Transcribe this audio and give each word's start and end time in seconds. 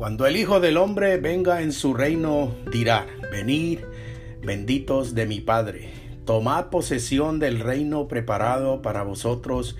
Cuando 0.00 0.26
el 0.26 0.38
Hijo 0.38 0.60
del 0.60 0.78
Hombre 0.78 1.18
venga 1.18 1.60
en 1.60 1.74
su 1.74 1.92
reino, 1.92 2.56
dirá, 2.72 3.06
venid, 3.30 3.80
benditos 4.42 5.14
de 5.14 5.26
mi 5.26 5.42
Padre, 5.42 5.90
tomad 6.24 6.70
posesión 6.70 7.38
del 7.38 7.60
reino 7.60 8.08
preparado 8.08 8.80
para 8.80 9.02
vosotros 9.02 9.76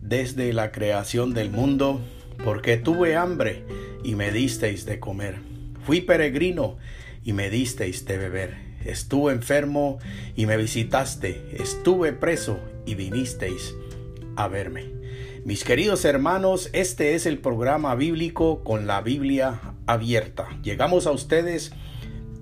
desde 0.00 0.52
la 0.52 0.70
creación 0.70 1.34
del 1.34 1.50
mundo, 1.50 2.00
porque 2.44 2.76
tuve 2.76 3.16
hambre 3.16 3.64
y 4.04 4.14
me 4.14 4.30
disteis 4.30 4.86
de 4.86 5.00
comer, 5.00 5.40
fui 5.84 6.00
peregrino 6.00 6.76
y 7.24 7.32
me 7.32 7.50
disteis 7.50 8.04
de 8.04 8.18
beber, 8.18 8.54
estuve 8.84 9.32
enfermo 9.32 9.98
y 10.36 10.46
me 10.46 10.56
visitaste, 10.56 11.56
estuve 11.60 12.12
preso 12.12 12.60
y 12.86 12.94
vinisteis 12.94 13.74
a 14.36 14.46
verme. 14.46 14.95
Mis 15.46 15.62
queridos 15.62 16.04
hermanos, 16.04 16.70
este 16.72 17.14
es 17.14 17.24
el 17.24 17.38
programa 17.38 17.94
bíblico 17.94 18.64
con 18.64 18.88
la 18.88 19.00
Biblia 19.00 19.60
abierta. 19.86 20.48
Llegamos 20.64 21.06
a 21.06 21.12
ustedes 21.12 21.70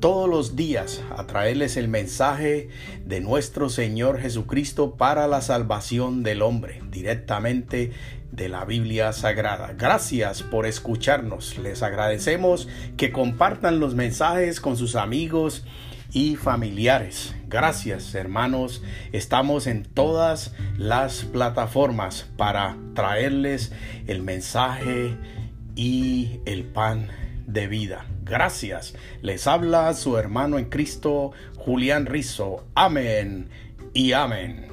todos 0.01 0.27
los 0.27 0.57
días 0.57 1.03
a 1.15 1.27
traerles 1.27 1.77
el 1.77 1.89
mensaje 1.89 2.71
de 3.05 3.21
nuestro 3.21 3.69
Señor 3.69 4.21
Jesucristo 4.21 4.95
para 4.97 5.29
la 5.29 5.43
salvación 5.43 6.23
del 6.23 6.41
hombre, 6.41 6.81
directamente 6.91 7.93
de 8.33 8.49
la 8.49 8.65
Biblia 8.65 9.13
Sagrada. 9.13 9.75
Gracias 9.77 10.43
por 10.43 10.65
escucharnos. 10.65 11.59
Les 11.59 11.83
agradecemos 11.83 12.69
que 12.97 13.13
compartan 13.13 13.81
los 13.81 13.95
mensajes 13.95 14.63
con 14.63 14.79
sus 14.79 14.97
amigos 14.97 15.67
y 16.15 16.37
familiares. 16.37 17.35
Gracias 17.49 18.15
hermanos, 18.15 18.83
estamos 19.13 19.67
en 19.67 19.83
todas 19.83 20.55
las 20.79 21.25
plataformas 21.25 22.31
para 22.39 22.79
traerles 22.95 23.73
el 24.07 24.23
mensaje 24.23 25.19
y 25.77 26.41
el 26.47 26.65
pan 26.65 27.09
de 27.47 27.67
vida. 27.67 28.07
Gracias. 28.25 28.95
Les 29.21 29.47
habla 29.47 29.93
su 29.93 30.17
hermano 30.17 30.59
en 30.59 30.67
Cristo, 30.67 31.33
Julián 31.57 32.07
Rizo. 32.07 32.65
Amén 32.75 33.49
y 33.93 34.13
amén. 34.13 34.69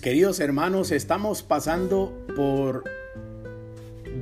Queridos 0.00 0.40
hermanos, 0.40 0.90
estamos 0.90 1.42
pasando 1.42 2.26
por 2.36 2.84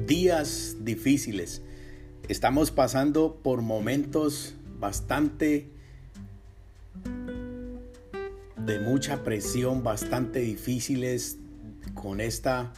días 0.07 0.77
difíciles. 0.81 1.63
Estamos 2.29 2.71
pasando 2.71 3.39
por 3.43 3.61
momentos 3.61 4.55
bastante 4.79 5.69
de 8.57 8.79
mucha 8.81 9.25
presión, 9.25 9.83
bastante 9.83 10.41
difíciles 10.41 11.39
con 11.95 12.21
esta 12.21 12.73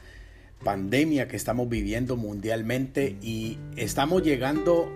pandemia 0.65 1.29
que 1.29 1.37
estamos 1.37 1.69
viviendo 1.69 2.17
mundialmente 2.17 3.17
y 3.23 3.59
estamos 3.77 4.23
llegando 4.23 4.91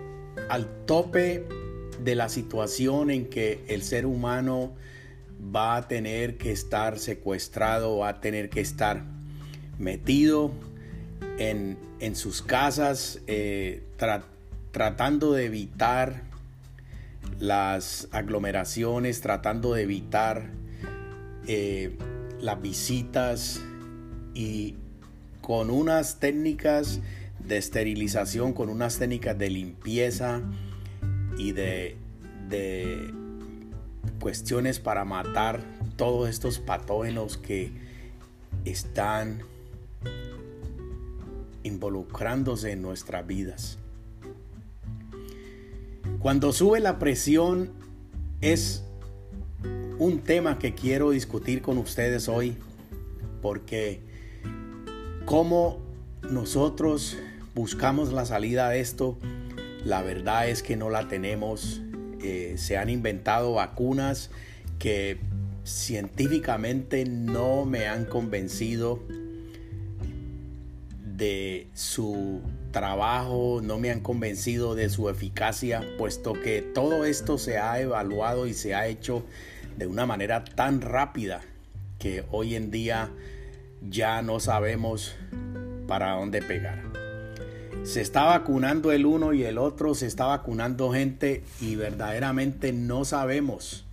al 0.49 0.67
tope 0.85 1.45
de 2.03 2.15
la 2.15 2.29
situación 2.29 3.11
en 3.11 3.27
que 3.27 3.63
el 3.67 3.83
ser 3.83 4.05
humano 4.05 4.73
va 5.43 5.77
a 5.77 5.87
tener 5.87 6.37
que 6.37 6.51
estar 6.51 6.99
secuestrado, 6.99 7.97
va 7.99 8.09
a 8.09 8.21
tener 8.21 8.49
que 8.49 8.61
estar 8.61 9.03
metido 9.79 10.51
en, 11.37 11.77
sus 12.15 12.41
casas, 12.41 13.19
eh, 13.27 13.83
tratando 14.71 15.33
de 15.33 15.45
evitar 15.45 16.23
las 17.39 18.07
aglomeraciones, 18.11 19.21
tratando 19.21 19.73
de 19.73 19.83
evitar 19.83 20.51
eh, 21.47 21.97
las 22.39 22.61
visitas 22.61 23.61
y 24.33 24.75
con 25.41 25.69
unas 25.69 26.19
técnicas 26.19 26.99
de 27.39 27.57
esterilización, 27.57 28.53
con 28.53 28.69
unas 28.69 28.99
técnicas 28.99 29.37
de 29.37 29.49
limpieza 29.49 30.41
y 31.37 31.53
de, 31.53 31.97
de 32.49 33.11
cuestiones 34.19 34.79
para 34.79 35.05
matar 35.05 35.61
todos 35.95 36.29
estos 36.29 36.59
patógenos 36.59 37.37
que 37.37 37.71
están 38.65 39.43
involucrándose 41.63 42.71
en 42.71 42.81
nuestras 42.81 43.25
vidas. 43.25 43.77
Cuando 46.19 46.53
sube 46.53 46.79
la 46.79 46.99
presión 46.99 47.71
es 48.41 48.83
un 49.97 50.19
tema 50.19 50.57
que 50.59 50.73
quiero 50.73 51.11
discutir 51.11 51.61
con 51.61 51.77
ustedes 51.77 52.27
hoy 52.27 52.57
porque 53.41 54.01
como 55.25 55.79
nosotros 56.29 57.17
buscamos 57.55 58.13
la 58.13 58.25
salida 58.25 58.69
de 58.69 58.79
esto, 58.79 59.17
la 59.83 60.01
verdad 60.01 60.47
es 60.47 60.61
que 60.63 60.75
no 60.75 60.89
la 60.89 61.07
tenemos. 61.07 61.81
Se 62.57 62.77
han 62.77 62.89
inventado 62.89 63.53
vacunas 63.53 64.29
que 64.79 65.19
científicamente 65.63 67.05
no 67.05 67.65
me 67.65 67.87
han 67.87 68.05
convencido 68.05 68.99
de 71.03 71.67
su 71.73 72.41
trabajo, 72.71 73.61
no 73.63 73.77
me 73.77 73.91
han 73.91 73.99
convencido 73.99 74.73
de 74.75 74.89
su 74.89 75.09
eficacia, 75.09 75.85
puesto 75.97 76.33
que 76.33 76.61
todo 76.61 77.05
esto 77.05 77.37
se 77.37 77.57
ha 77.57 77.79
evaluado 77.79 78.47
y 78.47 78.53
se 78.53 78.73
ha 78.73 78.87
hecho 78.87 79.23
de 79.77 79.85
una 79.85 80.05
manera 80.05 80.43
tan 80.43 80.81
rápida 80.81 81.41
que 81.99 82.25
hoy 82.31 82.55
en 82.55 82.71
día 82.71 83.11
ya 83.87 84.21
no 84.21 84.39
sabemos 84.39 85.15
para 85.87 86.13
dónde 86.13 86.41
pegar. 86.41 87.00
Se 87.83 87.99
está 87.99 88.25
vacunando 88.25 88.91
el 88.91 89.05
uno 89.05 89.33
y 89.33 89.43
el 89.43 89.57
otro, 89.57 89.95
se 89.95 90.05
está 90.05 90.25
vacunando 90.25 90.91
gente 90.91 91.43
y 91.59 91.75
verdaderamente 91.75 92.73
no 92.73 93.05
sabemos 93.05 93.85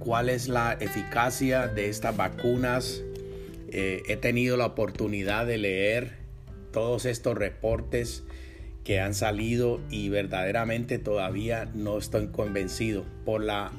cuál 0.00 0.28
es 0.28 0.48
la 0.48 0.72
eficacia 0.80 1.68
de 1.68 1.88
estas 1.88 2.16
vacunas. 2.16 3.02
Eh, 3.70 4.02
he 4.08 4.16
tenido 4.16 4.56
la 4.56 4.66
oportunidad 4.66 5.46
de 5.46 5.56
leer 5.58 6.18
todos 6.72 7.06
estos 7.06 7.38
reportes 7.38 8.24
que 8.82 9.00
han 9.00 9.14
salido 9.14 9.80
y 9.88 10.08
verdaderamente 10.08 10.98
todavía 10.98 11.70
no 11.74 11.98
estoy 11.98 12.26
convencido 12.26 13.04
por 13.24 13.42
la, 13.42 13.70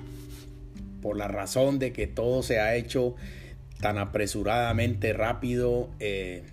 por 1.02 1.18
la 1.18 1.28
razón 1.28 1.80
de 1.80 1.92
que 1.92 2.08
todo 2.08 2.44
se 2.44 2.60
ha 2.60 2.76
hecho 2.76 3.16
tan 3.82 3.98
apresuradamente 3.98 5.14
rápido. 5.14 5.90
Eh, 6.00 6.44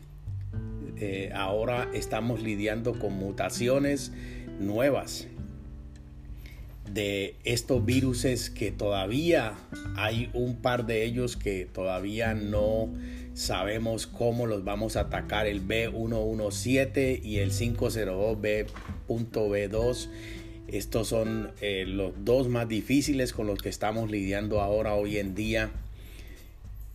eh, 0.98 1.30
ahora 1.34 1.90
estamos 1.92 2.42
lidiando 2.42 2.98
con 2.98 3.12
mutaciones 3.14 4.12
nuevas 4.60 5.26
de 6.92 7.34
estos 7.44 7.84
virus 7.84 8.24
que 8.50 8.70
todavía 8.70 9.54
hay 9.96 10.30
un 10.32 10.56
par 10.56 10.86
de 10.86 11.04
ellos 11.04 11.36
que 11.36 11.66
todavía 11.66 12.34
no 12.34 12.88
sabemos 13.34 14.06
cómo 14.06 14.46
los 14.46 14.64
vamos 14.64 14.96
a 14.96 15.00
atacar 15.00 15.46
el 15.46 15.66
B117 15.66 17.22
y 17.24 17.38
el 17.38 17.50
502B.B2 17.50 20.08
estos 20.68 21.08
son 21.08 21.50
eh, 21.60 21.84
los 21.86 22.12
dos 22.24 22.48
más 22.48 22.68
difíciles 22.68 23.32
con 23.32 23.46
los 23.46 23.60
que 23.60 23.68
estamos 23.68 24.10
lidiando 24.10 24.60
ahora 24.60 24.94
hoy 24.94 25.18
en 25.18 25.34
día 25.34 25.70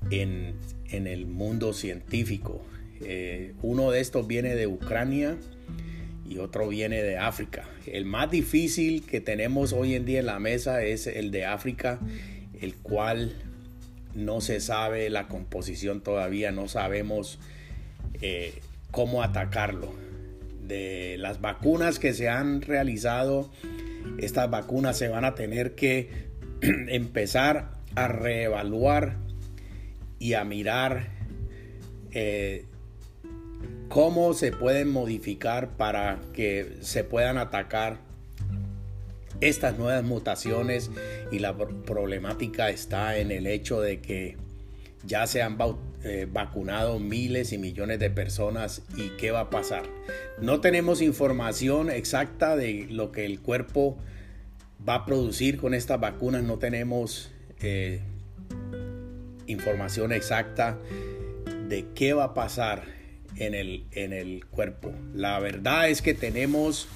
en, 0.09 0.55
el 0.91 1.27
mundo 1.27 1.73
científico 1.73 2.61
eh, 3.01 3.53
uno 3.61 3.91
de 3.91 4.01
estos 4.01 4.27
viene 4.27 4.55
de 4.55 4.67
Ucrania 4.67 5.37
y 6.27 6.37
otro 6.37 6.67
viene 6.67 7.01
de 7.01 7.17
África. 7.17 7.67
El 7.85 8.05
más 8.05 8.29
difícil 8.29 9.03
que 9.03 9.21
tenemos 9.21 9.73
hoy 9.73 9.95
en 9.95 10.05
día 10.05 10.19
en 10.19 10.27
la 10.27 10.39
mesa 10.39 10.83
es 10.83 11.07
el 11.07 11.31
de 11.31 11.45
África, 11.45 11.99
el 12.61 12.75
cual 12.75 13.33
no 14.13 14.41
se 14.41 14.59
sabe 14.59 15.09
la 15.09 15.27
composición 15.27 16.01
todavía, 16.01 16.51
no 16.51 16.67
sabemos 16.67 17.39
eh, 18.21 18.53
cómo 18.91 19.23
atacarlo. 19.23 19.93
De 20.67 21.17
las 21.17 21.41
vacunas 21.41 21.97
que 21.97 22.13
se 22.13 22.29
han 22.29 22.61
realizado, 22.61 23.51
estas 24.19 24.51
vacunas 24.51 24.97
se 24.97 25.07
van 25.07 25.25
a 25.25 25.33
tener 25.33 25.73
que 25.73 26.27
empezar 26.61 27.71
a 27.95 28.07
reevaluar 28.07 29.17
y 30.19 30.33
a 30.33 30.43
mirar 30.43 31.09
eh, 32.11 32.65
cómo 33.89 34.33
se 34.33 34.51
pueden 34.51 34.89
modificar 34.91 35.69
para 35.77 36.19
que 36.33 36.77
se 36.81 37.03
puedan 37.03 37.37
atacar 37.37 37.97
estas 39.41 39.77
nuevas 39.77 40.03
mutaciones 40.03 40.91
y 41.31 41.39
la 41.39 41.55
problemática 41.55 42.69
está 42.69 43.17
en 43.17 43.31
el 43.31 43.47
hecho 43.47 43.81
de 43.81 43.99
que 43.99 44.37
ya 45.05 45.27
se 45.27 45.41
han 45.41 45.57
eh, 46.03 46.27
vacunado 46.29 46.99
miles 46.99 47.53
y 47.53 47.57
millones 47.57 47.99
de 47.99 48.09
personas 48.09 48.83
y 48.97 49.09
qué 49.17 49.31
va 49.31 49.41
a 49.41 49.49
pasar. 49.49 49.83
No 50.41 50.59
tenemos 50.59 51.01
información 51.01 51.89
exacta 51.89 52.55
de 52.55 52.87
lo 52.89 53.11
que 53.11 53.25
el 53.25 53.39
cuerpo 53.39 53.97
va 54.87 54.95
a 54.95 55.05
producir 55.05 55.57
con 55.57 55.73
estas 55.73 55.99
vacunas. 55.99 56.43
No 56.43 56.59
tenemos 56.59 57.31
eh, 57.61 58.01
información 59.47 60.11
exacta 60.11 60.77
de 61.69 61.85
qué 61.95 62.13
va 62.13 62.25
a 62.25 62.33
pasar 62.33 62.98
en 63.39 63.55
el, 63.55 63.85
en 63.91 64.13
el 64.13 64.45
cuerpo. 64.45 64.93
La 65.13 65.39
verdad 65.39 65.89
es 65.89 66.01
que 66.01 66.13
tenemos 66.13 66.87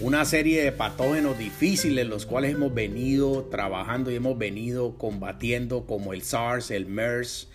una 0.00 0.24
serie 0.24 0.62
de 0.62 0.72
patógenos 0.72 1.38
difíciles 1.38 2.06
los 2.06 2.26
cuales 2.26 2.54
hemos 2.54 2.74
venido 2.74 3.44
trabajando 3.44 4.10
y 4.10 4.16
hemos 4.16 4.36
venido 4.36 4.98
combatiendo 4.98 5.86
como 5.86 6.12
el 6.12 6.22
SARS, 6.22 6.70
el 6.70 6.86
MERS, 6.86 7.48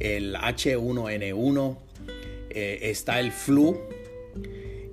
el 0.00 0.34
H1N1, 0.34 1.78
eh, 2.50 2.78
está 2.82 3.20
el 3.20 3.32
flu. 3.32 3.80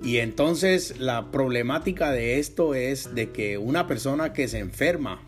Y 0.02 0.18
entonces 0.18 0.98
la 0.98 1.30
problemática 1.30 2.10
de 2.10 2.38
esto 2.38 2.74
es 2.74 3.14
de 3.14 3.30
que 3.30 3.58
una 3.58 3.86
persona 3.86 4.32
que 4.32 4.48
se 4.48 4.58
enferma, 4.58 5.22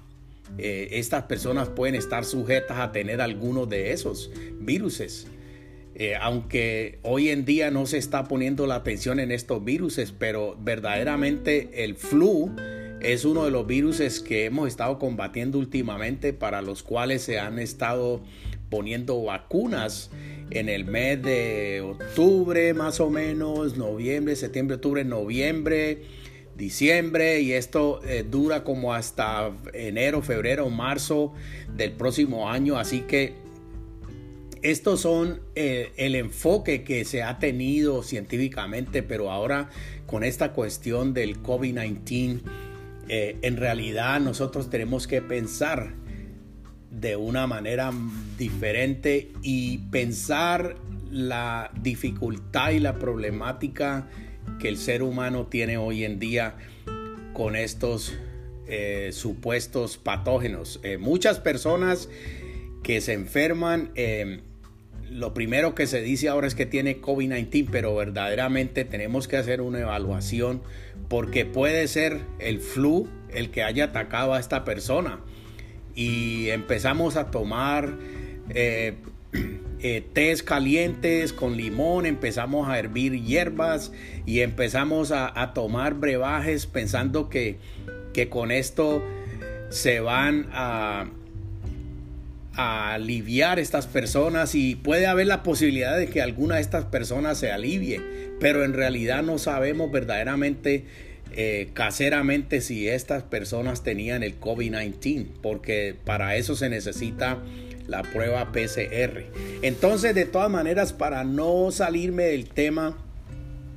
eh, 0.58 0.88
estas 0.92 1.24
personas 1.24 1.68
pueden 1.68 1.94
estar 1.94 2.24
sujetas 2.24 2.78
a 2.78 2.92
tener 2.92 3.20
algunos 3.20 3.68
de 3.68 3.92
esos 3.92 4.30
viruses. 4.58 5.26
Eh, 5.96 6.16
aunque 6.20 6.98
hoy 7.02 7.28
en 7.28 7.44
día 7.44 7.70
no 7.70 7.86
se 7.86 7.98
está 7.98 8.24
poniendo 8.24 8.66
la 8.66 8.76
atención 8.76 9.20
en 9.20 9.30
estos 9.30 9.64
virus, 9.64 10.00
pero 10.18 10.56
verdaderamente 10.60 11.84
el 11.84 11.94
flu 11.94 12.50
es 13.00 13.24
uno 13.24 13.44
de 13.44 13.50
los 13.50 13.66
virus 13.66 14.00
que 14.20 14.46
hemos 14.46 14.66
estado 14.66 14.98
combatiendo 14.98 15.58
últimamente 15.58 16.32
para 16.32 16.62
los 16.62 16.82
cuales 16.82 17.22
se 17.22 17.38
han 17.38 17.58
estado 17.58 18.22
poniendo 18.70 19.22
vacunas 19.22 20.10
en 20.50 20.68
el 20.68 20.84
mes 20.84 21.22
de 21.22 21.80
octubre 21.80 22.74
más 22.74 22.98
o 22.98 23.10
menos, 23.10 23.76
noviembre, 23.76 24.34
septiembre, 24.34 24.76
octubre, 24.76 25.04
noviembre, 25.04 26.02
diciembre 26.56 27.40
y 27.40 27.52
esto 27.52 28.00
eh, 28.04 28.24
dura 28.28 28.64
como 28.64 28.94
hasta 28.94 29.52
enero, 29.74 30.22
febrero, 30.22 30.68
marzo 30.70 31.34
del 31.76 31.92
próximo 31.92 32.50
año, 32.50 32.78
así 32.78 33.02
que 33.02 33.43
estos 34.64 35.02
son 35.02 35.40
eh, 35.54 35.92
el 35.98 36.14
enfoque 36.14 36.84
que 36.84 37.04
se 37.04 37.22
ha 37.22 37.38
tenido 37.38 38.02
científicamente, 38.02 39.02
pero 39.02 39.30
ahora 39.30 39.68
con 40.06 40.24
esta 40.24 40.52
cuestión 40.52 41.12
del 41.12 41.42
COVID-19, 41.42 42.40
eh, 43.08 43.36
en 43.42 43.58
realidad 43.58 44.20
nosotros 44.20 44.70
tenemos 44.70 45.06
que 45.06 45.20
pensar 45.20 45.92
de 46.90 47.14
una 47.14 47.46
manera 47.46 47.92
diferente 48.38 49.32
y 49.42 49.78
pensar 49.90 50.76
la 51.10 51.70
dificultad 51.82 52.70
y 52.70 52.80
la 52.80 52.98
problemática 52.98 54.08
que 54.58 54.70
el 54.70 54.78
ser 54.78 55.02
humano 55.02 55.46
tiene 55.46 55.76
hoy 55.76 56.04
en 56.04 56.18
día 56.18 56.56
con 57.34 57.54
estos 57.54 58.14
eh, 58.66 59.10
supuestos 59.12 59.98
patógenos. 59.98 60.80
muchas 60.98 61.38
personas 61.38 62.08
que 62.82 63.02
se 63.02 63.12
enferman 63.12 63.90
lo 65.14 65.32
primero 65.32 65.76
que 65.76 65.86
se 65.86 66.02
dice 66.02 66.28
ahora 66.28 66.48
es 66.48 66.56
que 66.56 66.66
tiene 66.66 67.00
COVID-19, 67.00 67.68
pero 67.70 67.94
verdaderamente 67.94 68.84
tenemos 68.84 69.28
que 69.28 69.36
hacer 69.36 69.60
una 69.60 69.78
evaluación 69.78 70.60
porque 71.08 71.44
puede 71.44 71.86
ser 71.86 72.20
el 72.40 72.58
flu 72.58 73.08
el 73.28 73.50
que 73.50 73.62
haya 73.62 73.84
atacado 73.84 74.34
a 74.34 74.40
esta 74.40 74.64
persona. 74.64 75.20
Y 75.94 76.48
empezamos 76.48 77.14
a 77.14 77.30
tomar 77.30 77.96
eh, 78.48 78.94
eh, 79.78 80.04
tés 80.12 80.42
calientes 80.42 81.32
con 81.32 81.56
limón, 81.56 82.06
empezamos 82.06 82.68
a 82.68 82.76
hervir 82.76 83.22
hierbas 83.22 83.92
y 84.26 84.40
empezamos 84.40 85.12
a, 85.12 85.40
a 85.40 85.54
tomar 85.54 85.94
brebajes 85.94 86.66
pensando 86.66 87.28
que, 87.28 87.58
que 88.12 88.28
con 88.28 88.50
esto 88.50 89.00
se 89.70 90.00
van 90.00 90.48
a 90.50 91.06
a 92.56 92.94
aliviar 92.94 93.58
estas 93.58 93.86
personas 93.86 94.54
y 94.54 94.76
puede 94.76 95.06
haber 95.06 95.26
la 95.26 95.42
posibilidad 95.42 95.96
de 95.96 96.06
que 96.06 96.22
alguna 96.22 96.56
de 96.56 96.60
estas 96.60 96.84
personas 96.84 97.38
se 97.38 97.50
alivie, 97.50 98.00
pero 98.40 98.64
en 98.64 98.72
realidad 98.72 99.22
no 99.22 99.38
sabemos 99.38 99.90
verdaderamente 99.90 100.84
eh, 101.36 101.70
caseramente 101.72 102.60
si 102.60 102.88
estas 102.88 103.24
personas 103.24 103.82
tenían 103.82 104.22
el 104.22 104.38
COVID-19, 104.38 105.26
porque 105.42 105.96
para 106.04 106.36
eso 106.36 106.54
se 106.54 106.68
necesita 106.68 107.38
la 107.88 108.02
prueba 108.02 108.52
PCR. 108.52 109.24
Entonces, 109.62 110.14
de 110.14 110.24
todas 110.24 110.50
maneras, 110.50 110.92
para 110.92 111.24
no 111.24 111.72
salirme 111.72 112.24
del 112.24 112.48
tema, 112.48 112.96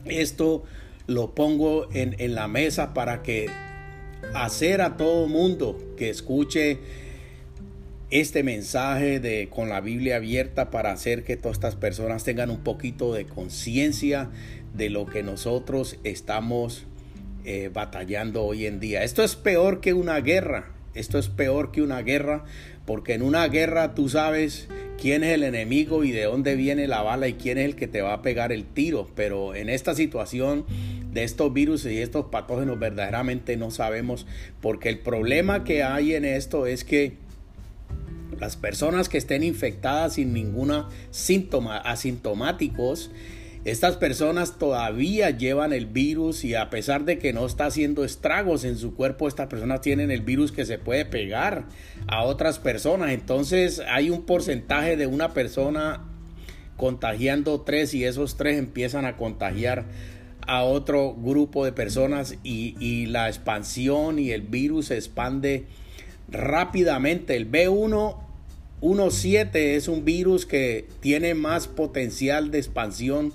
esto 0.06 0.64
lo 1.08 1.34
pongo 1.34 1.90
en, 1.94 2.16
en 2.20 2.36
la 2.36 2.48
mesa 2.48 2.94
para 2.94 3.24
que 3.24 3.50
hacer 4.36 4.82
a 4.82 4.98
todo 4.98 5.28
mundo 5.28 5.96
que 5.98 6.10
escuche 6.10 6.78
este 8.10 8.42
mensaje 8.44 9.20
de 9.20 9.50
con 9.50 9.68
la 9.70 9.82
Biblia 9.82 10.16
abierta 10.16 10.70
para 10.70 10.92
hacer 10.92 11.24
que 11.24 11.36
todas 11.36 11.58
estas 11.58 11.76
personas 11.76 12.24
tengan 12.24 12.50
un 12.50 12.64
poquito 12.64 13.14
de 13.14 13.26
conciencia 13.26 14.30
de 14.74 14.90
lo 14.90 15.06
que 15.06 15.24
nosotros 15.24 15.98
estamos 16.04 16.86
eh, 17.44 17.70
batallando 17.74 18.44
hoy 18.44 18.66
en 18.66 18.80
día. 18.80 19.04
Esto 19.04 19.24
es 19.24 19.36
peor 19.36 19.82
que 19.82 19.94
una 19.94 20.20
guerra. 20.22 20.72
Esto 20.94 21.20
es 21.20 21.28
peor 21.28 21.72
que 21.72 21.82
una 21.82 22.02
guerra 22.02 22.46
porque 22.86 23.14
en 23.14 23.22
una 23.22 23.46
guerra 23.50 23.94
tú 23.94 24.08
sabes 24.08 24.70
quién 25.00 25.24
es 25.24 25.34
el 25.34 25.44
enemigo 25.44 26.06
y 26.06 26.12
de 26.12 26.24
dónde 26.24 26.56
viene 26.56 26.88
la 26.88 27.02
bala 27.02 27.28
y 27.28 27.34
quién 27.34 27.58
es 27.58 27.66
el 27.66 27.76
que 27.76 27.88
te 27.88 28.02
va 28.02 28.14
a 28.14 28.22
pegar 28.22 28.54
el 28.54 28.64
tiro. 28.64 29.10
Pero 29.16 29.54
en 29.54 29.70
esta 29.70 29.94
situación 29.94 30.66
de 31.12 31.26
estos 31.26 31.52
virus 31.52 31.86
y 31.86 31.98
estos 31.98 32.28
patógenos 32.28 32.80
verdaderamente 32.80 33.58
no 33.58 33.70
sabemos 33.70 34.26
porque 34.62 34.88
el 34.88 35.00
problema 35.00 35.66
que 35.66 35.84
hay 35.84 36.16
en 36.16 36.24
esto 36.24 36.66
es 36.66 36.86
que 36.86 37.27
las 38.40 38.56
personas 38.56 39.10
que 39.10 39.18
estén 39.18 39.44
infectadas 39.44 40.14
sin 40.14 40.34
ninguna 40.34 40.90
síntoma, 41.12 41.78
asintomáticos, 41.78 43.12
estas 43.68 43.98
personas 43.98 44.58
todavía 44.60 45.30
llevan 45.32 45.74
el 45.74 45.88
virus 45.88 46.46
y 46.46 46.56
a 46.56 46.70
pesar 46.70 47.04
de 47.04 47.20
que 47.20 47.34
no 47.34 47.46
está 47.46 47.66
haciendo 47.66 48.06
estragos 48.06 48.64
en 48.64 48.78
su 48.78 48.96
cuerpo, 48.96 49.28
estas 49.28 49.48
personas 49.48 49.82
tienen 49.82 50.10
el 50.10 50.22
virus 50.22 50.54
que 50.54 50.66
se 50.66 50.78
puede 50.78 51.04
pegar 51.04 51.66
a 52.08 52.24
otras 52.24 52.60
personas. 52.60 53.12
Entonces 53.12 53.82
hay 53.90 54.10
un 54.10 54.26
porcentaje 54.26 54.96
de 54.96 55.06
una 55.06 55.34
persona 55.34 56.06
contagiando 56.78 57.60
tres 57.60 57.94
y 57.94 58.06
esos 58.06 58.38
tres 58.38 58.58
empiezan 58.58 59.04
a 59.06 59.18
contagiar 59.18 59.84
a 60.48 60.64
otro 60.64 61.14
grupo 61.14 61.66
de 61.66 61.74
personas 61.74 62.36
y, 62.44 62.78
y 62.80 63.08
la 63.08 63.28
expansión 63.28 64.18
y 64.18 64.32
el 64.32 64.44
virus 64.44 64.86
se 64.86 64.96
expande 64.96 65.66
rápidamente. 66.30 67.36
El 67.36 67.52
B1 67.52 68.27
1.7 68.82 69.56
es 69.56 69.88
un 69.88 70.06
virus 70.06 70.46
que 70.46 70.86
tiene 71.00 71.34
más 71.34 71.68
potencial 71.68 72.52
de 72.52 72.60
expansión 72.60 73.34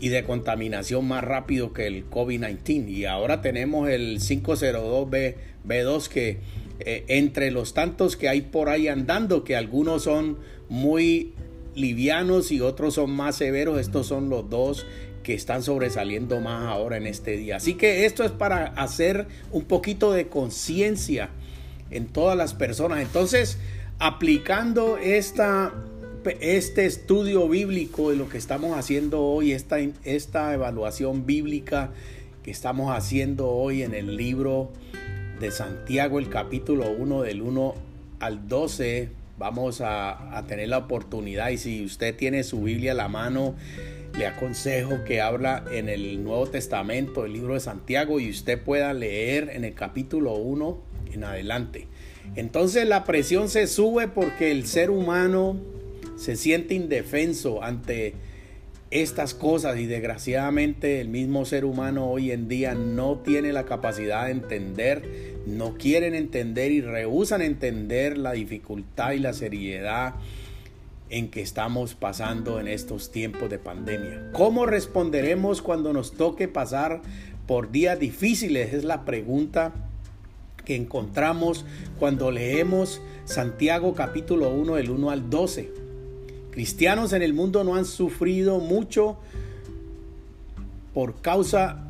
y 0.00 0.08
de 0.08 0.24
contaminación 0.24 1.06
más 1.06 1.22
rápido 1.22 1.72
que 1.72 1.86
el 1.86 2.08
COVID-19. 2.08 2.88
Y 2.88 3.04
ahora 3.04 3.42
tenemos 3.42 3.88
el 3.88 4.18
502B2 4.20 6.08
que 6.08 6.38
eh, 6.80 7.04
entre 7.08 7.50
los 7.50 7.74
tantos 7.74 8.16
que 8.16 8.28
hay 8.28 8.40
por 8.40 8.68
ahí 8.70 8.88
andando, 8.88 9.44
que 9.44 9.56
algunos 9.56 10.04
son 10.04 10.38
muy 10.68 11.32
livianos 11.74 12.50
y 12.50 12.60
otros 12.60 12.94
son 12.94 13.10
más 13.10 13.36
severos, 13.36 13.78
estos 13.78 14.06
son 14.06 14.30
los 14.30 14.48
dos 14.48 14.86
que 15.22 15.34
están 15.34 15.62
sobresaliendo 15.62 16.40
más 16.40 16.66
ahora 16.66 16.96
en 16.96 17.06
este 17.06 17.36
día. 17.36 17.56
Así 17.56 17.74
que 17.74 18.04
esto 18.06 18.24
es 18.24 18.30
para 18.30 18.66
hacer 18.66 19.26
un 19.52 19.64
poquito 19.64 20.12
de 20.12 20.28
conciencia 20.28 21.30
en 21.90 22.06
todas 22.06 22.36
las 22.36 22.54
personas. 22.54 23.00
Entonces, 23.00 23.58
aplicando 23.98 24.98
este 24.98 26.86
estudio 26.86 27.48
bíblico 27.48 28.10
de 28.10 28.16
lo 28.16 28.28
que 28.28 28.38
estamos 28.38 28.76
haciendo 28.76 29.22
hoy, 29.22 29.52
esta, 29.52 29.78
esta 30.04 30.54
evaluación 30.54 31.26
bíblica 31.26 31.90
que 32.42 32.50
estamos 32.50 32.94
haciendo 32.94 33.48
hoy 33.48 33.82
en 33.82 33.94
el 33.94 34.16
libro 34.16 34.72
de 35.40 35.50
Santiago, 35.50 36.18
el 36.18 36.28
capítulo 36.28 36.90
1 36.90 37.22
del 37.22 37.42
1 37.42 37.74
al 38.20 38.48
12, 38.48 39.08
vamos 39.38 39.80
a, 39.80 40.36
a, 40.36 40.46
tener 40.46 40.68
la 40.68 40.78
oportunidad 40.78 41.48
y 41.50 41.58
si 41.58 41.84
usted 41.84 42.14
tiene 42.14 42.44
su 42.44 42.62
Biblia 42.62 42.92
a 42.92 42.94
la 42.94 43.08
mano, 43.08 43.54
le 44.16 44.26
aconsejo 44.26 45.04
que 45.04 45.20
habla 45.20 45.64
en 45.72 45.88
el 45.88 46.22
Nuevo 46.22 46.46
Testamento, 46.46 47.24
el 47.24 47.32
libro 47.32 47.54
de 47.54 47.60
Santiago, 47.60 48.20
y 48.20 48.30
usted 48.30 48.62
pueda 48.62 48.92
leer 48.92 49.50
en 49.52 49.64
el 49.64 49.74
capítulo 49.74 50.34
1 50.34 50.78
en 51.12 51.24
adelante. 51.24 51.88
Entonces 52.36 52.86
la 52.86 53.04
presión 53.04 53.48
se 53.48 53.66
sube 53.66 54.08
porque 54.08 54.50
el 54.50 54.66
ser 54.66 54.90
humano 54.90 55.56
se 56.16 56.36
siente 56.36 56.74
indefenso 56.74 57.62
ante 57.62 58.14
estas 58.90 59.34
cosas 59.34 59.78
y 59.78 59.86
desgraciadamente 59.86 61.00
el 61.00 61.08
mismo 61.08 61.44
ser 61.44 61.64
humano 61.64 62.08
hoy 62.08 62.30
en 62.30 62.46
día 62.48 62.74
no 62.74 63.18
tiene 63.18 63.52
la 63.52 63.64
capacidad 63.64 64.26
de 64.26 64.32
entender, 64.32 65.34
no 65.46 65.74
quieren 65.74 66.14
entender 66.14 66.70
y 66.70 66.80
rehusan 66.80 67.42
entender 67.42 68.16
la 68.16 68.32
dificultad 68.32 69.12
y 69.12 69.18
la 69.18 69.32
seriedad 69.32 70.14
en 71.10 71.28
que 71.30 71.42
estamos 71.42 71.94
pasando 71.94 72.60
en 72.60 72.68
estos 72.68 73.10
tiempos 73.10 73.50
de 73.50 73.58
pandemia. 73.58 74.30
¿Cómo 74.32 74.64
responderemos 74.64 75.60
cuando 75.60 75.92
nos 75.92 76.12
toque 76.12 76.48
pasar 76.48 77.02
por 77.46 77.70
días 77.70 77.98
difíciles? 77.98 78.74
Es 78.74 78.84
la 78.84 79.04
pregunta 79.04 79.72
que 80.64 80.76
encontramos 80.76 81.64
cuando 81.98 82.30
leemos 82.30 83.00
Santiago 83.24 83.94
capítulo 83.94 84.50
1 84.50 84.76
del 84.76 84.90
1 84.90 85.10
al 85.10 85.30
12. 85.30 85.70
Cristianos 86.50 87.12
en 87.12 87.22
el 87.22 87.34
mundo 87.34 87.64
no 87.64 87.74
han 87.74 87.84
sufrido 87.84 88.58
mucho 88.60 89.16
por 90.92 91.20
causa 91.20 91.84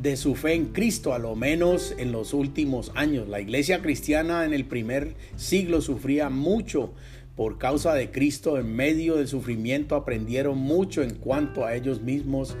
de 0.00 0.16
su 0.16 0.34
fe 0.34 0.54
en 0.54 0.66
Cristo, 0.66 1.12
a 1.12 1.18
lo 1.18 1.36
menos 1.36 1.94
en 1.98 2.10
los 2.10 2.32
últimos 2.32 2.90
años. 2.94 3.28
La 3.28 3.40
iglesia 3.40 3.82
cristiana 3.82 4.44
en 4.44 4.52
el 4.52 4.64
primer 4.64 5.14
siglo 5.36 5.80
sufría 5.80 6.30
mucho 6.30 6.92
por 7.36 7.58
causa 7.58 7.94
de 7.94 8.10
Cristo. 8.10 8.58
En 8.58 8.74
medio 8.74 9.16
del 9.16 9.28
sufrimiento 9.28 9.94
aprendieron 9.94 10.58
mucho 10.58 11.02
en 11.02 11.14
cuanto 11.14 11.64
a 11.64 11.74
ellos 11.74 12.00
mismos 12.00 12.56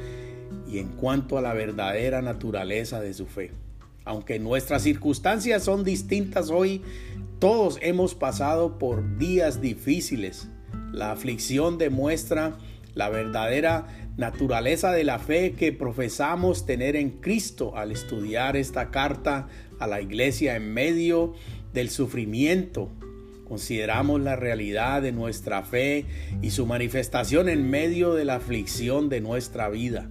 y 0.70 0.78
en 0.78 0.88
cuanto 0.88 1.38
a 1.38 1.42
la 1.42 1.54
verdadera 1.54 2.22
naturaleza 2.22 3.00
de 3.00 3.14
su 3.14 3.26
fe. 3.26 3.52
Aunque 4.04 4.38
nuestras 4.38 4.82
circunstancias 4.82 5.64
son 5.64 5.84
distintas 5.84 6.50
hoy, 6.50 6.82
todos 7.38 7.78
hemos 7.82 8.14
pasado 8.14 8.78
por 8.78 9.18
días 9.18 9.60
difíciles. 9.60 10.48
La 10.92 11.12
aflicción 11.12 11.78
demuestra 11.78 12.56
la 12.94 13.08
verdadera 13.08 13.86
naturaleza 14.16 14.92
de 14.92 15.04
la 15.04 15.18
fe 15.18 15.52
que 15.52 15.72
profesamos 15.72 16.66
tener 16.66 16.96
en 16.96 17.10
Cristo 17.10 17.76
al 17.76 17.92
estudiar 17.92 18.56
esta 18.56 18.90
carta 18.90 19.48
a 19.78 19.86
la 19.86 20.00
iglesia 20.00 20.56
en 20.56 20.72
medio 20.74 21.34
del 21.72 21.90
sufrimiento. 21.90 22.90
Consideramos 23.48 24.20
la 24.20 24.36
realidad 24.36 25.02
de 25.02 25.12
nuestra 25.12 25.62
fe 25.62 26.06
y 26.42 26.50
su 26.50 26.66
manifestación 26.66 27.48
en 27.48 27.68
medio 27.68 28.14
de 28.14 28.24
la 28.24 28.36
aflicción 28.36 29.08
de 29.08 29.20
nuestra 29.20 29.68
vida. 29.68 30.10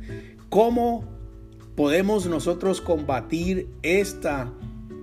¿Cómo 0.50 1.19
podemos 1.80 2.26
nosotros 2.26 2.82
combatir 2.82 3.70
esta 3.84 4.52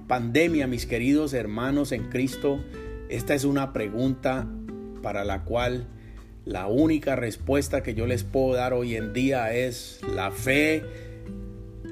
pandemia, 0.08 0.66
mis 0.66 0.84
queridos 0.84 1.32
hermanos 1.32 1.90
en 1.90 2.10
Cristo? 2.10 2.62
Esta 3.08 3.32
es 3.32 3.44
una 3.44 3.72
pregunta 3.72 4.46
para 5.02 5.24
la 5.24 5.44
cual 5.44 5.86
la 6.44 6.66
única 6.66 7.16
respuesta 7.16 7.82
que 7.82 7.94
yo 7.94 8.06
les 8.06 8.24
puedo 8.24 8.52
dar 8.52 8.74
hoy 8.74 8.94
en 8.94 9.14
día 9.14 9.54
es 9.54 10.00
la 10.14 10.30
fe, 10.30 10.84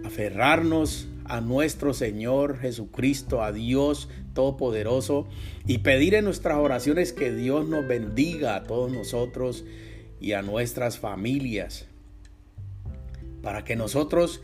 aferrarnos 0.05 1.09
a 1.25 1.41
nuestro 1.41 1.95
Señor 1.95 2.59
Jesucristo, 2.59 3.43
a 3.43 3.53
Dios 3.53 4.11
Todopoderoso 4.35 5.27
y 5.67 5.79
pedir 5.79 6.15
en 6.15 6.27
nuestras 6.27 6.59
oraciones 6.59 7.15
que 7.15 7.33
Dios 7.33 7.67
nos 7.67 7.89
bendiga 7.89 8.55
a 8.55 8.65
todos 8.65 8.93
nosotros 8.93 9.65
y 10.21 10.33
a 10.33 10.43
nuestras 10.43 10.99
familias, 10.99 11.87
para 13.41 13.65
que 13.65 13.77
nosotros 13.77 14.43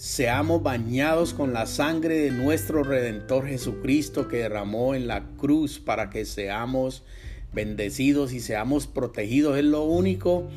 seamos 0.00 0.62
bañados 0.62 1.34
con 1.34 1.52
la 1.52 1.66
sangre 1.66 2.20
de 2.20 2.30
nuestro 2.30 2.82
Redentor 2.82 3.46
Jesucristo 3.46 4.28
que 4.28 4.38
derramó 4.38 4.94
en 4.94 5.06
la 5.06 5.26
cruz 5.36 5.78
para 5.78 6.08
que 6.08 6.24
seamos 6.24 7.04
bendecidos 7.52 8.32
y 8.32 8.40
seamos 8.40 8.86
protegidos. 8.86 9.58
Es 9.58 9.64
lo 9.64 9.82
único 9.82 10.48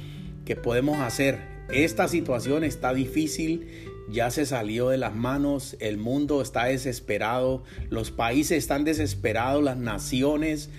que 0.46 0.56
podemos 0.56 1.00
hacer. 1.00 1.40
Esta 1.68 2.08
situación 2.08 2.64
está 2.64 2.94
difícil, 2.94 3.68
ya 4.10 4.32
se 4.32 4.46
salió 4.46 4.88
de 4.88 4.98
las 4.98 5.14
manos, 5.14 5.76
el 5.82 5.98
mundo 5.98 6.42
está 6.42 6.64
desesperado, 6.64 7.66
los 7.90 8.12
países 8.12 8.60
están 8.60 8.86
desesperados, 8.86 9.62
las 9.62 9.76
naciones, 9.76 10.70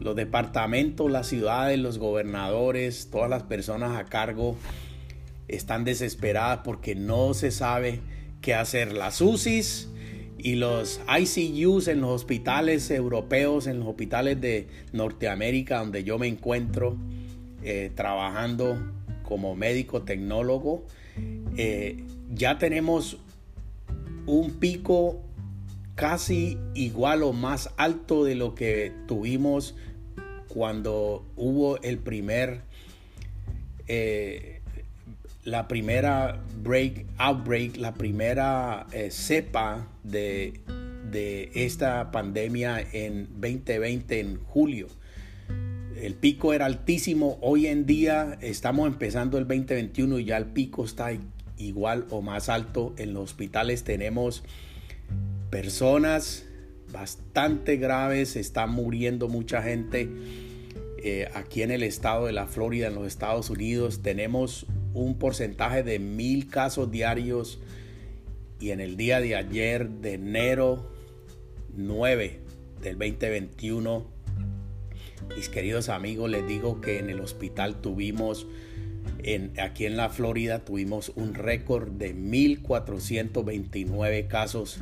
los 0.00 0.14
departamentos, 0.14 1.10
las 1.10 1.28
ciudades, 1.28 1.78
los 1.78 1.96
gobernadores, 1.96 3.08
todas 3.10 3.30
las 3.30 3.44
personas 3.44 3.96
a 3.98 4.04
cargo 4.04 4.54
están 5.48 5.84
desesperadas 5.84 6.60
porque 6.64 6.94
no 6.94 7.34
se 7.34 7.50
sabe 7.50 8.00
qué 8.40 8.54
hacer. 8.54 8.92
Las 8.92 9.20
UCIs 9.20 9.88
y 10.38 10.56
los 10.56 11.00
ICUs 11.08 11.88
en 11.88 12.00
los 12.00 12.10
hospitales 12.10 12.90
europeos, 12.90 13.66
en 13.66 13.80
los 13.80 13.88
hospitales 13.88 14.40
de 14.40 14.68
Norteamérica, 14.92 15.78
donde 15.78 16.04
yo 16.04 16.18
me 16.18 16.26
encuentro 16.26 16.96
eh, 17.62 17.90
trabajando 17.94 18.92
como 19.22 19.56
médico 19.56 20.02
tecnólogo, 20.02 20.84
eh, 21.56 22.04
ya 22.34 22.58
tenemos 22.58 23.18
un 24.26 24.52
pico 24.60 25.22
casi 25.94 26.58
igual 26.74 27.22
o 27.22 27.32
más 27.32 27.70
alto 27.76 28.24
de 28.24 28.34
lo 28.34 28.54
que 28.54 28.92
tuvimos 29.08 29.74
cuando 30.48 31.24
hubo 31.36 31.80
el 31.82 31.98
primer 31.98 32.60
eh, 33.88 34.55
la 35.46 35.68
primera 35.68 36.42
break, 36.62 37.06
outbreak, 37.18 37.76
la 37.76 37.94
primera 37.94 38.86
eh, 38.92 39.10
cepa 39.12 39.88
de, 40.02 40.60
de 41.10 41.50
esta 41.54 42.10
pandemia 42.10 42.84
en 42.92 43.28
2020, 43.40 44.20
en 44.20 44.40
julio. 44.44 44.88
El 45.96 46.14
pico 46.14 46.52
era 46.52 46.66
altísimo, 46.66 47.38
hoy 47.40 47.68
en 47.68 47.86
día 47.86 48.36
estamos 48.42 48.88
empezando 48.88 49.38
el 49.38 49.46
2021 49.46 50.18
y 50.18 50.24
ya 50.26 50.36
el 50.36 50.46
pico 50.46 50.84
está 50.84 51.10
igual 51.56 52.06
o 52.10 52.22
más 52.22 52.48
alto. 52.48 52.92
En 52.98 53.14
los 53.14 53.30
hospitales 53.30 53.84
tenemos 53.84 54.42
personas 55.48 56.44
bastante 56.92 57.76
graves, 57.76 58.34
está 58.34 58.66
muriendo 58.66 59.28
mucha 59.28 59.62
gente. 59.62 60.10
Eh, 61.02 61.28
aquí 61.34 61.62
en 61.62 61.70
el 61.70 61.84
estado 61.84 62.26
de 62.26 62.32
la 62.32 62.46
Florida, 62.46 62.88
en 62.88 62.96
los 62.96 63.06
Estados 63.06 63.48
Unidos, 63.48 64.02
tenemos 64.02 64.66
un 64.96 65.18
porcentaje 65.18 65.82
de 65.82 65.98
mil 65.98 66.48
casos 66.48 66.90
diarios 66.90 67.58
y 68.58 68.70
en 68.70 68.80
el 68.80 68.96
día 68.96 69.20
de 69.20 69.36
ayer 69.36 69.90
de 69.90 70.14
enero 70.14 70.90
9 71.76 72.40
del 72.82 72.98
2021 72.98 74.06
mis 75.36 75.50
queridos 75.50 75.90
amigos 75.90 76.30
les 76.30 76.46
digo 76.46 76.80
que 76.80 76.98
en 76.98 77.10
el 77.10 77.20
hospital 77.20 77.82
tuvimos 77.82 78.46
en, 79.22 79.52
aquí 79.60 79.84
en 79.84 79.98
la 79.98 80.08
Florida 80.08 80.64
tuvimos 80.64 81.12
un 81.14 81.34
récord 81.34 81.90
de 81.90 82.14
1429 82.14 84.28
casos 84.28 84.80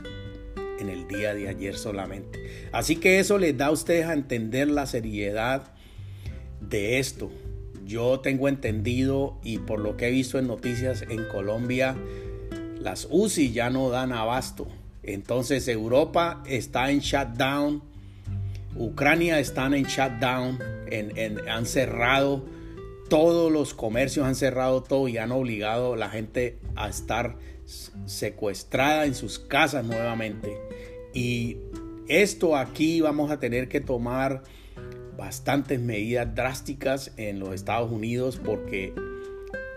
en 0.78 0.88
el 0.88 1.08
día 1.08 1.34
de 1.34 1.48
ayer 1.48 1.76
solamente. 1.76 2.68
Así 2.72 2.96
que 2.96 3.18
eso 3.20 3.38
les 3.38 3.56
da 3.56 3.66
a 3.66 3.70
ustedes 3.70 4.06
a 4.06 4.12
entender 4.12 4.68
la 4.68 4.86
seriedad 4.86 5.72
de 6.60 6.98
esto 6.98 7.30
yo 7.86 8.20
tengo 8.20 8.48
entendido 8.48 9.38
y 9.42 9.58
por 9.58 9.80
lo 9.80 9.96
que 9.96 10.08
he 10.08 10.10
visto 10.10 10.38
en 10.38 10.46
noticias 10.46 11.02
en 11.02 11.24
Colombia, 11.28 11.96
las 12.80 13.08
UCI 13.10 13.52
ya 13.52 13.70
no 13.70 13.90
dan 13.90 14.12
abasto. 14.12 14.66
Entonces 15.02 15.68
Europa 15.68 16.42
está 16.46 16.90
en 16.90 17.00
shutdown, 17.00 17.82
Ucrania 18.76 19.38
está 19.38 19.66
en 19.66 19.84
shutdown, 19.84 20.58
han 21.48 21.66
cerrado 21.66 22.44
todos 23.08 23.52
los 23.52 23.74
comercios, 23.74 24.26
han 24.26 24.34
cerrado 24.34 24.82
todo 24.82 25.08
y 25.08 25.18
han 25.18 25.30
obligado 25.30 25.94
a 25.94 25.96
la 25.96 26.08
gente 26.08 26.58
a 26.74 26.88
estar 26.88 27.36
secuestrada 28.06 29.04
en 29.06 29.14
sus 29.14 29.38
casas 29.38 29.84
nuevamente. 29.84 30.56
Y 31.12 31.58
esto 32.08 32.56
aquí 32.56 33.00
vamos 33.00 33.30
a 33.30 33.38
tener 33.38 33.68
que 33.68 33.80
tomar 33.80 34.42
bastantes 35.16 35.80
medidas 35.80 36.34
drásticas 36.34 37.12
en 37.16 37.38
los 37.38 37.54
Estados 37.54 37.90
Unidos 37.90 38.40
porque 38.42 38.94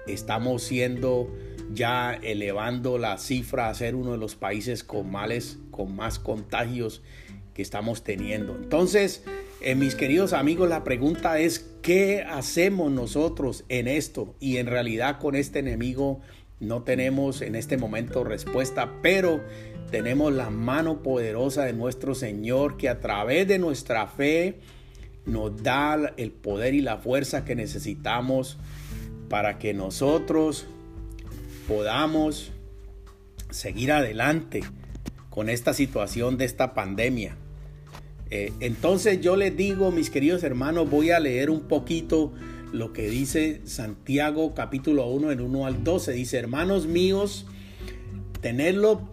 estamos 0.07 0.63
siendo 0.63 1.29
ya 1.73 2.13
elevando 2.13 2.97
la 2.97 3.17
cifra 3.17 3.69
a 3.69 3.73
ser 3.73 3.95
uno 3.95 4.13
de 4.13 4.17
los 4.17 4.35
países 4.35 4.83
con 4.83 5.11
males, 5.11 5.59
con 5.71 5.95
más 5.95 6.19
contagios 6.19 7.01
que 7.53 7.61
estamos 7.61 8.03
teniendo. 8.03 8.55
Entonces, 8.55 9.23
eh, 9.61 9.75
mis 9.75 9.95
queridos 9.95 10.33
amigos, 10.33 10.69
la 10.69 10.83
pregunta 10.83 11.39
es, 11.39 11.59
¿qué 11.81 12.21
hacemos 12.21 12.91
nosotros 12.91 13.65
en 13.69 13.87
esto? 13.87 14.35
Y 14.39 14.57
en 14.57 14.67
realidad 14.67 15.19
con 15.19 15.35
este 15.35 15.59
enemigo 15.59 16.21
no 16.59 16.83
tenemos 16.83 17.41
en 17.41 17.55
este 17.55 17.77
momento 17.77 18.23
respuesta, 18.23 18.93
pero 19.01 19.43
tenemos 19.91 20.33
la 20.33 20.49
mano 20.49 21.01
poderosa 21.01 21.65
de 21.65 21.73
nuestro 21.73 22.13
Señor 22.13 22.77
que 22.77 22.89
a 22.89 22.99
través 22.99 23.47
de 23.47 23.57
nuestra 23.57 24.07
fe, 24.07 24.59
nos 25.27 25.61
da 25.61 26.13
el 26.17 26.31
poder 26.31 26.73
y 26.73 26.81
la 26.81 26.97
fuerza 26.97 27.45
que 27.45 27.55
necesitamos 27.55 28.57
para 29.29 29.59
que 29.59 29.73
nosotros 29.73 30.65
podamos 31.67 32.51
seguir 33.51 33.91
adelante 33.91 34.61
con 35.29 35.49
esta 35.49 35.73
situación 35.73 36.37
de 36.37 36.45
esta 36.45 36.73
pandemia. 36.73 37.35
Eh, 38.29 38.51
entonces 38.59 39.21
yo 39.21 39.35
les 39.35 39.55
digo, 39.55 39.91
mis 39.91 40.09
queridos 40.09 40.43
hermanos, 40.43 40.89
voy 40.89 41.11
a 41.11 41.19
leer 41.19 41.49
un 41.49 41.61
poquito 41.61 42.33
lo 42.73 42.91
que 42.91 43.09
dice 43.09 43.61
Santiago 43.65 44.53
capítulo 44.53 45.07
1 45.07 45.31
en 45.31 45.41
1 45.41 45.65
al 45.65 45.83
12. 45.83 46.13
Dice, 46.13 46.37
hermanos 46.37 46.87
míos, 46.87 47.45
tenedlo 48.41 49.09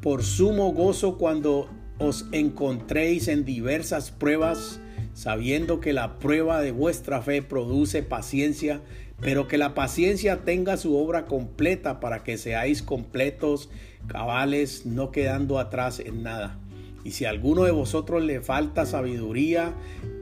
por 0.00 0.22
sumo 0.22 0.72
gozo 0.72 1.18
cuando 1.18 1.68
os 1.98 2.26
encontréis 2.32 3.28
en 3.28 3.44
diversas 3.44 4.10
pruebas 4.10 4.80
sabiendo 5.18 5.80
que 5.80 5.92
la 5.92 6.20
prueba 6.20 6.60
de 6.60 6.70
vuestra 6.70 7.22
fe 7.22 7.42
produce 7.42 8.04
paciencia, 8.04 8.82
pero 9.20 9.48
que 9.48 9.58
la 9.58 9.74
paciencia 9.74 10.44
tenga 10.44 10.76
su 10.76 10.96
obra 10.96 11.24
completa 11.26 11.98
para 11.98 12.22
que 12.22 12.38
seáis 12.38 12.84
completos, 12.84 13.68
cabales, 14.06 14.86
no 14.86 15.10
quedando 15.10 15.58
atrás 15.58 15.98
en 15.98 16.22
nada. 16.22 16.60
Y 17.02 17.10
si 17.10 17.24
a 17.24 17.30
alguno 17.30 17.64
de 17.64 17.72
vosotros 17.72 18.22
le 18.22 18.40
falta 18.40 18.86
sabiduría, 18.86 19.74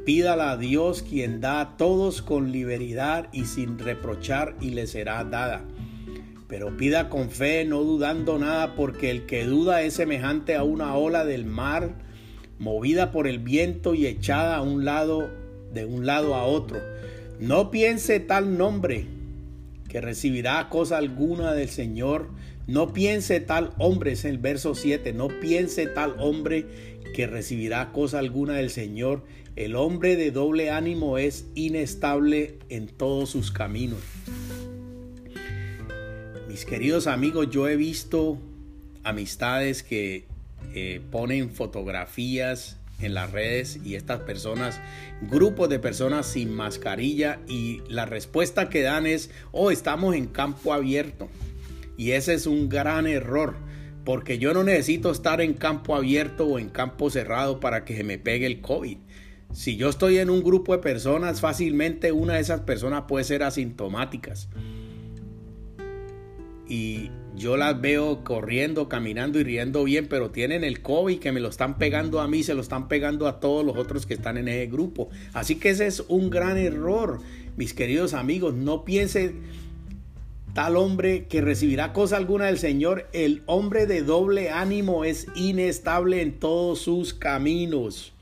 pídala 0.06 0.52
a 0.52 0.56
Dios 0.56 1.02
quien 1.02 1.42
da 1.42 1.60
a 1.60 1.76
todos 1.76 2.22
con 2.22 2.50
liberalidad 2.50 3.28
y 3.34 3.44
sin 3.44 3.78
reprochar 3.78 4.56
y 4.62 4.70
le 4.70 4.86
será 4.86 5.22
dada. 5.24 5.62
Pero 6.48 6.74
pida 6.78 7.10
con 7.10 7.28
fe, 7.28 7.66
no 7.66 7.82
dudando 7.82 8.38
nada, 8.38 8.74
porque 8.74 9.10
el 9.10 9.26
que 9.26 9.44
duda 9.44 9.82
es 9.82 9.92
semejante 9.92 10.54
a 10.54 10.62
una 10.62 10.96
ola 10.96 11.26
del 11.26 11.44
mar, 11.44 12.05
movida 12.58 13.12
por 13.12 13.26
el 13.26 13.38
viento 13.38 13.94
y 13.94 14.06
echada 14.06 14.56
a 14.56 14.62
un 14.62 14.84
lado, 14.84 15.30
de 15.72 15.84
un 15.84 16.06
lado 16.06 16.34
a 16.34 16.44
otro. 16.44 16.80
No 17.38 17.70
piense 17.70 18.20
tal 18.20 18.56
nombre 18.56 19.06
que 19.88 20.00
recibirá 20.00 20.68
cosa 20.68 20.96
alguna 20.96 21.52
del 21.52 21.68
Señor, 21.68 22.28
no 22.66 22.92
piense 22.92 23.40
tal 23.40 23.72
hombre, 23.78 24.12
es 24.12 24.24
el 24.24 24.38
verso 24.38 24.74
7, 24.74 25.12
no 25.12 25.28
piense 25.28 25.86
tal 25.86 26.16
hombre 26.18 26.66
que 27.14 27.26
recibirá 27.26 27.92
cosa 27.92 28.18
alguna 28.18 28.54
del 28.54 28.70
Señor. 28.70 29.24
El 29.54 29.76
hombre 29.76 30.16
de 30.16 30.32
doble 30.32 30.70
ánimo 30.70 31.16
es 31.16 31.46
inestable 31.54 32.58
en 32.68 32.88
todos 32.88 33.30
sus 33.30 33.52
caminos. 33.52 34.00
Mis 36.48 36.64
queridos 36.64 37.06
amigos, 37.06 37.48
yo 37.50 37.68
he 37.68 37.76
visto 37.76 38.38
amistades 39.04 39.82
que 39.82 40.26
eh, 40.74 41.00
ponen 41.10 41.50
fotografías 41.50 42.78
en 43.00 43.14
las 43.14 43.30
redes 43.30 43.78
y 43.84 43.94
estas 43.94 44.20
personas, 44.20 44.80
grupos 45.22 45.68
de 45.68 45.78
personas 45.78 46.26
sin 46.26 46.50
mascarilla 46.50 47.40
y 47.46 47.82
la 47.88 48.06
respuesta 48.06 48.68
que 48.68 48.82
dan 48.82 49.06
es, 49.06 49.30
oh, 49.52 49.70
estamos 49.70 50.14
en 50.14 50.26
campo 50.26 50.72
abierto. 50.72 51.28
Y 51.96 52.12
ese 52.12 52.34
es 52.34 52.46
un 52.46 52.68
gran 52.68 53.06
error, 53.06 53.54
porque 54.04 54.38
yo 54.38 54.54
no 54.54 54.64
necesito 54.64 55.10
estar 55.10 55.40
en 55.40 55.54
campo 55.54 55.94
abierto 55.94 56.46
o 56.46 56.58
en 56.58 56.68
campo 56.68 57.10
cerrado 57.10 57.60
para 57.60 57.84
que 57.84 57.96
se 57.96 58.04
me 58.04 58.18
pegue 58.18 58.46
el 58.46 58.60
COVID. 58.60 58.98
Si 59.52 59.76
yo 59.76 59.88
estoy 59.88 60.18
en 60.18 60.28
un 60.28 60.42
grupo 60.42 60.72
de 60.72 60.82
personas, 60.82 61.40
fácilmente 61.40 62.12
una 62.12 62.34
de 62.34 62.40
esas 62.40 62.60
personas 62.60 63.04
puede 63.08 63.24
ser 63.24 63.42
asintomáticas. 63.42 64.48
Y 66.68 67.10
yo 67.36 67.56
las 67.58 67.80
veo 67.80 68.24
corriendo, 68.24 68.88
caminando 68.88 69.38
y 69.38 69.44
riendo 69.44 69.84
bien, 69.84 70.08
pero 70.08 70.30
tienen 70.30 70.64
el 70.64 70.80
COVID 70.80 71.18
que 71.18 71.32
me 71.32 71.40
lo 71.40 71.48
están 71.48 71.76
pegando 71.76 72.20
a 72.20 72.28
mí, 72.28 72.42
se 72.42 72.54
lo 72.54 72.62
están 72.62 72.88
pegando 72.88 73.28
a 73.28 73.40
todos 73.40 73.64
los 73.64 73.76
otros 73.76 74.06
que 74.06 74.14
están 74.14 74.38
en 74.38 74.48
ese 74.48 74.66
grupo. 74.66 75.10
Así 75.34 75.56
que 75.56 75.70
ese 75.70 75.86
es 75.86 76.02
un 76.08 76.30
gran 76.30 76.56
error, 76.56 77.20
mis 77.56 77.74
queridos 77.74 78.14
amigos. 78.14 78.54
No 78.54 78.84
piensen 78.84 79.42
tal 80.54 80.76
hombre 80.76 81.26
que 81.26 81.42
recibirá 81.42 81.92
cosa 81.92 82.16
alguna 82.16 82.46
del 82.46 82.58
Señor, 82.58 83.06
el 83.12 83.42
hombre 83.44 83.86
de 83.86 84.00
doble 84.00 84.48
ánimo 84.48 85.04
es 85.04 85.26
inestable 85.34 86.22
en 86.22 86.32
todos 86.32 86.80
sus 86.80 87.12
caminos. 87.12 88.14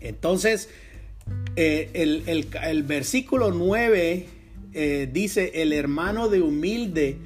Entonces, 0.00 0.68
eh, 1.56 1.90
el, 1.94 2.82
versículo 2.82 3.50
9 3.50 4.26
eh, 4.74 5.08
dice, 5.10 5.62
el 5.62 5.72
hermano 5.72 6.28
de 6.28 6.42
humilde 6.42 7.16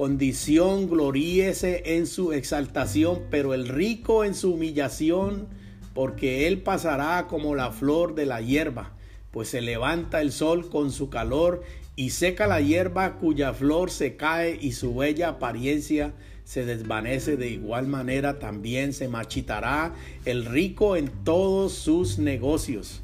condición 0.00 0.88
gloríese 0.88 1.82
en 1.98 2.06
su 2.06 2.32
exaltación, 2.32 3.24
pero 3.30 3.52
el 3.52 3.68
rico 3.68 4.24
en 4.24 4.34
su 4.34 4.54
humillación, 4.54 5.46
porque 5.92 6.46
él 6.46 6.62
pasará 6.62 7.26
como 7.26 7.54
la 7.54 7.70
flor 7.70 8.14
de 8.14 8.24
la 8.24 8.40
hierba, 8.40 8.94
pues 9.30 9.50
se 9.50 9.60
levanta 9.60 10.22
el 10.22 10.32
sol 10.32 10.70
con 10.70 10.90
su 10.90 11.10
calor 11.10 11.64
y 11.96 12.10
seca 12.10 12.46
la 12.46 12.62
hierba 12.62 13.18
cuya 13.18 13.52
flor 13.52 13.90
se 13.90 14.16
cae 14.16 14.56
y 14.58 14.72
su 14.72 14.94
bella 14.94 15.28
apariencia 15.28 16.14
se 16.44 16.64
desvanece 16.64 17.36
de 17.36 17.50
igual 17.50 17.86
manera 17.86 18.38
también 18.38 18.94
se 18.94 19.06
machitará 19.06 19.94
el 20.24 20.46
rico 20.46 20.96
en 20.96 21.10
todos 21.24 21.74
sus 21.74 22.18
negocios. 22.18 23.02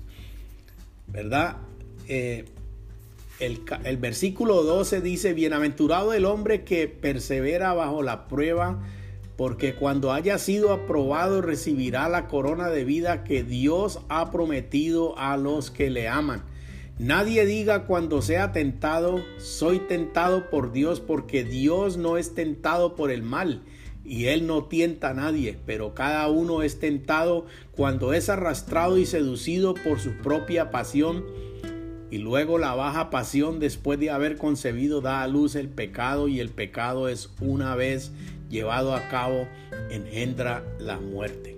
¿Verdad? 1.09 1.59
Eh, 2.09 2.47
el, 3.39 3.97
versículo 3.99 4.63
12 4.63 5.01
dice, 5.01 5.35
bienaventurado 5.35 6.13
el 6.13 6.25
hombre 6.25 6.65
que 6.65 6.89
persevera 6.89 7.75
bajo 7.75 8.03
la 8.03 8.29
prueba, 8.29 8.83
porque 9.37 9.75
cuando 9.75 10.13
haya 10.13 10.39
sido 10.39 10.73
aprobado 10.73 11.43
recibirá 11.43 12.09
la 12.09 12.29
corona 12.29 12.71
de 12.71 12.85
vida 12.85 13.25
que 13.25 13.43
Dios 13.43 14.01
ha 14.09 14.31
prometido 14.31 15.19
a 15.19 15.37
los 15.37 15.71
que 15.71 15.91
le 15.91 16.09
aman. 16.09 16.45
Nadie 16.99 17.45
diga 17.45 17.85
cuando 17.85 18.23
sea 18.23 18.53
tentado, 18.53 19.23
soy 19.37 19.81
tentado 19.81 20.49
por 20.49 20.73
Dios, 20.73 21.01
porque 21.01 21.45
Dios 21.45 21.99
no 21.99 22.17
es 22.17 22.35
tentado 22.35 22.95
por 22.95 23.11
el 23.11 23.23
mal, 23.23 23.63
y 24.03 24.27
Él 24.27 24.47
no 24.47 24.65
tienta 24.65 25.11
a 25.11 25.15
nadie, 25.15 25.59
pero 25.67 25.93
cada 25.93 26.27
uno 26.29 26.63
es 26.63 26.79
tentado 26.79 27.45
cuando 27.73 28.15
es 28.15 28.31
arrastrado 28.31 28.97
y 28.97 29.05
seducido 29.05 29.75
por 29.75 30.01
su 30.01 30.13
propia 30.13 30.71
pasión, 30.71 31.27
y 32.11 32.19
luego 32.19 32.59
la 32.59 32.75
baja 32.75 33.11
pasión 33.11 33.59
después 33.59 33.99
de 33.99 34.11
haber 34.11 34.37
concebido 34.37 35.01
da 35.01 35.23
a 35.23 35.29
luz 35.29 35.55
el 35.55 35.69
pecado, 35.69 36.29
y 36.29 36.41
el 36.41 36.51
pecado 36.51 37.09
es 37.09 37.31
una 37.41 37.75
vez 37.75 38.13
llevado 38.49 38.95
a 38.95 39.09
cabo, 39.09 39.49
engendra 39.91 40.65
la 40.79 40.99
muerte. 40.99 41.57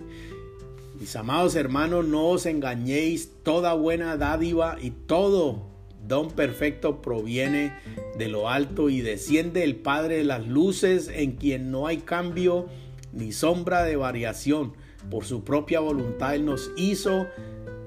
Mis 0.99 1.15
amados 1.15 1.55
hermanos, 1.55 2.07
no 2.07 2.27
os 2.27 2.47
engañéis, 2.47 3.31
toda 3.43 3.75
buena 3.75 4.17
dádiva 4.17 4.79
y 4.81 4.91
todo 4.91 5.69
don 6.09 6.31
perfecto 6.31 7.03
proviene 7.03 7.73
de 8.17 8.29
lo 8.29 8.49
alto 8.49 8.89
y 8.89 9.01
desciende 9.01 9.63
el 9.63 9.77
Padre 9.77 10.17
de 10.17 10.25
las 10.25 10.47
luces 10.47 11.09
en 11.13 11.33
quien 11.33 11.71
no 11.71 11.87
hay 11.87 11.99
cambio 11.99 12.67
ni 13.13 13.33
sombra 13.33 13.85
de 13.85 13.97
variación. 13.97 14.73
Por 15.11 15.25
su 15.25 15.45
propia 15.45 15.81
voluntad 15.81 16.35
Él 16.35 16.45
nos 16.45 16.71
hizo 16.77 17.29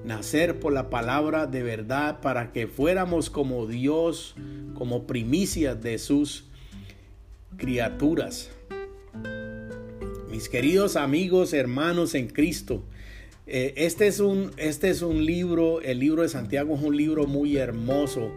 nacer 0.06 0.60
por 0.60 0.74
la 0.74 0.90
palabra 0.90 1.48
de 1.48 1.64
verdad 1.64 2.22
para 2.22 2.52
que 2.52 2.68
fuéramos 2.68 3.30
como 3.30 3.68
Dios, 3.68 4.36
como 4.74 5.06
primicias 5.06 5.82
de 5.82 5.98
sus 5.98 6.46
criaturas. 7.58 8.50
Mis 10.30 10.50
queridos 10.50 10.96
amigos, 10.96 11.54
hermanos 11.54 12.16
en 12.16 12.28
Cristo, 12.28 12.84
eh, 13.48 13.74
este, 13.76 14.08
es 14.08 14.20
un, 14.20 14.52
este 14.58 14.90
es 14.90 15.02
un 15.02 15.26
libro, 15.26 15.82
el 15.82 16.00
libro 16.00 16.22
de 16.22 16.30
Santiago 16.30 16.76
es 16.76 16.82
un 16.82 16.96
libro 16.96 17.28
muy 17.28 17.58
hermoso 17.58 18.32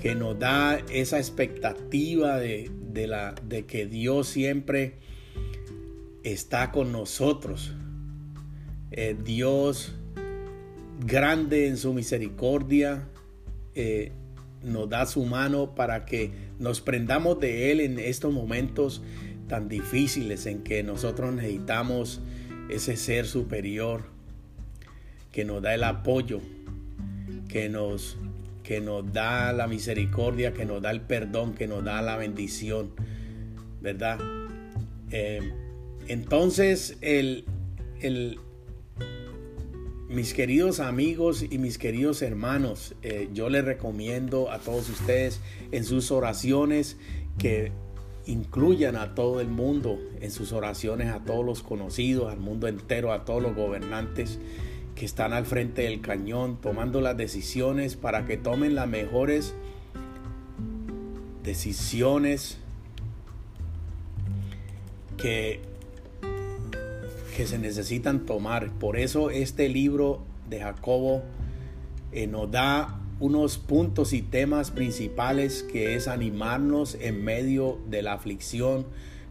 que 0.00 0.14
nos 0.14 0.38
da 0.38 0.78
esa 0.90 1.18
expectativa 1.18 2.38
de, 2.38 2.70
la, 3.06 3.34
de 3.46 3.66
que 3.66 3.86
Dios 3.86 4.28
siempre 4.28 4.94
está 6.22 6.72
con 6.72 6.92
nosotros. 6.92 7.72
Eh, 8.90 9.16
Dios 9.22 9.92
grande 11.04 11.66
en 11.66 11.76
su 11.76 11.92
misericordia 11.92 13.08
eh, 13.74 14.12
nos 14.62 14.88
da 14.88 15.06
su 15.06 15.24
mano 15.24 15.74
para 15.74 16.06
que 16.06 16.30
nos 16.58 16.80
prendamos 16.80 17.38
de 17.40 17.70
Él 17.70 17.80
en 17.80 17.98
estos 17.98 18.32
momentos 18.32 19.02
tan 19.48 19.68
difíciles 19.68 20.46
en 20.46 20.62
que 20.62 20.82
nosotros 20.82 21.32
necesitamos 21.34 22.20
ese 22.68 22.96
ser 22.96 23.26
superior 23.26 24.04
que 25.30 25.44
nos 25.44 25.62
da 25.62 25.74
el 25.74 25.84
apoyo, 25.84 26.40
que 27.48 27.68
nos, 27.68 28.16
que 28.62 28.80
nos 28.80 29.12
da 29.12 29.52
la 29.52 29.66
misericordia, 29.66 30.54
que 30.54 30.64
nos 30.64 30.80
da 30.80 30.90
el 30.90 31.02
perdón, 31.02 31.54
que 31.54 31.66
nos 31.66 31.84
da 31.84 32.00
la 32.00 32.16
bendición, 32.16 32.92
¿verdad? 33.82 34.18
Eh, 35.10 35.52
entonces, 36.08 36.96
el, 37.02 37.44
el, 38.00 38.40
mis 40.08 40.34
queridos 40.34 40.80
amigos 40.80 41.44
y 41.48 41.58
mis 41.58 41.78
queridos 41.78 42.22
hermanos, 42.22 42.94
eh, 43.02 43.28
yo 43.34 43.48
les 43.48 43.64
recomiendo 43.64 44.50
a 44.50 44.58
todos 44.58 44.88
ustedes 44.88 45.40
en 45.72 45.84
sus 45.84 46.10
oraciones 46.10 46.96
que 47.38 47.72
incluyan 48.26 48.96
a 48.96 49.14
todo 49.14 49.40
el 49.40 49.48
mundo 49.48 49.98
en 50.20 50.30
sus 50.30 50.52
oraciones, 50.52 51.08
a 51.08 51.20
todos 51.20 51.44
los 51.44 51.62
conocidos, 51.62 52.32
al 52.32 52.38
mundo 52.38 52.68
entero, 52.68 53.12
a 53.12 53.24
todos 53.24 53.42
los 53.42 53.54
gobernantes 53.54 54.38
que 54.94 55.04
están 55.04 55.32
al 55.32 55.44
frente 55.44 55.82
del 55.82 56.00
cañón, 56.00 56.58
tomando 56.60 57.00
las 57.00 57.16
decisiones 57.16 57.96
para 57.96 58.26
que 58.26 58.36
tomen 58.36 58.74
las 58.74 58.88
mejores 58.88 59.54
decisiones 61.42 62.58
que, 65.16 65.60
que 67.36 67.46
se 67.46 67.58
necesitan 67.58 68.24
tomar. 68.24 68.72
Por 68.72 68.96
eso 68.96 69.28
este 69.28 69.68
libro 69.68 70.22
de 70.48 70.60
Jacobo 70.60 71.22
eh, 72.10 72.26
nos 72.26 72.50
da 72.50 72.98
unos 73.20 73.58
puntos 73.58 74.14
y 74.14 74.22
temas 74.22 74.70
principales 74.70 75.62
que 75.62 75.96
es 75.96 76.08
animarnos 76.08 76.96
en 76.98 77.22
medio 77.22 77.78
de 77.90 78.00
la 78.00 78.14
aflicción, 78.14 78.86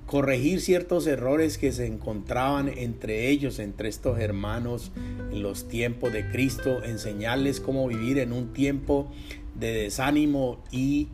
corregir 0.06 0.62
ciertos 0.62 1.08
errores 1.08 1.58
que 1.58 1.72
se 1.72 1.88
encontraban 1.88 2.68
entre 2.68 3.30
ellos, 3.30 3.58
entre 3.58 3.90
estos 3.90 4.20
hermanos 4.20 4.92
en 5.32 5.42
los 5.42 5.68
tiempos 5.68 6.14
de 6.14 6.30
Cristo, 6.30 6.84
enseñarles 6.84 7.60
cómo 7.60 7.88
vivir 7.88 8.20
en 8.20 8.34
un 8.34 8.54
tiempo 8.54 9.12
de 9.56 9.72
desánimo 9.74 10.64
y 10.72 11.10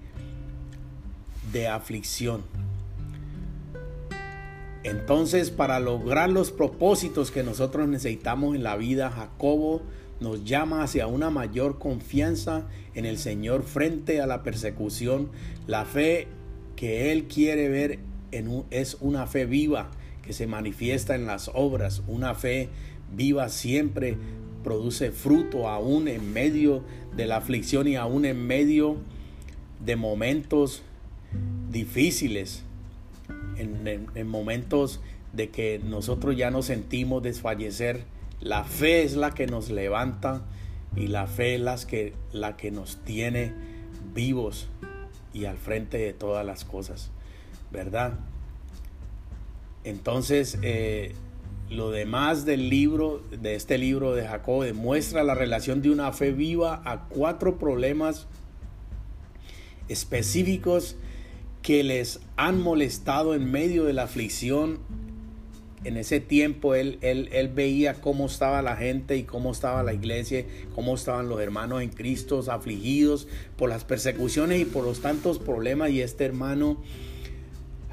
de 1.54 1.69
aflicción. 1.69 2.43
Entonces, 4.84 5.52
para 5.52 5.80
lograr 5.80 6.30
los 6.30 6.52
propósitos 6.52 7.30
que 7.30 7.44
nosotros 7.44 7.88
necesitamos 7.88 8.56
en 8.56 8.63
la 8.63 8.78
vida, 8.78 9.12
Jacobo 9.12 9.82
nos 10.20 10.44
llama 10.44 10.84
hacia 10.84 11.08
una 11.08 11.30
mayor 11.30 11.78
confianza 11.78 12.67
en 12.96 13.06
el 13.06 13.17
Señor 13.17 13.63
frente 13.63 14.22
a 14.22 14.28
la 14.28 14.44
persecución. 14.44 15.30
La 15.67 15.86
fe 15.86 16.28
que 16.76 17.12
Él 17.12 17.26
quiere 17.26 17.70
ver 17.70 18.00
en 18.32 18.63
es 18.72 18.98
una 19.02 19.28
fe 19.28 19.46
viva 19.46 19.91
que 20.24 20.34
se 20.34 20.48
manifiesta 20.48 21.15
en 21.15 21.28
las 21.28 21.52
obras. 21.54 22.02
Una 22.08 22.34
fe 22.34 22.70
viva 23.15 23.50
siempre 23.50 24.17
produce 24.63 25.12
fruto 25.12 25.67
aún 25.67 26.08
en 26.08 26.34
medio 26.34 26.84
de 27.15 27.28
la 27.28 27.38
aflicción 27.38 27.88
y 27.88 27.96
aún 27.96 28.26
en 28.26 28.46
medio 28.46 28.98
de 29.84 29.96
momentos 29.96 30.84
difíciles 31.72 32.63
en, 33.62 34.28
momentos 34.28 35.02
de 35.34 35.50
que 35.50 35.80
nosotros 35.84 36.36
ya 36.36 36.52
nos 36.52 36.65
sentimos 36.65 37.24
desfallecer, 37.24 38.04
la 38.39 38.63
fe 38.63 39.04
es 39.04 39.15
la 39.15 39.32
que 39.32 39.47
nos 39.47 39.69
levanta 39.69 40.43
y 40.95 41.08
la 41.08 41.28
fe 41.28 41.56
es 41.56 41.62
la 41.62 41.78
que, 41.78 42.13
la 42.34 42.58
que 42.58 42.71
nos 42.71 42.97
tiene 43.04 43.54
vivos 44.13 44.67
y 45.34 45.45
al 45.45 45.58
frente 45.58 45.97
de 45.97 46.13
todas 46.13 46.45
las 46.45 46.65
cosas, 46.65 47.12
¿verdad? 47.71 48.19
Entonces, 49.84 50.60
eh, 50.62 51.13
lo 51.69 51.91
demás 51.91 52.45
del 52.45 52.69
libro, 52.69 53.24
de 53.32 53.56
este 53.56 53.78
libro 53.78 54.13
de 54.13 54.28
Jacob, 54.28 54.63
demuestra 54.63 55.24
la 55.24 55.36
relación 55.36 55.82
de 55.82 55.89
una 55.89 56.12
fe 56.12 56.32
viva 56.32 56.82
a 56.84 57.08
cuatro 57.08 57.58
problemas 57.58 58.28
específicos 59.88 60.97
que 61.62 61.84
les 61.84 62.19
han 62.38 62.62
molestado 62.62 63.34
en 63.34 63.50
medio 63.50 63.86
de 63.86 63.93
la 63.93 64.04
aflicción. 64.04 64.80
En 65.84 65.97
ese 65.97 66.19
tiempo 66.19 66.76
él, 66.76 67.00
él, 67.02 67.30
él, 67.32 67.47
veía 67.47 67.95
cómo 67.95 68.28
estaba 68.28 68.62
la 68.62 68.76
gente 68.76 69.17
y 69.17 69.24
cómo 69.24 69.52
estaba 69.52 69.82
la 69.82 69.93
iglesia, 69.93 70.45
cómo 70.76 70.93
estaban 70.93 71.28
los 71.28 71.41
hermanos 71.41 71.82
en 71.82 71.89
Cristo 71.89 72.43
afligidos 72.47 73.28
por 73.58 73.69
las 73.69 73.84
persecuciones 73.84 74.62
y 74.62 74.65
por 74.65 74.84
los 74.84 75.02
tantos 75.02 75.39
problemas. 75.39 75.89
Y 75.89 76.02
este 76.02 76.26
hermano 76.26 76.78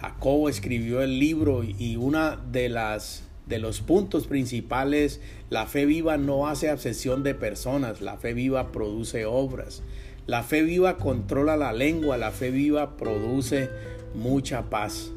Jacobo 0.00 0.50
escribió 0.50 1.00
el 1.00 1.18
libro 1.18 1.64
y 1.64 1.96
una 1.96 2.36
de 2.36 2.68
las 2.68 3.28
de 3.48 3.58
los 3.58 3.80
puntos 3.80 4.26
principales, 4.26 5.20
la 5.50 5.66
fe 5.66 5.86
viva 5.86 6.18
no 6.18 6.48
hace 6.48 6.68
absesión 6.68 7.22
de 7.22 7.34
personas, 7.34 8.00
la 8.00 8.18
fe 8.18 8.34
viva 8.34 8.70
produce 8.72 9.24
obras. 9.24 9.82
La 10.28 10.42
fe 10.42 10.62
viva 10.62 10.98
controla 10.98 11.56
la 11.56 11.72
lengua, 11.72 12.18
la 12.18 12.30
fe 12.32 12.50
viva 12.50 12.98
produce 12.98 13.70
mucha 14.14 14.68
paz. 14.68 15.10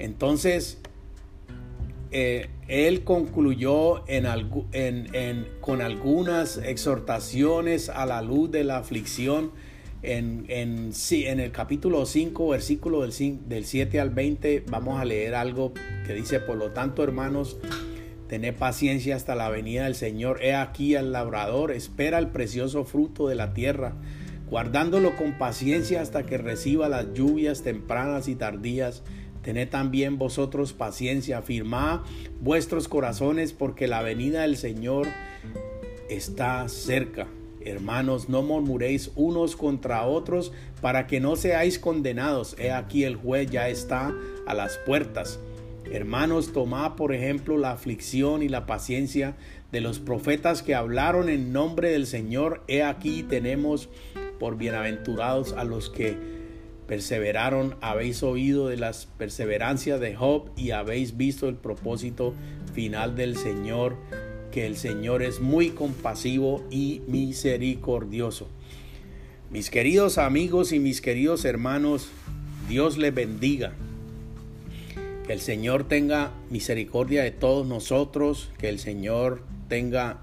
Entonces, 0.00 0.78
eh, 2.10 2.48
él 2.66 3.04
concluyó 3.04 4.02
con 5.60 5.82
algunas 5.82 6.56
exhortaciones 6.56 7.88
a 7.88 8.06
la 8.06 8.22
luz 8.22 8.50
de 8.50 8.64
la 8.64 8.78
aflicción. 8.78 9.52
En, 10.02 10.46
en 10.48 11.40
el 11.40 11.52
capítulo 11.52 12.06
5, 12.06 12.48
versículo 12.48 13.02
del, 13.02 13.48
del 13.48 13.64
7 13.64 14.00
al 14.00 14.10
20, 14.10 14.64
vamos 14.68 15.00
a 15.00 15.04
leer 15.04 15.36
algo 15.36 15.72
que 16.04 16.12
dice, 16.12 16.40
por 16.40 16.56
lo 16.56 16.72
tanto, 16.72 17.04
hermanos, 17.04 17.56
Tened 18.28 18.54
paciencia 18.54 19.14
hasta 19.14 19.34
la 19.34 19.48
venida 19.50 19.84
del 19.84 19.94
Señor. 19.94 20.42
He 20.42 20.54
aquí 20.54 20.96
al 20.96 21.12
labrador, 21.12 21.70
espera 21.70 22.18
el 22.18 22.28
precioso 22.28 22.84
fruto 22.84 23.28
de 23.28 23.36
la 23.36 23.54
tierra, 23.54 23.94
guardándolo 24.50 25.16
con 25.16 25.38
paciencia 25.38 26.00
hasta 26.00 26.26
que 26.26 26.36
reciba 26.36 26.88
las 26.88 27.12
lluvias 27.14 27.62
tempranas 27.62 28.26
y 28.26 28.34
tardías. 28.34 29.02
Tened 29.42 29.68
también 29.68 30.18
vosotros 30.18 30.72
paciencia, 30.72 31.38
afirmad 31.38 32.00
vuestros 32.40 32.88
corazones, 32.88 33.52
porque 33.52 33.86
la 33.86 34.02
venida 34.02 34.42
del 34.42 34.56
Señor 34.56 35.06
está 36.10 36.68
cerca. 36.68 37.28
Hermanos, 37.64 38.28
no 38.28 38.42
murmuréis 38.42 39.10
unos 39.16 39.56
contra 39.56 40.04
otros 40.06 40.52
para 40.80 41.06
que 41.06 41.20
no 41.20 41.36
seáis 41.36 41.78
condenados. 41.78 42.56
He 42.58 42.70
aquí 42.70 43.04
el 43.04 43.16
juez 43.16 43.50
ya 43.50 43.68
está 43.68 44.12
a 44.46 44.54
las 44.54 44.78
puertas. 44.78 45.40
Hermanos, 45.92 46.52
tomad 46.52 46.94
por 46.94 47.14
ejemplo 47.14 47.58
la 47.58 47.70
aflicción 47.70 48.42
y 48.42 48.48
la 48.48 48.66
paciencia 48.66 49.36
de 49.70 49.80
los 49.80 49.98
profetas 49.98 50.62
que 50.62 50.74
hablaron 50.74 51.28
en 51.28 51.52
nombre 51.52 51.90
del 51.90 52.06
Señor. 52.06 52.62
He 52.66 52.82
aquí 52.82 53.22
tenemos 53.22 53.88
por 54.40 54.56
bienaventurados 54.56 55.52
a 55.52 55.64
los 55.64 55.88
que 55.88 56.16
perseveraron. 56.86 57.76
Habéis 57.80 58.22
oído 58.22 58.68
de 58.68 58.76
las 58.76 59.06
perseverancias 59.06 60.00
de 60.00 60.14
Job 60.14 60.50
y 60.56 60.72
habéis 60.72 61.16
visto 61.16 61.48
el 61.48 61.56
propósito 61.56 62.34
final 62.74 63.16
del 63.16 63.36
Señor, 63.36 63.96
que 64.50 64.66
el 64.66 64.76
Señor 64.76 65.22
es 65.22 65.40
muy 65.40 65.70
compasivo 65.70 66.64
y 66.70 67.02
misericordioso. 67.06 68.48
Mis 69.50 69.70
queridos 69.70 70.18
amigos 70.18 70.72
y 70.72 70.80
mis 70.80 71.00
queridos 71.00 71.44
hermanos, 71.44 72.08
Dios 72.68 72.98
les 72.98 73.14
bendiga. 73.14 73.72
Que 75.26 75.32
el 75.32 75.40
Señor 75.40 75.88
tenga 75.88 76.32
misericordia 76.50 77.24
de 77.24 77.32
todos 77.32 77.66
nosotros, 77.66 78.50
que 78.58 78.68
el 78.68 78.78
Señor 78.78 79.42
tenga 79.68 80.20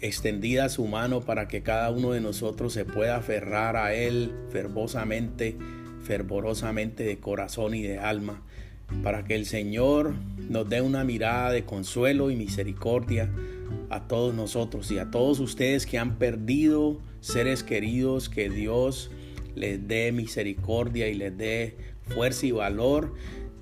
extendida 0.00 0.68
su 0.68 0.86
mano 0.86 1.22
para 1.22 1.48
que 1.48 1.62
cada 1.62 1.90
uno 1.90 2.12
de 2.12 2.20
nosotros 2.20 2.74
se 2.74 2.84
pueda 2.84 3.16
aferrar 3.16 3.76
a 3.76 3.94
Él 3.94 4.32
fervosamente, 4.50 5.56
fervorosamente 6.04 7.04
de 7.04 7.18
corazón 7.18 7.74
y 7.74 7.82
de 7.82 7.98
alma, 7.98 8.42
para 9.02 9.24
que 9.24 9.34
el 9.34 9.46
Señor 9.46 10.14
nos 10.50 10.68
dé 10.68 10.82
una 10.82 11.04
mirada 11.04 11.50
de 11.50 11.64
consuelo 11.64 12.30
y 12.30 12.36
misericordia 12.36 13.30
a 13.88 14.06
todos 14.06 14.34
nosotros 14.34 14.90
y 14.90 14.98
a 14.98 15.10
todos 15.10 15.40
ustedes 15.40 15.86
que 15.86 15.98
han 15.98 16.16
perdido 16.16 17.00
seres 17.20 17.62
queridos, 17.62 18.28
que 18.28 18.50
Dios 18.50 19.10
les 19.54 19.88
dé 19.88 20.12
misericordia 20.12 21.08
y 21.08 21.14
les 21.14 21.36
dé 21.36 21.76
fuerza 22.02 22.46
y 22.46 22.52
valor 22.52 23.14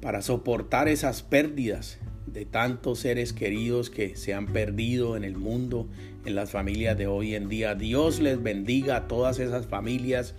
para 0.05 0.21
soportar 0.21 0.87
esas 0.87 1.23
pérdidas 1.23 1.99
de 2.27 2.45
tantos 2.45 2.99
seres 2.99 3.33
queridos 3.33 3.89
que 3.89 4.17
se 4.17 4.35
han 4.35 4.53
perdido 4.53 5.17
en 5.17 5.25
el 5.25 5.35
mundo, 5.35 5.89
en 6.27 6.35
las 6.35 6.51
familias 6.51 6.99
de 6.99 7.07
hoy 7.07 7.35
en 7.35 7.49
día. 7.49 7.75
Dios 7.75 8.21
les 8.21 8.43
bendiga 8.43 8.97
a 8.97 9.09
todas 9.09 9.39
esas 9.39 9.67
familias. 9.67 10.35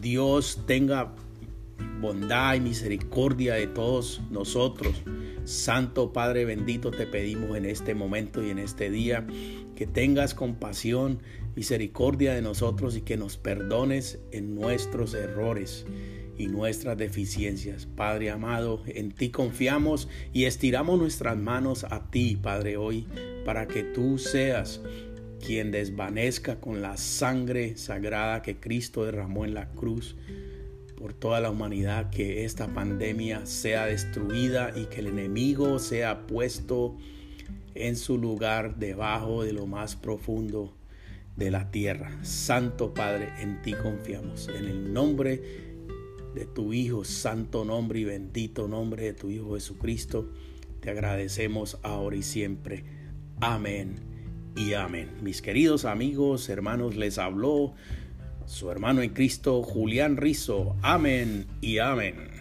Dios 0.00 0.62
tenga 0.66 1.14
bondad 2.00 2.54
y 2.54 2.60
misericordia 2.60 3.52
de 3.52 3.66
todos 3.66 4.22
nosotros. 4.30 5.02
Santo 5.44 6.14
Padre 6.14 6.46
bendito 6.46 6.90
te 6.90 7.06
pedimos 7.06 7.54
en 7.54 7.66
este 7.66 7.94
momento 7.94 8.42
y 8.42 8.48
en 8.48 8.58
este 8.58 8.88
día 8.90 9.26
que 9.74 9.86
tengas 9.86 10.32
compasión, 10.32 11.20
misericordia 11.54 12.32
de 12.32 12.40
nosotros 12.40 12.96
y 12.96 13.02
que 13.02 13.18
nos 13.18 13.36
perdones 13.36 14.20
en 14.32 14.54
nuestros 14.54 15.12
errores 15.12 15.84
y 16.38 16.46
nuestras 16.48 16.96
deficiencias. 16.96 17.86
Padre 17.86 18.30
amado, 18.30 18.82
en 18.86 19.12
ti 19.12 19.30
confiamos 19.30 20.08
y 20.32 20.44
estiramos 20.44 20.98
nuestras 20.98 21.36
manos 21.36 21.84
a 21.84 22.10
ti, 22.10 22.36
Padre, 22.40 22.76
hoy, 22.76 23.06
para 23.44 23.66
que 23.66 23.82
tú 23.82 24.18
seas 24.18 24.80
quien 25.44 25.70
desvanezca 25.70 26.60
con 26.60 26.82
la 26.82 26.96
sangre 26.96 27.76
sagrada 27.76 28.42
que 28.42 28.56
Cristo 28.56 29.04
derramó 29.04 29.44
en 29.44 29.54
la 29.54 29.68
cruz 29.70 30.16
por 30.96 31.12
toda 31.12 31.40
la 31.40 31.50
humanidad, 31.50 32.10
que 32.10 32.44
esta 32.44 32.68
pandemia 32.68 33.46
sea 33.46 33.86
destruida 33.86 34.72
y 34.74 34.86
que 34.86 35.00
el 35.00 35.08
enemigo 35.08 35.78
sea 35.78 36.26
puesto 36.26 36.96
en 37.74 37.96
su 37.96 38.18
lugar 38.18 38.76
debajo 38.76 39.44
de 39.44 39.52
lo 39.52 39.66
más 39.66 39.94
profundo 39.94 40.74
de 41.36 41.50
la 41.50 41.70
tierra. 41.70 42.18
Santo 42.22 42.94
Padre, 42.94 43.28
en 43.40 43.60
ti 43.60 43.74
confiamos. 43.74 44.48
En 44.48 44.64
el 44.64 44.92
nombre 44.92 45.36
de 45.36 45.65
tu 46.44 46.72
Hijo, 46.72 47.04
santo 47.04 47.64
nombre 47.64 48.00
y 48.00 48.04
bendito 48.04 48.68
nombre 48.68 49.04
de 49.04 49.12
tu 49.14 49.30
Hijo 49.30 49.54
Jesucristo. 49.54 50.30
Te 50.80 50.90
agradecemos 50.90 51.78
ahora 51.82 52.16
y 52.16 52.22
siempre. 52.22 52.84
Amén 53.40 53.94
y 54.56 54.74
amén. 54.74 55.10
Mis 55.22 55.40
queridos 55.40 55.84
amigos, 55.84 56.48
hermanos, 56.48 56.96
les 56.96 57.18
habló 57.18 57.74
su 58.44 58.70
hermano 58.70 59.02
en 59.02 59.10
Cristo, 59.10 59.62
Julián 59.62 60.16
Rizo. 60.16 60.76
Amén 60.82 61.46
y 61.60 61.78
amén. 61.78 62.35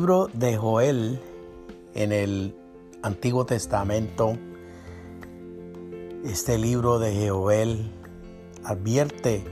Libro 0.00 0.30
de 0.32 0.56
Joel 0.56 1.20
en 1.94 2.10
el 2.12 2.56
Antiguo 3.02 3.44
Testamento, 3.44 4.32
este 6.24 6.56
libro 6.56 6.98
de 6.98 7.28
Joel 7.28 7.92
advierte 8.64 9.44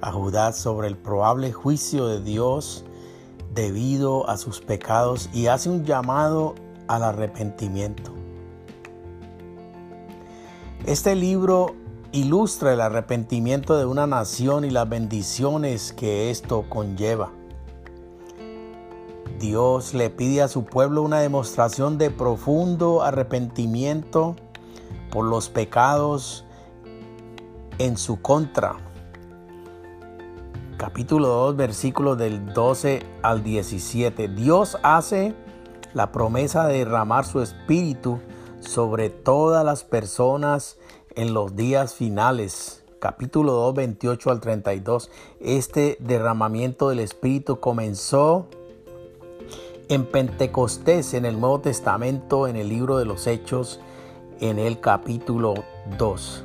a 0.00 0.12
Judá 0.12 0.52
sobre 0.52 0.86
el 0.86 0.96
probable 0.96 1.52
juicio 1.52 2.06
de 2.06 2.20
Dios 2.20 2.84
debido 3.52 4.30
a 4.30 4.36
sus 4.36 4.60
pecados 4.60 5.28
y 5.34 5.48
hace 5.48 5.70
un 5.70 5.84
llamado 5.84 6.54
al 6.86 7.02
arrepentimiento. 7.02 8.12
Este 10.86 11.16
libro 11.16 11.74
ilustra 12.12 12.74
el 12.74 12.80
arrepentimiento 12.80 13.76
de 13.76 13.86
una 13.86 14.06
nación 14.06 14.64
y 14.64 14.70
las 14.70 14.88
bendiciones 14.88 15.92
que 15.92 16.30
esto 16.30 16.64
conlleva. 16.68 17.32
Dios 19.38 19.92
le 19.92 20.08
pide 20.08 20.40
a 20.42 20.48
su 20.48 20.64
pueblo 20.64 21.02
una 21.02 21.20
demostración 21.20 21.98
de 21.98 22.10
profundo 22.10 23.02
arrepentimiento 23.02 24.34
por 25.10 25.26
los 25.26 25.50
pecados 25.50 26.44
en 27.78 27.98
su 27.98 28.22
contra. 28.22 28.76
Capítulo 30.78 31.28
2, 31.28 31.56
versículos 31.56 32.16
del 32.16 32.52
12 32.54 33.02
al 33.22 33.42
17. 33.42 34.28
Dios 34.28 34.78
hace 34.82 35.34
la 35.92 36.12
promesa 36.12 36.66
de 36.66 36.78
derramar 36.78 37.26
su 37.26 37.42
espíritu 37.42 38.20
sobre 38.60 39.10
todas 39.10 39.64
las 39.64 39.84
personas 39.84 40.78
en 41.14 41.34
los 41.34 41.56
días 41.56 41.94
finales. 41.94 42.84
Capítulo 43.00 43.52
2, 43.52 43.74
28 43.74 44.30
al 44.30 44.40
32. 44.40 45.10
Este 45.40 45.98
derramamiento 46.00 46.88
del 46.88 47.00
espíritu 47.00 47.60
comenzó 47.60 48.48
en 49.88 50.04
Pentecostés, 50.04 51.14
en 51.14 51.24
el 51.24 51.38
Nuevo 51.38 51.60
Testamento, 51.60 52.48
en 52.48 52.56
el 52.56 52.68
libro 52.68 52.98
de 52.98 53.04
los 53.04 53.26
Hechos, 53.26 53.80
en 54.40 54.58
el 54.58 54.80
capítulo 54.80 55.54
2. 55.98 56.44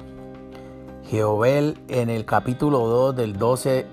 Jehová 1.05 1.49
en 1.49 2.09
el 2.09 2.25
capítulo 2.25 2.87
2 2.87 3.15
del 3.15 3.37
12 3.37 3.85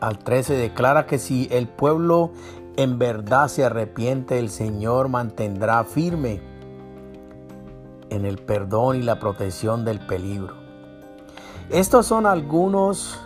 al 0.00 0.18
13 0.18 0.54
declara 0.54 1.06
que 1.06 1.18
si 1.18 1.48
el 1.50 1.68
pueblo 1.68 2.30
en 2.76 2.98
verdad 2.98 3.48
se 3.48 3.64
arrepiente, 3.64 4.38
el 4.38 4.50
Señor 4.50 5.08
mantendrá 5.08 5.82
firme 5.84 6.40
en 8.10 8.26
el 8.26 8.36
perdón 8.36 8.96
y 8.96 9.02
la 9.02 9.18
protección 9.18 9.84
del 9.84 9.98
peligro. 10.06 10.54
Estos 11.70 12.06
son 12.06 12.26
algunos 12.26 13.18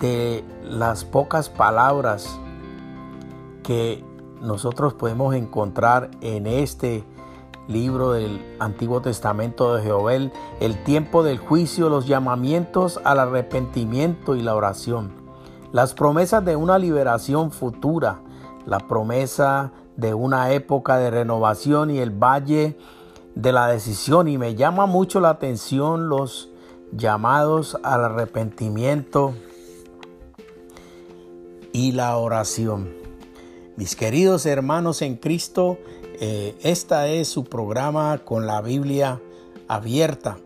de 0.00 0.44
las 0.62 1.04
pocas 1.04 1.50
palabras 1.50 2.38
que 3.66 4.04
nosotros 4.40 4.94
podemos 4.94 5.34
encontrar 5.34 6.12
en 6.20 6.46
este 6.46 7.04
libro 7.66 8.12
del 8.12 8.56
Antiguo 8.60 9.02
Testamento 9.02 9.74
de 9.74 9.82
Jehová, 9.82 10.14
el 10.14 10.84
tiempo 10.84 11.24
del 11.24 11.38
juicio, 11.38 11.88
los 11.88 12.06
llamamientos 12.06 13.00
al 13.02 13.18
arrepentimiento 13.18 14.36
y 14.36 14.42
la 14.42 14.54
oración, 14.54 15.10
las 15.72 15.94
promesas 15.94 16.44
de 16.44 16.54
una 16.54 16.78
liberación 16.78 17.50
futura, 17.50 18.20
la 18.66 18.78
promesa 18.78 19.72
de 19.96 20.14
una 20.14 20.52
época 20.52 20.98
de 20.98 21.10
renovación 21.10 21.90
y 21.90 21.98
el 21.98 22.10
valle 22.10 22.78
de 23.34 23.52
la 23.52 23.66
decisión. 23.66 24.28
Y 24.28 24.38
me 24.38 24.54
llama 24.54 24.86
mucho 24.86 25.18
la 25.18 25.30
atención 25.30 26.08
los 26.08 26.50
llamados 26.92 27.76
al 27.82 28.04
arrepentimiento 28.04 29.34
y 31.72 31.92
la 31.92 32.16
oración. 32.16 32.95
Mis 33.76 33.94
queridos 33.94 34.46
hermanos 34.46 35.02
en 35.02 35.16
Cristo, 35.16 35.76
eh, 36.18 36.56
esta 36.62 37.08
es 37.08 37.28
su 37.28 37.44
programa 37.44 38.16
con 38.24 38.46
la 38.46 38.62
Biblia 38.62 39.20
abierta. 39.68 40.38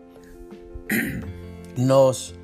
Nos 1.77 2.35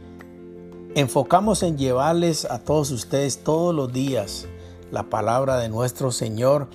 enfocamos 0.95 1.61
en 1.63 1.77
llevarles 1.77 2.45
a 2.45 2.59
todos 2.59 2.91
ustedes 2.91 3.43
todos 3.43 3.75
los 3.75 3.91
días 3.91 4.47
la 4.89 5.03
palabra 5.03 5.57
de 5.57 5.67
nuestro 5.67 6.13
Señor 6.13 6.69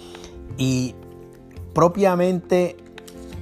y 0.58 0.94
propiamente 1.72 2.76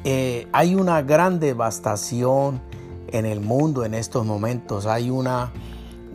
eh, 0.04 0.46
hay 0.52 0.76
una 0.76 1.02
gran 1.02 1.40
devastación 1.40 2.62
en 3.08 3.26
el 3.26 3.40
mundo 3.40 3.84
en 3.84 3.94
estos 3.94 4.24
momentos. 4.24 4.86
Hay 4.86 5.10
una 5.10 5.52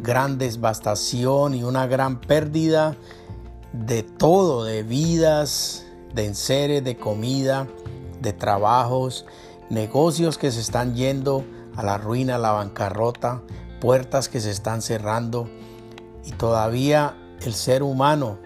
gran 0.01 0.37
devastación 0.37 1.55
y 1.55 1.63
una 1.65 1.87
gran 1.87 2.21
pérdida 2.21 2.95
de 3.79 4.03
todo, 4.03 4.63
de 4.63 4.83
vidas, 4.83 5.85
de 6.13 6.25
enseres, 6.25 6.83
de 6.83 6.97
comida, 6.97 7.67
de 8.21 8.33
trabajos, 8.33 9.25
negocios 9.69 10.37
que 10.37 10.51
se 10.51 10.61
están 10.61 10.95
yendo 10.95 11.43
a 11.75 11.83
la 11.83 11.97
ruina, 11.97 12.35
a 12.35 12.39
la 12.39 12.51
bancarrota, 12.51 13.41
puertas 13.81 14.29
que 14.29 14.39
se 14.39 14.51
están 14.51 14.81
cerrando 14.81 15.49
y 16.23 16.31
todavía 16.31 17.15
el 17.41 17.53
ser 17.53 17.83
humano 17.83 18.39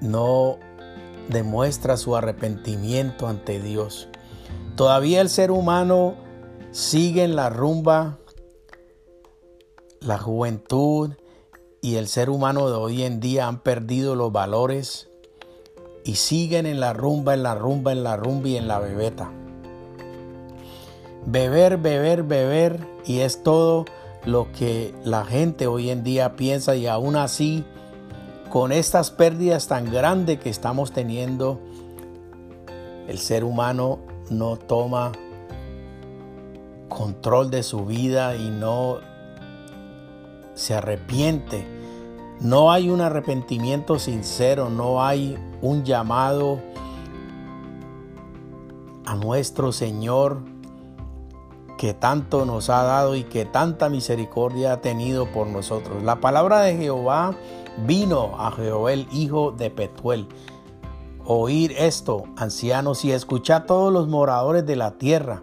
no 0.00 0.58
demuestra 1.28 1.96
su 1.96 2.16
arrepentimiento 2.16 3.28
ante 3.28 3.60
Dios. 3.60 4.08
Todavía 4.74 5.20
el 5.20 5.30
ser 5.30 5.50
humano 5.50 6.16
sigue 6.72 7.24
en 7.24 7.36
la 7.36 7.48
rumba, 7.48 8.18
la 10.00 10.18
juventud 10.18 11.12
y 11.86 11.94
el 11.94 12.08
ser 12.08 12.30
humano 12.30 12.68
de 12.68 12.74
hoy 12.74 13.04
en 13.04 13.20
día 13.20 13.46
han 13.46 13.60
perdido 13.60 14.16
los 14.16 14.32
valores 14.32 15.08
y 16.02 16.16
siguen 16.16 16.66
en 16.66 16.80
la 16.80 16.92
rumba, 16.92 17.34
en 17.34 17.44
la 17.44 17.54
rumba, 17.54 17.92
en 17.92 18.02
la 18.02 18.16
rumba 18.16 18.48
y 18.48 18.56
en 18.56 18.66
la 18.66 18.80
bebeta. 18.80 19.30
Beber, 21.26 21.76
beber, 21.76 22.24
beber 22.24 22.80
y 23.04 23.20
es 23.20 23.44
todo 23.44 23.84
lo 24.24 24.50
que 24.50 24.96
la 25.04 25.24
gente 25.24 25.68
hoy 25.68 25.90
en 25.90 26.02
día 26.02 26.34
piensa 26.34 26.74
y 26.74 26.88
aún 26.88 27.14
así 27.14 27.64
con 28.50 28.72
estas 28.72 29.12
pérdidas 29.12 29.68
tan 29.68 29.88
grandes 29.88 30.40
que 30.40 30.50
estamos 30.50 30.90
teniendo, 30.90 31.60
el 33.06 33.18
ser 33.18 33.44
humano 33.44 34.00
no 34.28 34.56
toma 34.56 35.12
control 36.88 37.48
de 37.52 37.62
su 37.62 37.86
vida 37.86 38.34
y 38.34 38.50
no 38.50 38.98
se 40.54 40.74
arrepiente 40.74 41.75
no 42.40 42.70
hay 42.70 42.90
un 42.90 43.00
arrepentimiento 43.00 43.98
sincero, 43.98 44.68
no 44.68 45.02
hay 45.02 45.38
un 45.62 45.84
llamado 45.84 46.60
a 49.06 49.14
nuestro 49.14 49.72
Señor 49.72 50.38
que 51.78 51.94
tanto 51.94 52.44
nos 52.44 52.70
ha 52.70 52.82
dado 52.82 53.16
y 53.16 53.24
que 53.24 53.44
tanta 53.44 53.88
misericordia 53.88 54.74
ha 54.74 54.80
tenido 54.80 55.26
por 55.26 55.46
nosotros. 55.46 56.02
La 56.02 56.20
palabra 56.20 56.60
de 56.60 56.76
Jehová 56.76 57.34
vino 57.86 58.34
a 58.38 58.50
Jehová 58.52 58.92
hijo 58.94 59.52
de 59.52 59.70
Petuel. 59.70 60.26
Oír 61.24 61.74
esto, 61.76 62.24
ancianos, 62.36 63.04
y 63.04 63.12
escuchad 63.12 63.64
todos 63.64 63.92
los 63.92 64.08
moradores 64.08 64.64
de 64.64 64.76
la 64.76 64.92
tierra. 64.92 65.42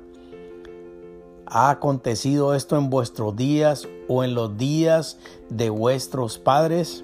¿Ha 1.45 1.69
acontecido 1.69 2.55
esto 2.55 2.77
en 2.77 2.89
vuestros 2.89 3.35
días 3.35 3.87
o 4.07 4.23
en 4.23 4.35
los 4.35 4.57
días 4.57 5.17
de 5.49 5.69
vuestros 5.69 6.37
padres? 6.37 7.03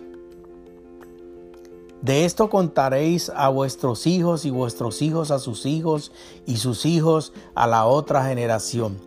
De 2.01 2.23
esto 2.23 2.49
contaréis 2.49 3.29
a 3.35 3.49
vuestros 3.49 4.07
hijos 4.07 4.45
y 4.45 4.49
vuestros 4.49 5.01
hijos 5.01 5.31
a 5.31 5.39
sus 5.39 5.65
hijos 5.65 6.11
y 6.45 6.57
sus 6.57 6.85
hijos 6.85 7.33
a 7.55 7.67
la 7.67 7.85
otra 7.85 8.25
generación. 8.25 8.97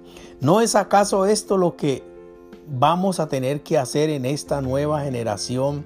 ¿No 0.40 0.61
es 0.61 0.74
acaso 0.74 1.24
esto 1.24 1.57
lo 1.57 1.76
que 1.76 2.02
vamos 2.68 3.18
a 3.18 3.28
tener 3.28 3.62
que 3.62 3.78
hacer 3.78 4.11
en 4.11 4.26
esta 4.26 4.61
nueva 4.61 5.00
generación 5.00 5.85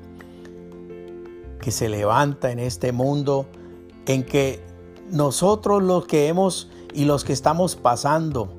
que 1.60 1.70
se 1.70 1.88
levanta 1.88 2.50
en 2.50 2.58
este 2.58 2.92
mundo 2.92 3.46
en 4.06 4.24
que 4.24 4.64
nosotros 5.10 5.82
los 5.82 6.06
que 6.06 6.28
hemos 6.28 6.68
y 6.92 7.04
los 7.04 7.24
que 7.24 7.32
estamos 7.32 7.76
pasando 7.76 8.55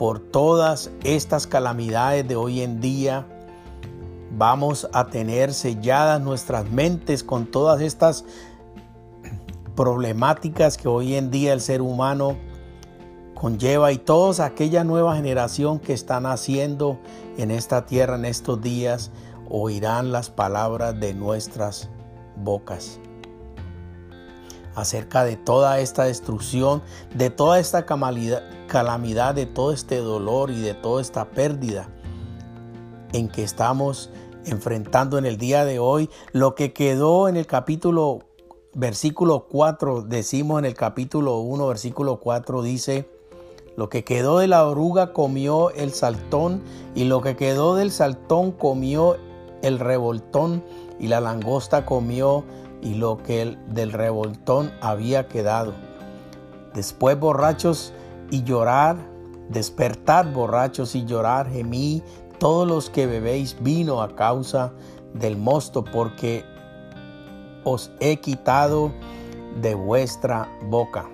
por 0.00 0.18
todas 0.18 0.90
estas 1.04 1.46
calamidades 1.46 2.26
de 2.26 2.34
hoy 2.34 2.62
en 2.62 2.80
día, 2.80 3.26
vamos 4.34 4.88
a 4.94 5.08
tener 5.08 5.52
selladas 5.52 6.22
nuestras 6.22 6.70
mentes 6.70 7.22
con 7.22 7.44
todas 7.44 7.82
estas 7.82 8.24
problemáticas 9.76 10.78
que 10.78 10.88
hoy 10.88 11.16
en 11.16 11.30
día 11.30 11.52
el 11.52 11.60
ser 11.60 11.82
humano 11.82 12.38
conlleva 13.34 13.92
y 13.92 13.98
toda 13.98 14.46
aquella 14.46 14.84
nueva 14.84 15.16
generación 15.16 15.78
que 15.78 15.92
están 15.92 16.24
haciendo 16.24 16.98
en 17.36 17.50
esta 17.50 17.84
tierra 17.84 18.14
en 18.14 18.24
estos 18.24 18.58
días 18.62 19.10
oirán 19.50 20.12
las 20.12 20.30
palabras 20.30 20.98
de 20.98 21.12
nuestras 21.12 21.90
bocas 22.42 22.98
acerca 24.80 25.24
de 25.24 25.36
toda 25.36 25.80
esta 25.80 26.04
destrucción, 26.04 26.82
de 27.14 27.30
toda 27.30 27.58
esta 27.58 27.86
calamidad, 27.86 29.34
de 29.34 29.46
todo 29.46 29.72
este 29.72 29.98
dolor 29.98 30.50
y 30.50 30.60
de 30.60 30.74
toda 30.74 31.00
esta 31.00 31.30
pérdida 31.30 31.88
en 33.12 33.28
que 33.28 33.42
estamos 33.42 34.10
enfrentando 34.44 35.18
en 35.18 35.26
el 35.26 35.36
día 35.36 35.64
de 35.64 35.78
hoy. 35.78 36.10
Lo 36.32 36.54
que 36.54 36.72
quedó 36.72 37.28
en 37.28 37.36
el 37.36 37.46
capítulo, 37.46 38.20
versículo 38.74 39.46
4, 39.48 40.02
decimos 40.02 40.58
en 40.58 40.64
el 40.64 40.74
capítulo 40.74 41.38
1, 41.38 41.66
versículo 41.66 42.20
4, 42.20 42.62
dice, 42.62 43.08
lo 43.76 43.88
que 43.88 44.04
quedó 44.04 44.38
de 44.38 44.48
la 44.48 44.66
oruga 44.66 45.12
comió 45.12 45.70
el 45.70 45.92
saltón 45.92 46.62
y 46.94 47.04
lo 47.04 47.20
que 47.20 47.36
quedó 47.36 47.76
del 47.76 47.90
saltón 47.92 48.52
comió 48.52 49.16
el 49.62 49.78
revoltón 49.78 50.62
y 50.98 51.08
la 51.08 51.20
langosta 51.20 51.86
comió 51.86 52.44
y 52.82 52.94
lo 52.94 53.18
que 53.18 53.56
del 53.68 53.92
revoltón 53.92 54.72
había 54.80 55.28
quedado. 55.28 55.74
Después 56.74 57.18
borrachos 57.18 57.92
y 58.30 58.42
llorar, 58.42 58.96
despertar 59.48 60.32
borrachos 60.32 60.94
y 60.94 61.04
llorar, 61.04 61.50
gemí 61.50 62.02
todos 62.38 62.66
los 62.66 62.90
que 62.90 63.06
bebéis 63.06 63.56
vino 63.60 64.02
a 64.02 64.14
causa 64.14 64.72
del 65.14 65.36
mosto, 65.36 65.84
porque 65.84 66.44
os 67.64 67.90
he 68.00 68.18
quitado 68.18 68.92
de 69.60 69.74
vuestra 69.74 70.48
boca. 70.68 71.06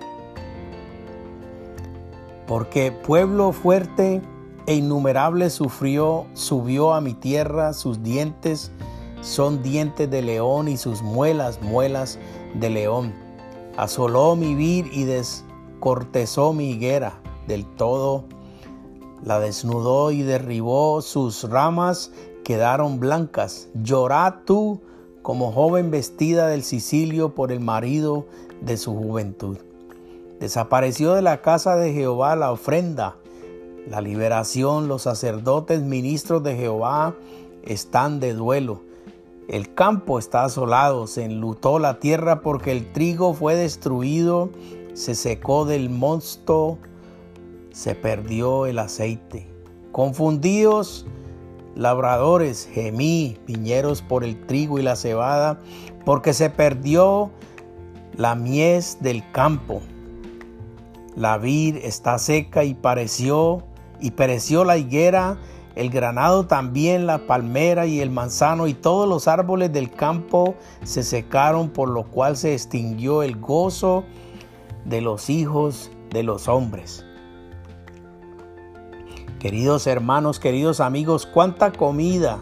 Porque 2.45 2.91
pueblo 2.91 3.51
fuerte 3.51 4.21
e 4.67 4.75
innumerable 4.75 5.49
sufrió, 5.49 6.27
subió 6.33 6.93
a 6.93 7.01
mi 7.01 7.13
tierra, 7.13 7.73
sus 7.73 8.03
dientes 8.03 8.71
son 9.21 9.63
dientes 9.63 10.09
de 10.09 10.21
león 10.21 10.67
y 10.67 10.77
sus 10.77 11.01
muelas, 11.01 11.61
muelas 11.61 12.19
de 12.53 12.69
león. 12.69 13.13
Asoló 13.75 14.35
mi 14.35 14.55
vid 14.55 14.87
y 14.91 15.03
descortezó 15.03 16.53
mi 16.53 16.71
higuera 16.71 17.19
del 17.47 17.65
todo, 17.65 18.25
la 19.23 19.39
desnudó 19.39 20.11
y 20.11 20.21
derribó, 20.21 21.01
sus 21.01 21.49
ramas 21.49 22.11
quedaron 22.43 22.99
blancas. 22.99 23.69
Llorad 23.73 24.35
tú 24.45 24.81
como 25.21 25.51
joven 25.51 25.91
vestida 25.91 26.47
del 26.47 26.63
Sicilio 26.63 27.35
por 27.35 27.51
el 27.51 27.59
marido 27.59 28.25
de 28.61 28.77
su 28.77 28.95
juventud. 28.95 29.57
Desapareció 30.39 31.13
de 31.13 31.21
la 31.21 31.41
casa 31.41 31.75
de 31.75 31.93
Jehová 31.93 32.35
la 32.35 32.51
ofrenda, 32.51 33.17
la 33.89 34.01
liberación, 34.01 34.87
los 34.87 35.01
sacerdotes 35.03 35.81
ministros 35.81 36.43
de 36.43 36.55
Jehová 36.55 37.15
están 37.63 38.19
de 38.19 38.33
duelo. 38.33 38.86
El 39.47 39.73
campo 39.73 40.19
está 40.19 40.43
asolado, 40.43 41.07
se 41.07 41.23
enlutó 41.23 41.79
la 41.79 41.99
tierra 41.99 42.41
porque 42.41 42.73
el 42.73 42.91
trigo 42.91 43.33
fue 43.33 43.55
destruido, 43.55 44.49
se 44.93 45.15
secó 45.15 45.63
del 45.63 45.89
mosto, 45.89 46.77
se 47.71 47.95
perdió 47.95 48.65
el 48.65 48.77
aceite. 48.77 49.47
Confundidos, 49.93 51.05
labradores, 51.75 52.67
gemí, 52.73 53.37
viñeros 53.47 54.01
por 54.01 54.25
el 54.25 54.45
trigo 54.47 54.79
y 54.79 54.83
la 54.83 54.97
cebada, 54.97 55.61
porque 56.03 56.33
se 56.33 56.49
perdió 56.49 57.31
la 58.17 58.35
mies 58.35 58.97
del 58.99 59.31
campo. 59.31 59.81
La 61.15 61.37
vid 61.37 61.77
está 61.77 62.19
seca 62.19 62.65
y 62.65 62.73
pareció 62.73 63.63
y 64.01 64.11
pereció 64.11 64.65
la 64.65 64.77
higuera 64.77 65.37
el 65.77 65.91
granado 65.91 66.47
también, 66.47 67.05
la 67.05 67.27
palmera 67.27 67.85
y 67.85 67.99
el 68.01 68.09
manzano 68.09 68.65
y 68.65 68.73
todos 68.73 69.07
los 69.07 69.27
árboles 69.27 69.71
del 69.71 69.91
campo 69.91 70.55
se 70.83 71.03
secaron, 71.03 71.69
por 71.69 71.87
lo 71.87 72.05
cual 72.05 72.35
se 72.35 72.53
extinguió 72.53 73.21
el 73.21 73.39
gozo 73.39 74.03
de 74.85 75.01
los 75.01 75.29
hijos 75.29 75.91
de 76.09 76.23
los 76.23 76.47
hombres. 76.47 77.05
Queridos 79.39 79.85
hermanos, 79.85 80.39
queridos 80.39 80.79
amigos, 80.79 81.27
cuánta 81.27 81.71
comida 81.71 82.39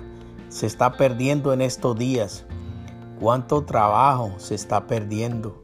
se 0.47 0.65
está 0.65 0.93
perdiendo 0.93 1.51
en 1.51 1.61
estos 1.61 1.97
días. 1.97 2.45
Cuánto 3.19 3.65
trabajo 3.65 4.31
se 4.37 4.55
está 4.55 4.87
perdiendo. 4.87 5.61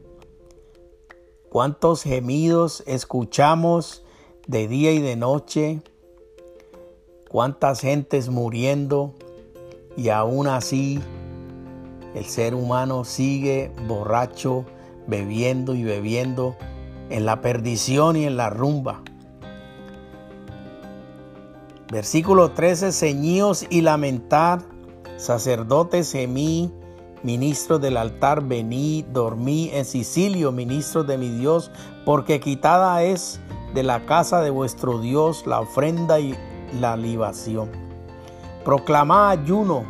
Cuántos 1.48 2.02
gemidos 2.02 2.82
escuchamos 2.86 4.04
de 4.46 4.68
día 4.68 4.92
y 4.92 5.00
de 5.00 5.16
noche 5.16 5.80
cuántas 7.32 7.80
gentes 7.80 8.28
muriendo 8.28 9.14
y 9.96 10.10
aún 10.10 10.46
así 10.46 11.00
el 12.14 12.26
ser 12.26 12.54
humano 12.54 13.04
sigue 13.04 13.72
borracho, 13.88 14.66
bebiendo 15.06 15.74
y 15.74 15.82
bebiendo 15.82 16.54
en 17.08 17.24
la 17.24 17.40
perdición 17.40 18.16
y 18.16 18.26
en 18.26 18.36
la 18.36 18.50
rumba. 18.50 19.00
Versículo 21.90 22.50
13, 22.50 22.92
ceñíos 22.92 23.66
y 23.70 23.80
lamentar, 23.80 24.60
sacerdotes 25.16 26.12
gemí, 26.12 26.70
ministros 27.22 27.80
del 27.80 27.96
altar, 27.96 28.42
vení, 28.42 29.06
dormí 29.10 29.70
en 29.72 29.86
Sicilio, 29.86 30.52
ministros 30.52 31.06
de 31.06 31.16
mi 31.16 31.30
Dios, 31.30 31.70
porque 32.04 32.40
quitada 32.40 33.02
es 33.02 33.40
de 33.74 33.82
la 33.82 34.04
casa 34.04 34.42
de 34.42 34.50
vuestro 34.50 34.98
Dios 35.00 35.46
la 35.46 35.60
ofrenda 35.60 36.20
y 36.20 36.34
la 36.80 36.96
libación. 36.96 37.70
Proclamá 38.64 39.30
ayuno, 39.30 39.84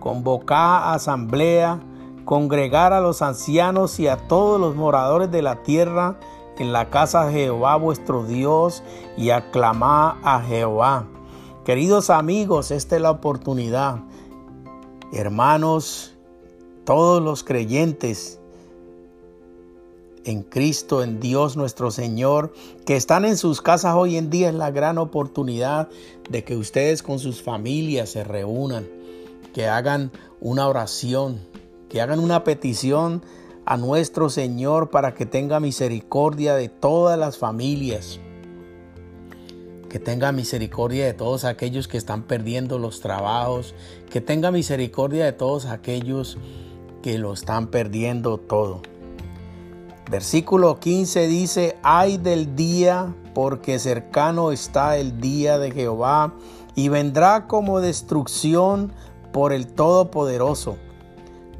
convocá 0.00 0.92
asamblea, 0.92 1.80
congregar 2.24 2.92
a 2.92 3.00
los 3.00 3.22
ancianos 3.22 3.98
y 4.00 4.08
a 4.08 4.28
todos 4.28 4.60
los 4.60 4.74
moradores 4.76 5.30
de 5.30 5.42
la 5.42 5.62
tierra 5.62 6.18
en 6.58 6.72
la 6.72 6.90
casa 6.90 7.26
de 7.26 7.32
Jehová 7.32 7.76
vuestro 7.76 8.24
Dios 8.24 8.82
y 9.16 9.30
aclamá 9.30 10.18
a 10.22 10.40
Jehová. 10.40 11.06
Queridos 11.64 12.10
amigos, 12.10 12.70
esta 12.70 12.96
es 12.96 13.02
la 13.02 13.10
oportunidad. 13.10 14.00
Hermanos, 15.12 16.16
todos 16.84 17.22
los 17.22 17.42
creyentes 17.42 18.40
en 20.26 20.42
Cristo, 20.42 21.04
en 21.04 21.20
Dios 21.20 21.56
nuestro 21.56 21.92
Señor, 21.92 22.52
que 22.84 22.96
están 22.96 23.24
en 23.24 23.36
sus 23.36 23.62
casas 23.62 23.94
hoy 23.94 24.16
en 24.16 24.28
día, 24.28 24.48
es 24.48 24.54
la 24.54 24.72
gran 24.72 24.98
oportunidad 24.98 25.88
de 26.28 26.42
que 26.42 26.56
ustedes 26.56 27.04
con 27.04 27.20
sus 27.20 27.42
familias 27.42 28.10
se 28.10 28.24
reúnan, 28.24 28.88
que 29.54 29.68
hagan 29.68 30.10
una 30.40 30.66
oración, 30.66 31.38
que 31.88 32.00
hagan 32.00 32.18
una 32.18 32.42
petición 32.42 33.22
a 33.66 33.76
nuestro 33.76 34.28
Señor 34.28 34.90
para 34.90 35.14
que 35.14 35.26
tenga 35.26 35.60
misericordia 35.60 36.56
de 36.56 36.68
todas 36.68 37.16
las 37.16 37.38
familias, 37.38 38.18
que 39.88 40.00
tenga 40.00 40.32
misericordia 40.32 41.06
de 41.06 41.14
todos 41.14 41.44
aquellos 41.44 41.86
que 41.86 41.98
están 41.98 42.24
perdiendo 42.24 42.80
los 42.80 43.00
trabajos, 43.00 43.76
que 44.10 44.20
tenga 44.20 44.50
misericordia 44.50 45.24
de 45.24 45.32
todos 45.32 45.66
aquellos 45.66 46.36
que 47.00 47.16
lo 47.16 47.32
están 47.32 47.68
perdiendo 47.68 48.38
todo. 48.38 48.82
Versículo 50.08 50.78
15 50.78 51.26
dice, 51.26 51.78
ay 51.82 52.16
del 52.16 52.54
día, 52.54 53.12
porque 53.34 53.80
cercano 53.80 54.52
está 54.52 54.96
el 54.98 55.20
día 55.20 55.58
de 55.58 55.72
Jehová, 55.72 56.32
y 56.76 56.88
vendrá 56.88 57.48
como 57.48 57.80
destrucción 57.80 58.92
por 59.32 59.52
el 59.52 59.66
Todopoderoso. 59.66 60.76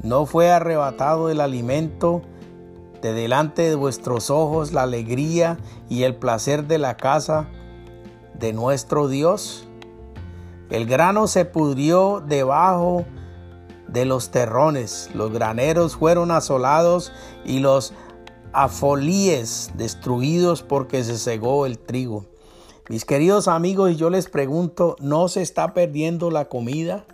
No 0.01 0.25
fue 0.25 0.49
arrebatado 0.49 1.29
el 1.29 1.41
alimento 1.41 2.21
de 3.01 3.11
delante 3.11 3.63
de 3.63 3.75
vuestros 3.75 4.29
ojos, 4.29 4.71
la 4.71 4.83
alegría 4.83 5.57
y 5.89 6.03
el 6.03 6.15
placer 6.15 6.67
de 6.67 6.77
la 6.77 6.95
casa 6.95 7.49
de 8.39 8.53
nuestro 8.53 9.09
Dios. 9.09 9.67
El 10.69 10.85
grano 10.85 11.27
se 11.27 11.43
pudrió 11.43 12.23
debajo 12.25 13.05
de 13.87 14.05
los 14.05 14.31
terrones, 14.31 15.09
los 15.13 15.31
graneros 15.31 15.95
fueron 15.95 16.31
asolados 16.31 17.11
y 17.45 17.59
los 17.59 17.93
afolíes 18.57 19.69
destruidos 19.75 20.63
porque 20.63 21.03
se 21.03 21.19
cegó 21.19 21.67
el 21.67 21.77
trigo. 21.77 22.25
Mis 22.89 23.05
queridos 23.05 23.47
amigos, 23.47 23.97
yo 23.97 24.09
les 24.09 24.29
pregunto, 24.29 24.95
¿no 24.99 25.27
se 25.27 25.43
está 25.43 25.75
perdiendo 25.75 26.31
la 26.31 26.45
comida? 26.45 27.05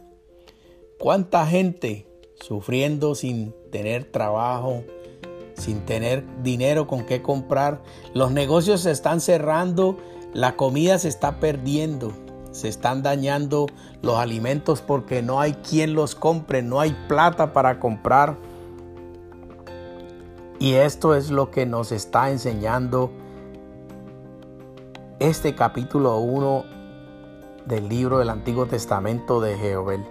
¿Cuánta 0.97 1.45
gente 1.45 2.07
sufriendo 2.35 3.13
sin 3.13 3.53
tener 3.73 4.05
trabajo, 4.05 4.83
sin 5.55 5.81
tener 5.81 6.23
dinero 6.43 6.87
con 6.87 7.05
qué 7.05 7.21
comprar? 7.21 7.81
Los 8.13 8.31
negocios 8.31 8.79
se 8.79 8.91
están 8.91 9.19
cerrando, 9.19 9.97
la 10.33 10.55
comida 10.55 10.97
se 10.97 11.09
está 11.09 11.41
perdiendo, 11.41 12.13
se 12.51 12.69
están 12.69 13.03
dañando 13.03 13.65
los 14.01 14.15
alimentos 14.15 14.81
porque 14.81 15.21
no 15.21 15.41
hay 15.41 15.55
quien 15.55 15.93
los 15.93 16.15
compre, 16.15 16.61
no 16.61 16.79
hay 16.79 16.95
plata 17.09 17.51
para 17.51 17.81
comprar. 17.81 18.37
Y 20.59 20.73
esto 20.75 21.15
es 21.15 21.29
lo 21.29 21.51
que 21.51 21.65
nos 21.65 21.91
está 21.91 22.29
enseñando 22.29 23.11
este 25.19 25.55
capítulo 25.55 26.17
1 26.19 26.65
del 27.65 27.89
libro 27.89 28.19
del 28.19 28.29
Antiguo 28.29 28.65
Testamento 28.65 29.41
de 29.41 29.57
Joel. 29.57 30.05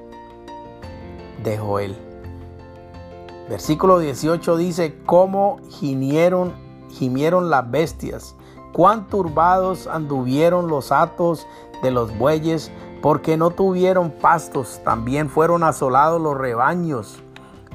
De 1.42 1.58
Joel. 1.58 1.96
Versículo 3.48 3.98
18 3.98 4.56
dice, 4.56 4.98
cómo 5.04 5.58
gimieron, 5.68 6.52
gimieron 6.90 7.50
las 7.50 7.70
bestias, 7.70 8.34
cuán 8.72 9.08
turbados 9.08 9.86
anduvieron 9.86 10.68
los 10.68 10.92
atos 10.92 11.46
de 11.82 11.90
los 11.90 12.16
bueyes, 12.16 12.70
porque 13.02 13.36
no 13.36 13.50
tuvieron 13.50 14.10
pastos, 14.10 14.80
también 14.84 15.28
fueron 15.28 15.64
asolados 15.64 16.20
los 16.20 16.36
rebaños 16.36 17.18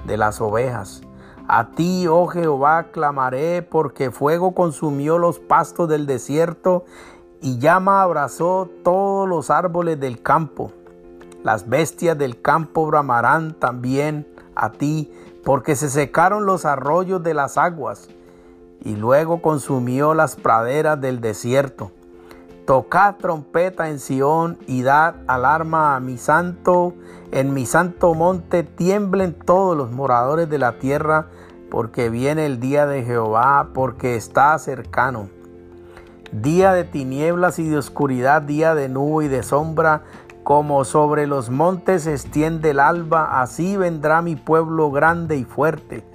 de 0.06 0.18
las 0.18 0.40
ovejas. 0.42 1.02
A 1.48 1.72
ti, 1.72 2.08
oh 2.08 2.28
Jehová, 2.28 2.88
clamaré, 2.92 3.62
porque 3.62 4.12
fuego 4.12 4.54
consumió 4.54 5.18
los 5.18 5.40
pastos 5.40 5.88
del 5.88 6.06
desierto 6.06 6.84
y 7.42 7.58
llama 7.60 8.02
abrazó 8.02 8.70
todos 8.84 9.30
los 9.30 9.50
árboles 9.50 10.00
del 10.00 10.22
campo. 10.22 10.72
las 11.44 11.70
bestias 11.70 12.18
del 12.18 12.42
campo 12.42 12.86
bramarán 12.88 13.54
también 13.54 14.28
a 14.54 14.72
ti, 14.74 15.10
porque 15.46 15.78
se 15.78 15.90
secaron 15.90 16.46
los 16.46 16.66
arroyos 16.66 17.24
de 17.24 17.34
las 17.34 17.58
aguas, 17.58 18.10
y 18.84 18.98
luego 18.98 19.42
consumió 19.42 20.14
las 20.14 20.36
praderas 20.36 21.00
del 21.00 21.22
desierto. 21.22 21.92
Tocad 22.66 23.16
trompeta 23.16 23.88
en 23.88 24.00
Sión 24.00 24.58
y 24.68 24.82
dad 24.82 25.16
alarma 25.28 25.96
a 25.96 26.02
mi 26.02 26.18
santo, 26.18 26.94
en 27.32 27.54
mi 27.54 27.66
santo 27.66 28.14
monte 28.14 28.64
tiemblen 28.64 29.34
todos 29.34 29.78
los 29.78 29.90
moradores 29.92 30.50
de 30.50 30.58
la 30.58 30.74
tierra, 30.80 31.28
porque 31.70 32.10
viene 32.10 32.46
el 32.46 32.60
día 32.60 32.86
de 32.86 33.04
Jehová, 33.04 33.70
porque 33.74 34.16
está 34.16 34.58
cercano. 34.60 35.30
Día 36.32 36.74
de 36.74 36.84
tinieblas 36.84 37.60
y 37.60 37.68
de 37.68 37.78
oscuridad, 37.78 38.42
día 38.42 38.76
de 38.76 38.90
nube 38.90 39.26
y 39.26 39.28
de 39.28 39.44
sombra, 39.44 40.04
como 40.44 40.86
sobre 40.86 41.28
los 41.28 41.50
montes 41.50 42.08
extiende 42.08 42.70
el 42.70 42.80
alba, 42.80 43.42
así 43.42 43.76
vendrá 43.76 44.22
mi 44.22 44.36
pueblo 44.36 44.92
grande 44.92 45.36
y 45.36 45.44
fuerte. 45.44 46.06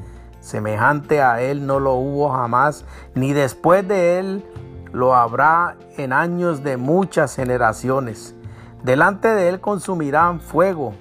Semejante 0.41 1.23
a 1.23 1.41
él 1.41 1.67
no 1.67 1.81
lo 1.81 1.95
hubo 1.95 2.31
jamás, 2.31 2.85
ni 3.15 3.33
después 3.33 3.87
de 3.87 4.19
él 4.19 4.45
lo 4.93 5.15
habrá 5.15 5.77
en 5.97 6.13
años 6.13 6.63
de 6.63 6.77
muchas 6.77 7.37
generaciones. 7.37 8.35
Delante 8.83 9.29
de 9.29 9.49
él 9.49 9.61
consumirán 9.61 10.41
fuego, 10.41 10.95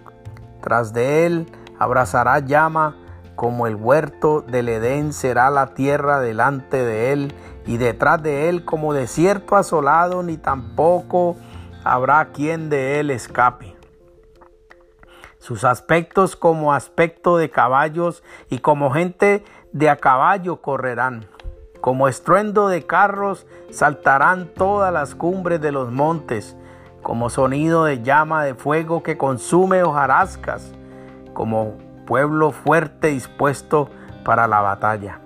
tras 0.62 0.94
de 0.94 1.26
él 1.26 1.48
abrazará 1.80 2.40
llama, 2.40 2.96
como 3.42 3.66
el 3.66 3.76
huerto 3.76 4.44
del 4.44 4.70
Edén 4.70 5.14
será 5.14 5.50
la 5.50 5.74
tierra 5.74 6.20
delante 6.20 6.78
de 6.78 7.12
él, 7.12 7.34
y 7.66 7.78
detrás 7.78 8.22
de 8.22 8.50
él 8.50 8.66
como 8.66 8.94
desierto 8.94 9.56
asolado, 9.56 10.22
ni 10.22 10.38
tampoco 10.38 11.38
habrá 11.84 12.34
quien 12.34 12.70
de 12.70 13.00
él 13.00 13.10
escape. 13.10 13.76
Sus 15.40 15.64
aspectos 15.64 16.36
como 16.36 16.72
aspecto 16.72 17.38
de 17.38 17.50
caballos 17.50 18.22
y 18.52 18.60
como 18.60 18.92
gente 18.92 19.44
de 19.72 19.90
a 19.90 19.96
caballo 19.96 20.62
correrán. 20.62 21.26
Como 21.82 22.08
estruendo 22.08 22.68
de 22.68 22.86
carros 22.86 23.48
saltarán 23.72 24.54
todas 24.54 24.94
las 24.94 25.16
cumbres 25.16 25.60
de 25.62 25.72
los 25.72 25.92
montes, 25.92 26.56
como 27.02 27.32
sonido 27.32 27.86
de 27.86 28.04
llama 28.04 28.44
de 28.44 28.54
fuego 28.54 29.02
que 29.02 29.18
consume 29.18 29.82
hojarascas, 29.82 30.74
como 31.34 31.90
pueblo 32.12 32.52
fuerte 32.52 33.08
dispuesto 33.08 33.88
para 34.26 34.46
la 34.46 34.60
batalla. 34.60 35.22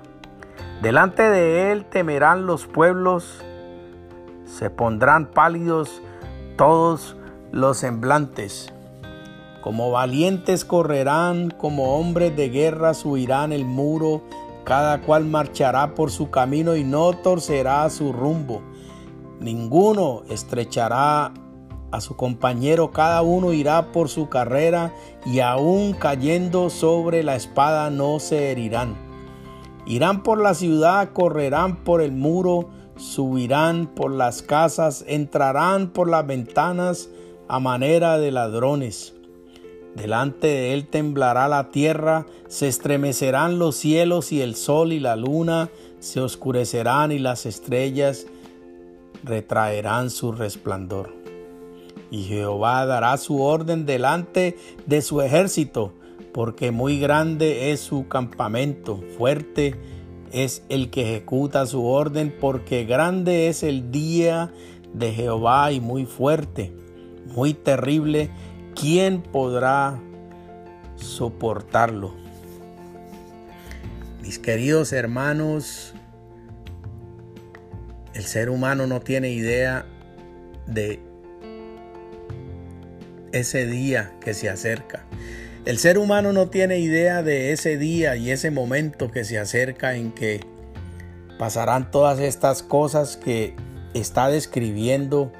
Delante 0.84 1.24
de 1.24 1.72
él 1.72 1.86
temerán 1.86 2.46
los 2.46 2.68
pueblos, 2.68 3.44
se 4.46 4.70
pondrán 4.70 5.26
pálidos 5.26 6.04
todos 6.58 7.18
los 7.52 7.78
semblantes. 7.78 8.72
Como 9.64 9.90
valientes 9.90 10.64
correrán, 10.64 11.50
como 11.50 11.98
hombres 11.98 12.36
de 12.36 12.50
guerra 12.50 12.94
subirán 12.94 13.52
el 13.52 13.66
muro 13.66 14.22
cada 14.64 15.02
cual 15.02 15.26
marchará 15.26 15.96
por 15.96 16.12
su 16.12 16.30
camino 16.30 16.76
y 16.76 16.84
no 16.84 17.14
torcerá 17.14 17.90
su 17.90 18.14
rumbo. 18.14 18.62
Ninguno 19.40 20.22
estrechará 20.30 21.34
a 21.92 22.02
su 22.02 22.16
compañero, 22.16 22.92
cada 22.92 23.22
uno 23.22 23.54
irá 23.54 23.92
por 23.92 24.10
su 24.10 24.30
carrera 24.30 24.94
y 25.26 25.40
aún 25.40 25.94
cayendo 25.94 26.70
sobre 26.70 27.24
la 27.24 27.36
espada 27.36 27.90
no 27.90 28.20
se 28.20 28.52
herirán. 28.52 28.96
Irán 29.86 30.24
por 30.24 30.42
la 30.42 30.54
ciudad, 30.54 31.14
correrán 31.14 31.84
por 31.84 32.02
el 32.02 32.12
muro, 32.12 32.70
subirán 32.98 33.88
por 33.88 34.12
las 34.12 34.42
casas, 34.42 35.06
entrarán 35.08 35.90
por 35.90 36.10
las 36.10 36.26
ventanas 36.26 37.10
a 37.48 37.60
manera 37.60 38.18
de 38.18 38.32
ladrones. 38.32 39.14
Delante 39.96 40.48
de 40.48 40.74
él 40.74 40.88
temblará 40.88 41.48
la 41.48 41.70
tierra, 41.70 42.26
se 42.48 42.68
estremecerán 42.68 43.60
los 43.60 43.76
cielos 43.76 44.32
y 44.32 44.42
el 44.42 44.56
sol 44.56 44.92
y 44.92 45.00
la 45.00 45.16
luna 45.16 45.70
se 46.00 46.20
oscurecerán 46.20 47.12
y 47.12 47.20
las 47.20 47.46
estrellas 47.46 48.28
retraerán 49.24 50.10
su 50.10 50.32
resplandor. 50.32 51.25
Y 52.16 52.24
Jehová 52.24 52.86
dará 52.86 53.18
su 53.18 53.42
orden 53.42 53.86
delante 53.86 54.56
de 54.86 55.02
su 55.02 55.22
ejército, 55.22 55.94
porque 56.34 56.72
muy 56.72 56.98
grande 56.98 57.74
es 57.74 57.82
su 57.82 58.08
campamento, 58.08 59.04
fuerte 59.18 59.76
es 60.32 60.64
el 60.70 60.90
que 60.92 61.02
ejecuta 61.02 61.66
su 61.66 61.86
orden, 61.86 62.34
porque 62.40 62.86
grande 62.86 63.50
es 63.50 63.64
el 63.64 63.92
día 63.92 64.54
de 64.94 65.12
Jehová 65.12 65.74
y 65.74 65.82
muy 65.82 66.06
fuerte, 66.06 66.74
muy 67.36 67.54
terrible 67.54 68.30
¿quién 68.80 69.22
podrá 69.22 70.00
soportarlo? 70.96 72.14
Mis 74.22 74.40
queridos 74.40 74.94
hermanos, 74.94 75.94
el 78.14 78.24
ser 78.24 78.50
humano 78.50 78.88
no 78.88 79.02
tiene 79.02 79.32
idea 79.32 79.86
de 80.66 81.05
ese 83.36 83.66
día 83.66 84.14
que 84.22 84.34
se 84.34 84.50
acerca. 84.50 85.06
El 85.66 85.78
ser 85.78 85.98
humano 85.98 86.32
no 86.32 86.50
tiene 86.50 86.80
idea 86.80 87.24
de 87.24 87.52
ese 87.52 87.78
día 87.78 88.16
y 88.16 88.32
ese 88.32 88.52
momento 88.52 89.12
que 89.12 89.24
se 89.26 89.40
acerca 89.40 89.96
en 89.96 90.12
que 90.12 90.42
pasarán 91.38 91.92
todas 91.92 92.20
estas 92.20 92.64
cosas 92.64 93.18
que 93.18 93.56
está 93.94 94.30
describiendo 94.30 95.32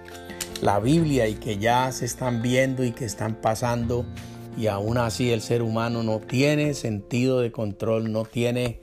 la 0.62 0.80
Biblia 0.80 1.28
y 1.28 1.36
que 1.36 1.58
ya 1.58 1.92
se 1.92 2.06
están 2.06 2.42
viendo 2.42 2.84
y 2.84 2.92
que 2.92 3.06
están 3.06 3.36
pasando 3.36 4.06
y 4.58 4.68
aún 4.68 4.98
así 4.98 5.32
el 5.32 5.42
ser 5.42 5.62
humano 5.62 6.02
no 6.04 6.20
tiene 6.20 6.74
sentido 6.74 7.40
de 7.40 7.52
control, 7.52 8.12
no 8.12 8.26
tiene 8.26 8.80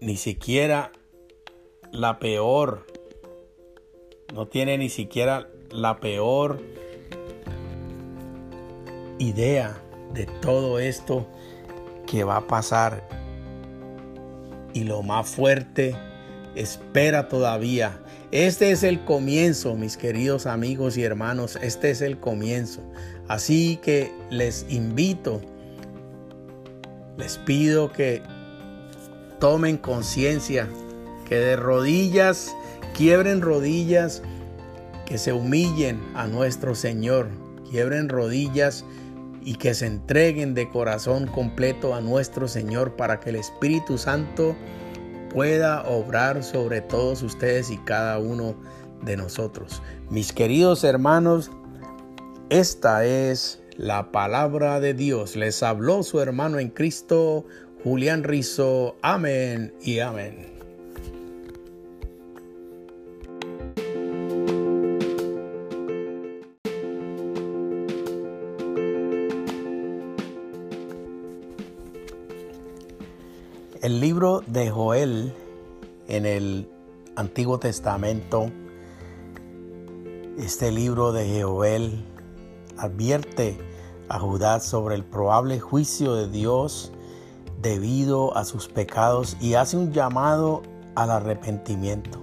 ni 0.00 0.16
siquiera 0.16 0.92
la 1.92 2.18
peor, 2.18 2.86
no 4.34 4.46
tiene 4.46 4.78
ni 4.78 4.88
siquiera 4.88 5.48
la 5.70 6.00
peor 6.00 6.60
idea 9.20 9.80
de 10.12 10.26
todo 10.26 10.80
esto 10.80 11.28
que 12.06 12.24
va 12.24 12.38
a 12.38 12.46
pasar. 12.48 13.06
Y 14.74 14.84
lo 14.84 15.02
más 15.02 15.28
fuerte, 15.28 15.94
espera 16.56 17.28
todavía 17.28 18.00
este 18.32 18.70
es 18.70 18.84
el 18.84 19.04
comienzo, 19.04 19.74
mis 19.74 19.96
queridos 19.96 20.46
amigos 20.46 20.96
y 20.96 21.02
hermanos, 21.02 21.58
este 21.62 21.90
es 21.90 22.00
el 22.00 22.20
comienzo. 22.20 22.80
Así 23.26 23.80
que 23.82 24.12
les 24.30 24.66
invito, 24.68 25.40
les 27.18 27.38
pido 27.38 27.90
que 27.90 28.22
tomen 29.40 29.78
conciencia, 29.78 30.68
que 31.28 31.34
de 31.34 31.56
rodillas, 31.56 32.54
quiebren 32.96 33.40
rodillas, 33.40 34.22
que 35.06 35.18
se 35.18 35.32
humillen 35.32 36.00
a 36.14 36.28
nuestro 36.28 36.76
Señor, 36.76 37.30
quiebren 37.68 38.08
rodillas 38.08 38.84
y 39.42 39.54
que 39.54 39.74
se 39.74 39.86
entreguen 39.86 40.54
de 40.54 40.68
corazón 40.68 41.26
completo 41.26 41.94
a 41.94 42.00
nuestro 42.00 42.48
Señor 42.48 42.96
para 42.96 43.20
que 43.20 43.30
el 43.30 43.36
Espíritu 43.36 43.98
Santo 43.98 44.56
pueda 45.32 45.82
obrar 45.88 46.42
sobre 46.42 46.80
todos 46.80 47.22
ustedes 47.22 47.70
y 47.70 47.78
cada 47.78 48.18
uno 48.18 48.54
de 49.02 49.16
nosotros. 49.16 49.82
Mis 50.10 50.32
queridos 50.32 50.84
hermanos, 50.84 51.50
esta 52.50 53.04
es 53.04 53.62
la 53.76 54.12
palabra 54.12 54.80
de 54.80 54.92
Dios. 54.92 55.36
Les 55.36 55.62
habló 55.62 56.02
su 56.02 56.20
hermano 56.20 56.58
en 56.58 56.68
Cristo, 56.68 57.46
Julián 57.82 58.24
Rizo. 58.24 58.96
Amén 59.02 59.72
y 59.80 60.00
amén. 60.00 60.59
El 73.82 73.98
libro 73.98 74.42
de 74.46 74.68
Joel 74.68 75.32
en 76.06 76.26
el 76.26 76.70
Antiguo 77.16 77.58
Testamento, 77.58 78.50
este 80.36 80.70
libro 80.70 81.12
de 81.12 81.42
Joel 81.42 82.04
advierte 82.76 83.56
a 84.10 84.18
Judá 84.18 84.60
sobre 84.60 84.96
el 84.96 85.04
probable 85.04 85.60
juicio 85.60 86.14
de 86.14 86.28
Dios 86.28 86.92
debido 87.62 88.36
a 88.36 88.44
sus 88.44 88.68
pecados 88.68 89.38
y 89.40 89.54
hace 89.54 89.78
un 89.78 89.92
llamado 89.92 90.60
al 90.94 91.10
arrepentimiento. 91.10 92.20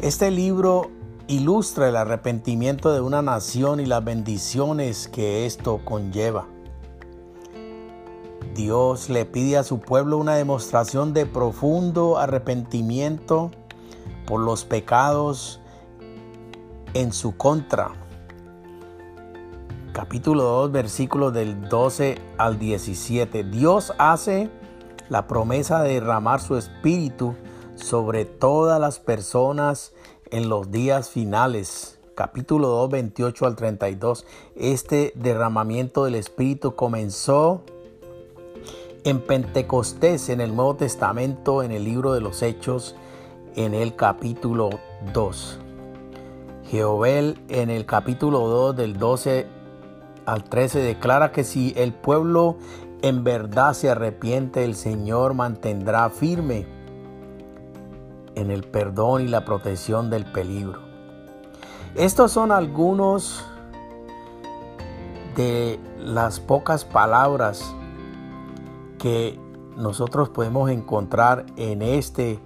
Este 0.00 0.30
libro 0.30 0.90
ilustra 1.26 1.90
el 1.90 1.96
arrepentimiento 1.96 2.90
de 2.94 3.02
una 3.02 3.20
nación 3.20 3.80
y 3.80 3.84
las 3.84 4.02
bendiciones 4.02 5.08
que 5.08 5.44
esto 5.44 5.82
conlleva. 5.84 6.46
Dios 8.54 9.08
le 9.08 9.24
pide 9.24 9.58
a 9.58 9.64
su 9.64 9.80
pueblo 9.80 10.18
una 10.18 10.34
demostración 10.34 11.12
de 11.12 11.26
profundo 11.26 12.18
arrepentimiento 12.18 13.50
por 14.26 14.40
los 14.40 14.64
pecados 14.64 15.60
en 16.94 17.12
su 17.12 17.36
contra 17.36 17.92
capítulo 19.98 20.44
2, 20.44 20.70
versículos 20.70 21.32
del 21.32 21.68
12 21.68 22.18
al 22.36 22.60
17. 22.60 23.42
Dios 23.42 23.92
hace 23.98 24.48
la 25.08 25.26
promesa 25.26 25.82
de 25.82 25.94
derramar 25.94 26.40
su 26.40 26.56
espíritu 26.56 27.34
sobre 27.74 28.24
todas 28.24 28.80
las 28.80 29.00
personas 29.00 29.92
en 30.30 30.48
los 30.48 30.70
días 30.70 31.10
finales. 31.10 31.98
Capítulo 32.14 32.68
2, 32.68 32.90
28 32.90 33.44
al 33.44 33.56
32. 33.56 34.24
Este 34.54 35.12
derramamiento 35.16 36.04
del 36.04 36.14
espíritu 36.14 36.76
comenzó 36.76 37.64
en 39.04 39.20
Pentecostés, 39.20 40.28
en 40.28 40.40
el 40.40 40.54
Nuevo 40.54 40.76
Testamento, 40.76 41.62
en 41.62 41.72
el 41.72 41.84
libro 41.84 42.12
de 42.12 42.20
los 42.20 42.42
Hechos, 42.42 42.96
en 43.56 43.74
el 43.74 43.96
capítulo 43.96 44.70
2. 45.12 45.58
Jehová 46.70 47.08
en 47.08 47.70
el 47.70 47.86
capítulo 47.86 48.40
2 48.40 48.76
del 48.76 48.98
12 48.98 49.46
al 50.26 50.44
13 50.44 50.80
declara 50.80 51.32
que 51.32 51.42
si 51.42 51.72
el 51.76 51.94
pueblo 51.94 52.56
en 53.00 53.24
verdad 53.24 53.72
se 53.72 53.88
arrepiente, 53.88 54.64
el 54.64 54.74
Señor 54.74 55.32
mantendrá 55.32 56.10
firme 56.10 56.66
en 58.34 58.50
el 58.50 58.64
perdón 58.64 59.22
y 59.22 59.28
la 59.28 59.44
protección 59.44 60.10
del 60.10 60.26
peligro. 60.26 60.80
Estos 61.94 62.32
son 62.32 62.52
algunos 62.52 63.44
de 65.36 65.80
las 65.98 66.38
pocas 66.38 66.84
palabras 66.84 67.74
que 68.98 69.38
nosotros 69.76 70.28
podemos 70.28 70.70
encontrar 70.70 71.46
en 71.56 71.82
este 71.82 72.40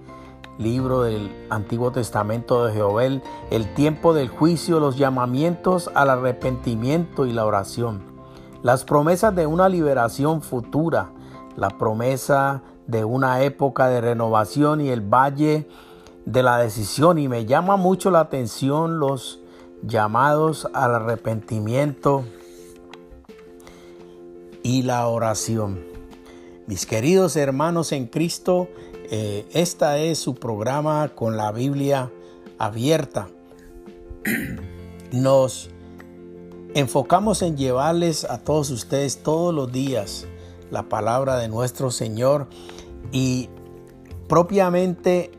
libro 0.57 1.01
del 1.01 1.47
Antiguo 1.49 1.91
Testamento 1.91 2.65
de 2.65 2.73
Jehová, 2.73 3.03
el 3.05 3.73
tiempo 3.73 4.13
del 4.13 4.29
juicio, 4.29 4.79
los 4.79 4.97
llamamientos 4.97 5.89
al 5.95 6.09
arrepentimiento 6.09 7.25
y 7.25 7.33
la 7.33 7.45
oración, 7.45 8.03
las 8.61 8.83
promesas 8.83 9.35
de 9.35 9.47
una 9.47 9.67
liberación 9.67 10.41
futura, 10.41 11.09
la 11.55 11.69
promesa 11.69 12.61
de 12.87 13.03
una 13.03 13.41
época 13.41 13.87
de 13.87 14.01
renovación 14.01 14.81
y 14.81 14.89
el 14.89 15.01
valle 15.01 15.67
de 16.25 16.43
la 16.43 16.57
decisión. 16.57 17.17
Y 17.17 17.27
me 17.27 17.45
llama 17.45 17.75
mucho 17.75 18.11
la 18.11 18.21
atención 18.21 18.99
los 18.99 19.41
llamados 19.81 20.67
al 20.73 20.95
arrepentimiento 20.95 22.23
y 24.61 24.83
la 24.83 25.07
oración. 25.07 25.92
Mis 26.65 26.85
queridos 26.85 27.35
hermanos 27.35 27.91
en 27.91 28.07
Cristo, 28.07 28.69
eh, 29.11 29.45
esta 29.51 29.97
es 29.97 30.17
su 30.17 30.35
programa 30.35 31.09
con 31.13 31.35
la 31.35 31.51
Biblia 31.51 32.09
abierta. 32.57 33.27
Nos 35.11 35.69
enfocamos 36.73 37.41
en 37.41 37.57
llevarles 37.57 38.23
a 38.23 38.37
todos 38.37 38.71
ustedes 38.71 39.23
todos 39.23 39.53
los 39.53 39.73
días 39.73 40.25
la 40.71 40.83
palabra 40.83 41.35
de 41.35 41.49
nuestro 41.49 41.91
Señor 41.91 42.47
y 43.11 43.49
propiamente 44.29 45.31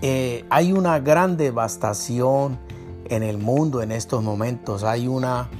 eh, 0.00 0.46
hay 0.48 0.72
una 0.72 0.98
gran 0.98 1.36
devastación 1.36 2.58
en 3.10 3.22
el 3.22 3.36
mundo 3.36 3.82
en 3.82 3.92
estos 3.92 4.22
momentos. 4.22 4.82
Hay 4.82 5.08
una 5.08 5.50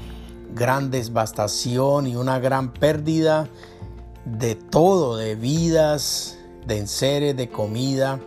gran 0.54 0.90
devastación 0.90 2.06
y 2.06 2.16
una 2.16 2.38
gran 2.38 2.72
pérdida 2.72 3.50
de 4.24 4.54
todo, 4.54 5.16
de 5.16 5.34
vidas, 5.34 6.38
de 6.66 6.78
enseres, 6.78 7.36
de 7.36 7.48
comida, 7.48 8.20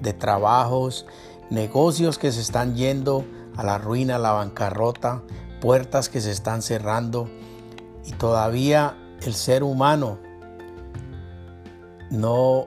de 0.00 0.12
trabajos, 0.12 1.06
negocios 1.50 2.18
que 2.18 2.32
se 2.32 2.40
están 2.40 2.74
yendo 2.74 3.24
a 3.56 3.62
la 3.62 3.78
ruina, 3.78 4.16
a 4.16 4.18
la 4.18 4.32
bancarrota, 4.32 5.22
puertas 5.60 6.08
que 6.08 6.20
se 6.20 6.30
están 6.30 6.62
cerrando 6.62 7.28
y 8.06 8.12
todavía 8.12 8.96
el 9.22 9.34
ser 9.34 9.62
humano 9.62 10.18
no 12.10 12.66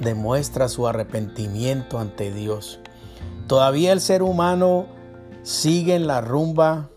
demuestra 0.00 0.68
su 0.68 0.86
arrepentimiento 0.86 1.98
ante 1.98 2.32
Dios. 2.32 2.80
Todavía 3.46 3.92
el 3.92 4.00
ser 4.00 4.22
humano 4.22 4.86
sigue 5.42 5.94
en 5.94 6.06
la 6.06 6.20
rumba, 6.20 6.90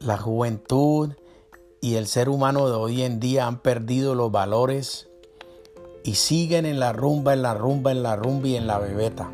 la 0.00 0.16
juventud 0.16 1.12
y 1.82 1.96
el 1.96 2.06
ser 2.06 2.28
humano 2.28 2.68
de 2.68 2.76
hoy 2.76 3.02
en 3.02 3.18
día 3.18 3.48
han 3.48 3.58
perdido 3.58 4.14
los 4.14 4.30
valores 4.30 5.08
y 6.04 6.14
siguen 6.14 6.64
en 6.64 6.78
la 6.78 6.92
rumba, 6.92 7.32
en 7.32 7.42
la 7.42 7.54
rumba, 7.54 7.90
en 7.90 8.04
la 8.04 8.14
rumba 8.14 8.46
y 8.46 8.56
en 8.56 8.68
la 8.68 8.78
bebeta. 8.78 9.28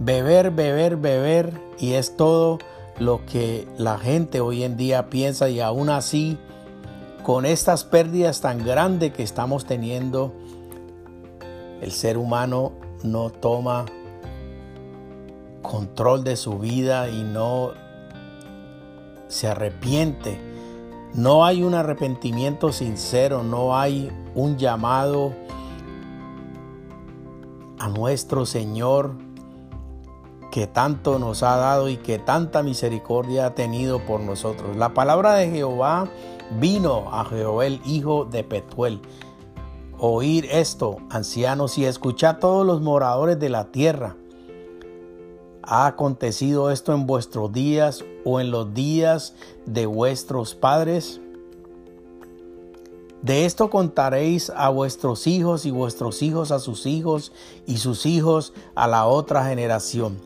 Beber, 0.00 0.50
beber, 0.50 0.96
beber 0.96 1.60
y 1.78 1.92
es 1.92 2.16
todo 2.16 2.58
lo 2.98 3.26
que 3.26 3.68
la 3.76 3.98
gente 3.98 4.40
hoy 4.40 4.62
en 4.62 4.78
día 4.78 5.10
piensa 5.10 5.50
y 5.50 5.60
aún 5.60 5.90
así 5.90 6.38
con 7.22 7.44
estas 7.44 7.84
pérdidas 7.84 8.40
tan 8.40 8.64
grandes 8.64 9.12
que 9.12 9.22
estamos 9.22 9.66
teniendo, 9.66 10.32
el 11.82 11.92
ser 11.92 12.16
humano 12.16 12.72
no 13.02 13.28
toma 13.28 13.84
control 15.60 16.24
de 16.24 16.36
su 16.36 16.58
vida 16.58 17.10
y 17.10 17.24
no 17.24 17.72
se 19.28 19.48
arrepiente. 19.48 20.45
No 21.16 21.46
hay 21.46 21.62
un 21.62 21.72
arrepentimiento 21.72 22.72
sincero, 22.72 23.42
no 23.42 23.74
hay 23.74 24.12
un 24.34 24.58
llamado 24.58 25.32
a 27.78 27.88
nuestro 27.88 28.44
Señor 28.44 29.12
que 30.52 30.66
tanto 30.66 31.18
nos 31.18 31.42
ha 31.42 31.56
dado 31.56 31.88
y 31.88 31.96
que 31.96 32.18
tanta 32.18 32.62
misericordia 32.62 33.46
ha 33.46 33.54
tenido 33.54 33.98
por 34.00 34.20
nosotros. 34.20 34.76
La 34.76 34.92
palabra 34.92 35.32
de 35.36 35.50
Jehová 35.50 36.06
vino 36.60 37.10
a 37.10 37.24
Jehová 37.24 37.66
hijo 37.66 38.26
de 38.26 38.44
Petuel. 38.44 39.00
Oír 39.98 40.46
esto, 40.52 40.98
ancianos, 41.08 41.78
y 41.78 41.86
escuchad 41.86 42.40
todos 42.40 42.66
los 42.66 42.82
moradores 42.82 43.40
de 43.40 43.48
la 43.48 43.72
tierra. 43.72 44.16
¿Ha 45.68 45.86
acontecido 45.86 46.70
esto 46.70 46.94
en 46.94 47.06
vuestros 47.06 47.52
días 47.52 48.04
o 48.24 48.38
en 48.38 48.52
los 48.52 48.72
días 48.72 49.34
de 49.64 49.86
vuestros 49.86 50.54
padres? 50.54 51.20
De 53.20 53.46
esto 53.46 53.68
contaréis 53.68 54.50
a 54.54 54.68
vuestros 54.68 55.26
hijos 55.26 55.66
y 55.66 55.72
vuestros 55.72 56.22
hijos 56.22 56.52
a 56.52 56.60
sus 56.60 56.86
hijos 56.86 57.32
y 57.66 57.78
sus 57.78 58.06
hijos 58.06 58.52
a 58.76 58.86
la 58.86 59.06
otra 59.06 59.44
generación. 59.44 60.18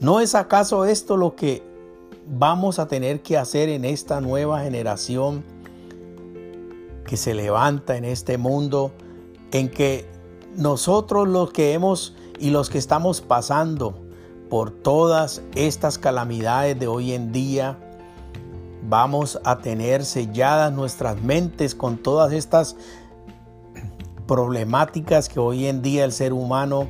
¿No 0.00 0.18
es 0.18 0.34
acaso 0.34 0.84
esto 0.84 1.16
lo 1.16 1.36
que 1.36 1.62
vamos 2.26 2.80
a 2.80 2.88
tener 2.88 3.22
que 3.22 3.36
hacer 3.36 3.68
en 3.68 3.84
esta 3.84 4.20
nueva 4.20 4.62
generación 4.64 5.44
que 7.06 7.16
se 7.16 7.34
levanta 7.34 7.96
en 7.96 8.04
este 8.04 8.36
mundo 8.36 8.90
en 9.52 9.68
que 9.68 10.10
nosotros 10.56 11.28
los 11.28 11.52
que 11.52 11.72
hemos 11.72 12.16
y 12.40 12.50
los 12.50 12.68
que 12.68 12.78
estamos 12.78 13.20
pasando 13.20 14.07
por 14.48 14.70
todas 14.70 15.42
estas 15.54 15.98
calamidades 15.98 16.78
de 16.78 16.86
hoy 16.86 17.12
en 17.12 17.32
día, 17.32 17.76
vamos 18.88 19.38
a 19.44 19.58
tener 19.58 20.04
selladas 20.04 20.72
nuestras 20.72 21.20
mentes 21.22 21.74
con 21.74 21.98
todas 21.98 22.32
estas 22.32 22.76
problemáticas 24.26 25.28
que 25.28 25.40
hoy 25.40 25.66
en 25.66 25.82
día 25.82 26.04
el 26.04 26.12
ser 26.12 26.32
humano 26.32 26.88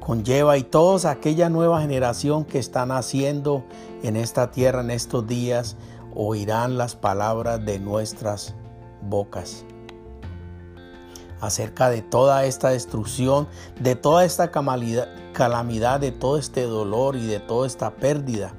conlleva 0.00 0.56
y 0.58 0.62
toda 0.62 1.10
aquella 1.10 1.48
nueva 1.48 1.80
generación 1.80 2.44
que 2.44 2.58
están 2.58 2.90
haciendo 2.90 3.64
en 4.02 4.16
esta 4.16 4.50
tierra 4.50 4.80
en 4.80 4.90
estos 4.90 5.26
días 5.26 5.76
oirán 6.14 6.76
las 6.76 6.96
palabras 6.96 7.64
de 7.64 7.78
nuestras 7.78 8.54
bocas 9.02 9.64
acerca 11.42 11.90
de 11.90 12.02
toda 12.02 12.46
esta 12.46 12.70
destrucción, 12.70 13.48
de 13.80 13.96
toda 13.96 14.24
esta 14.24 14.52
calamidad, 14.52 16.00
de 16.00 16.12
todo 16.12 16.38
este 16.38 16.62
dolor 16.62 17.16
y 17.16 17.26
de 17.26 17.40
toda 17.40 17.66
esta 17.66 17.90
pérdida 17.96 18.54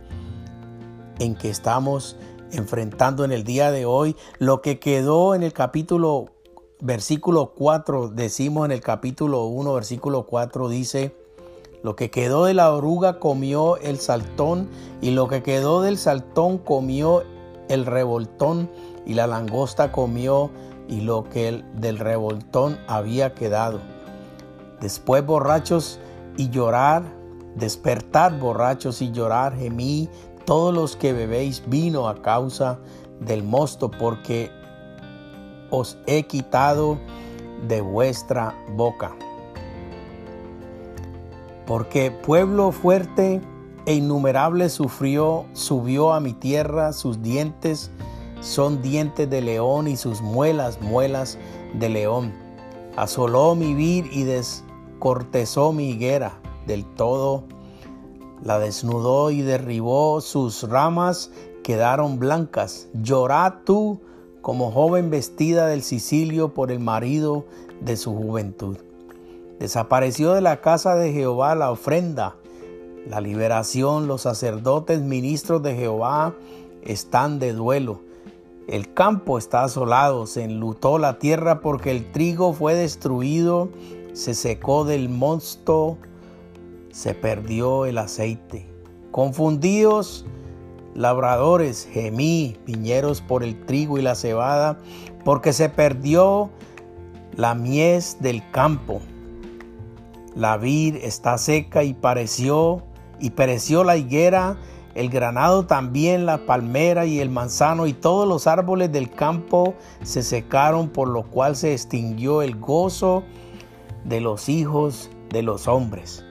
en 1.18 1.36
que 1.36 1.50
estamos 1.50 2.18
enfrentando 2.52 3.24
en 3.24 3.32
el 3.32 3.46
día 3.46 3.72
de 3.72 3.86
hoy, 3.86 4.18
lo 4.38 4.62
que 4.62 4.80
quedó 4.80 5.34
en 5.34 5.44
el 5.44 5.54
capítulo, 5.54 6.26
versículo 6.82 7.54
4, 7.56 8.10
decimos 8.10 8.66
en 8.66 8.74
el 8.74 8.82
capítulo 8.82 9.46
1, 9.46 9.74
versículo 9.74 10.26
4, 10.26 10.68
dice, 10.68 11.16
lo 11.84 11.96
que 11.96 12.12
quedó 12.12 12.44
de 12.44 12.54
la 12.54 12.74
oruga 12.74 13.18
comió 13.18 13.78
el 13.78 13.98
saltón 13.98 14.70
y 15.02 15.12
lo 15.12 15.30
que 15.30 15.42
quedó 15.42 15.82
del 15.82 15.98
saltón 15.98 16.58
comió 16.58 17.24
el 17.70 17.86
revoltón 17.86 18.70
y 19.06 19.14
la 19.14 19.26
langosta 19.26 19.94
comió 19.94 20.52
y 20.88 21.02
lo 21.02 21.24
que 21.30 21.64
del 21.76 22.00
revoltón 22.00 22.78
había 22.88 23.34
quedado. 23.34 23.80
Después 24.82 25.26
borrachos 25.26 26.00
y 26.38 26.50
llorar, 26.50 27.04
despertar 27.56 28.40
borrachos 28.40 29.02
y 29.02 29.12
llorar, 29.12 29.56
gemí 29.56 30.10
todos 30.46 30.74
los 30.74 30.96
que 30.96 31.14
bebéis 31.14 31.64
vino 31.68 32.08
a 32.08 32.22
causa 32.22 32.80
del 33.20 33.44
mosto, 33.44 33.90
porque 33.90 34.52
os 35.70 35.98
he 36.06 36.24
quitado 36.24 36.98
de 37.68 37.82
vuestra 37.82 38.56
boca. 38.76 39.16
Porque 41.66 42.12
pueblo 42.12 42.72
fuerte 42.72 43.42
e 43.86 43.96
innumerable 43.96 44.70
sufrió, 44.70 45.46
subió 45.54 46.14
a 46.14 46.20
mi 46.20 46.34
tierra, 46.34 46.94
sus 46.94 47.22
dientes 47.22 47.90
son 48.44 48.82
dientes 48.82 49.30
de 49.30 49.42
león 49.42 49.88
y 49.88 49.96
sus 49.96 50.22
muelas, 50.22 50.82
muelas 50.82 51.38
de 51.74 51.90
león. 51.90 52.34
Asoló 52.96 53.56
mi 53.56 53.74
vid 53.74 54.06
y 54.12 54.24
descortezó 54.24 55.72
mi 55.72 55.90
higuera 55.90 56.40
del 56.68 56.86
todo, 56.86 57.46
la 58.44 58.60
desnudó 58.60 59.32
y 59.32 59.42
derribó 59.42 60.22
sus 60.22 60.70
ramas, 60.70 61.32
quedaron 61.64 62.20
blancas. 62.20 62.90
Llorá 62.94 63.62
tú 63.64 64.02
como 64.42 64.72
joven 64.72 65.10
vestida 65.10 65.68
del 65.68 65.82
Sicilio 65.82 66.54
por 66.54 66.70
el 66.70 66.82
marido 66.82 67.46
de 67.80 67.96
su 67.96 68.14
juventud. 68.14 68.78
Desapareció 69.60 70.34
de 70.34 70.42
la 70.42 70.60
casa 70.60 70.96
de 70.96 71.14
Jehová 71.14 71.56
la 71.56 71.72
ofrenda, 71.72 72.36
la 73.08 73.22
liberación, 73.22 74.08
los 74.08 74.22
sacerdotes, 74.22 75.02
ministros 75.02 75.64
de 75.64 75.76
Jehová 75.76 76.36
están 76.84 77.40
de 77.40 77.54
duelo. 77.54 78.02
El 78.68 78.94
campo 78.94 79.38
está 79.38 79.64
asolado, 79.64 80.26
se 80.26 80.44
enlutó 80.44 80.98
la 80.98 81.20
tierra 81.20 81.60
porque 81.60 81.92
el 81.92 82.12
trigo 82.12 82.54
fue 82.54 82.76
destruido, 82.76 83.70
se 84.14 84.34
secó 84.34 84.86
del 84.86 85.10
mosto, 85.10 85.98
se 86.92 87.14
perdió 87.14 87.86
el 87.86 87.98
aceite. 87.98 88.66
Confundidos, 89.12 90.26
labradores, 90.96 91.88
gemí, 91.92 92.58
viñeros 92.66 93.22
por 93.22 93.44
el 93.44 93.66
trigo 93.66 93.98
y 93.98 94.02
la 94.02 94.16
cebada, 94.16 94.78
porque 95.26 95.52
se 95.52 95.68
perdió 95.70 96.50
la 97.36 97.56
mies 97.56 98.18
del 98.22 98.50
campo. 98.52 99.02
La 100.36 100.58
vid 100.58 100.96
está 100.96 101.38
seca 101.38 101.84
y 101.84 101.94
pareció 101.94 102.84
y 103.20 103.32
pereció 103.32 103.84
la 103.84 103.98
higuera, 103.98 104.58
el 104.96 105.10
granado 105.10 105.66
también, 105.66 106.26
la 106.26 106.46
palmera 106.46 107.06
y 107.06 107.20
el 107.20 107.30
manzano 107.30 107.88
y 107.88 107.94
todos 107.94 108.28
los 108.28 108.48
árboles 108.48 108.92
del 108.92 109.10
campo 109.10 109.74
se 110.04 110.22
secaron, 110.22 110.90
por 110.90 111.08
lo 111.08 111.24
cual 111.24 111.56
se 111.56 111.74
extinguió 111.74 112.42
el 112.42 112.60
gozo 112.60 113.24
de 114.04 114.22
los 114.22 114.50
hijos 114.50 115.10
de 115.30 115.42
los 115.42 115.68
hombres. 115.68 116.24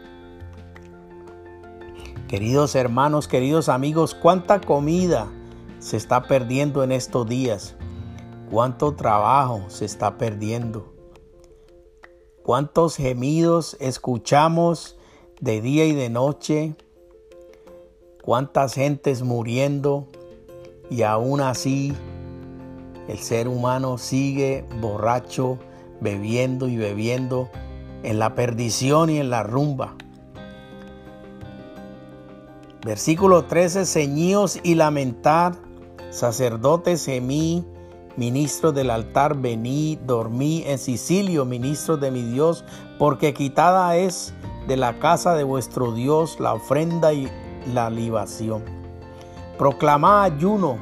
Queridos 2.29 2.75
hermanos, 2.77 3.29
queridos 3.29 3.69
amigos, 3.69 4.15
cuánta 4.15 4.61
comida 4.61 5.29
se 5.81 5.97
está 5.97 6.23
perdiendo 6.23 6.85
en 6.85 6.93
estos 6.93 7.27
días. 7.27 7.75
Cuánto 8.51 8.95
trabajo 8.95 9.65
se 9.69 9.85
está 9.85 10.17
perdiendo. 10.17 10.93
Cuántos 12.43 12.97
gemidos 12.97 13.77
escuchamos 13.81 14.97
de 15.41 15.61
día 15.61 15.85
y 15.87 15.93
de 15.93 16.09
noche. 16.09 16.77
Cuántas 18.23 18.75
gentes 18.75 19.23
muriendo 19.23 20.09
y 20.89 21.03
aún 21.03 21.41
así 21.41 21.93
el 23.09 23.19
ser 23.19 23.49
humano 23.49 23.99
sigue 23.99 24.65
borracho, 24.81 25.59
bebiendo 26.01 26.69
y 26.69 26.77
bebiendo 26.77 27.51
en 28.05 28.21
la 28.21 28.35
perdición 28.35 29.11
y 29.11 29.19
en 29.19 29.29
la 29.29 29.43
rumba. 29.43 29.97
Versículo 32.85 33.45
13, 33.45 33.87
ceñíos 33.87 34.61
y 34.63 34.77
lamentar, 34.77 35.55
sacerdotes 36.11 37.05
gemí, 37.05 37.65
ministros 38.17 38.75
del 38.75 38.91
altar, 38.91 39.37
vení, 39.37 39.99
dormí 40.05 40.63
en 40.67 40.79
Sicilio, 40.79 41.45
ministros 41.45 42.01
de 42.01 42.11
mi 42.11 42.23
Dios, 42.23 42.65
porque 42.99 43.35
quitada 43.35 43.97
es 43.97 44.33
de 44.67 44.77
la 44.77 44.99
casa 44.99 45.35
de 45.35 45.45
vuestro 45.45 45.93
Dios 45.93 46.39
la 46.39 46.55
ofrenda 46.55 47.13
y 47.13 47.29
la 47.73 47.91
libación. 47.91 48.65
Proclamá 49.59 50.25
ayuno, 50.25 50.79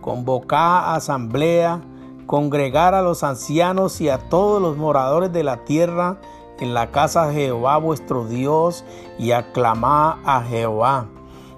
convocá 0.00 0.94
asamblea, 0.94 1.80
congregar 2.26 2.94
a 2.94 3.02
los 3.02 3.22
ancianos 3.22 4.00
y 4.00 4.08
a 4.08 4.18
todos 4.28 4.60
los 4.60 4.76
moradores 4.76 5.32
de 5.32 5.44
la 5.44 5.64
tierra 5.64 6.18
en 6.60 6.74
la 6.74 6.90
casa 6.90 7.26
de 7.26 7.34
Jehová 7.34 7.78
vuestro 7.78 8.26
Dios 8.26 8.84
y 9.18 9.32
aclamá 9.32 10.20
a 10.24 10.42
Jehová. 10.42 11.08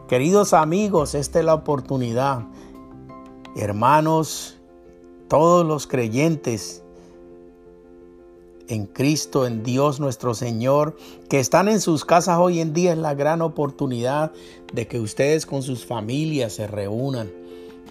Queridos 0.08 0.52
amigos, 0.52 1.14
esta 1.14 1.40
es 1.40 1.44
la 1.44 1.54
oportunidad. 1.54 2.42
Hermanos, 3.56 4.56
todos 5.28 5.66
los 5.66 5.86
creyentes 5.86 6.84
en 8.68 8.86
Cristo, 8.86 9.46
en 9.46 9.62
Dios 9.62 10.00
nuestro 10.00 10.34
Señor, 10.34 10.96
que 11.28 11.40
están 11.40 11.68
en 11.68 11.80
sus 11.80 12.04
casas 12.04 12.38
hoy 12.38 12.60
en 12.60 12.72
día, 12.72 12.92
es 12.92 12.98
la 12.98 13.14
gran 13.14 13.42
oportunidad 13.42 14.32
de 14.72 14.86
que 14.86 15.00
ustedes 15.00 15.46
con 15.46 15.62
sus 15.62 15.84
familias 15.84 16.54
se 16.54 16.66
reúnan, 16.66 17.30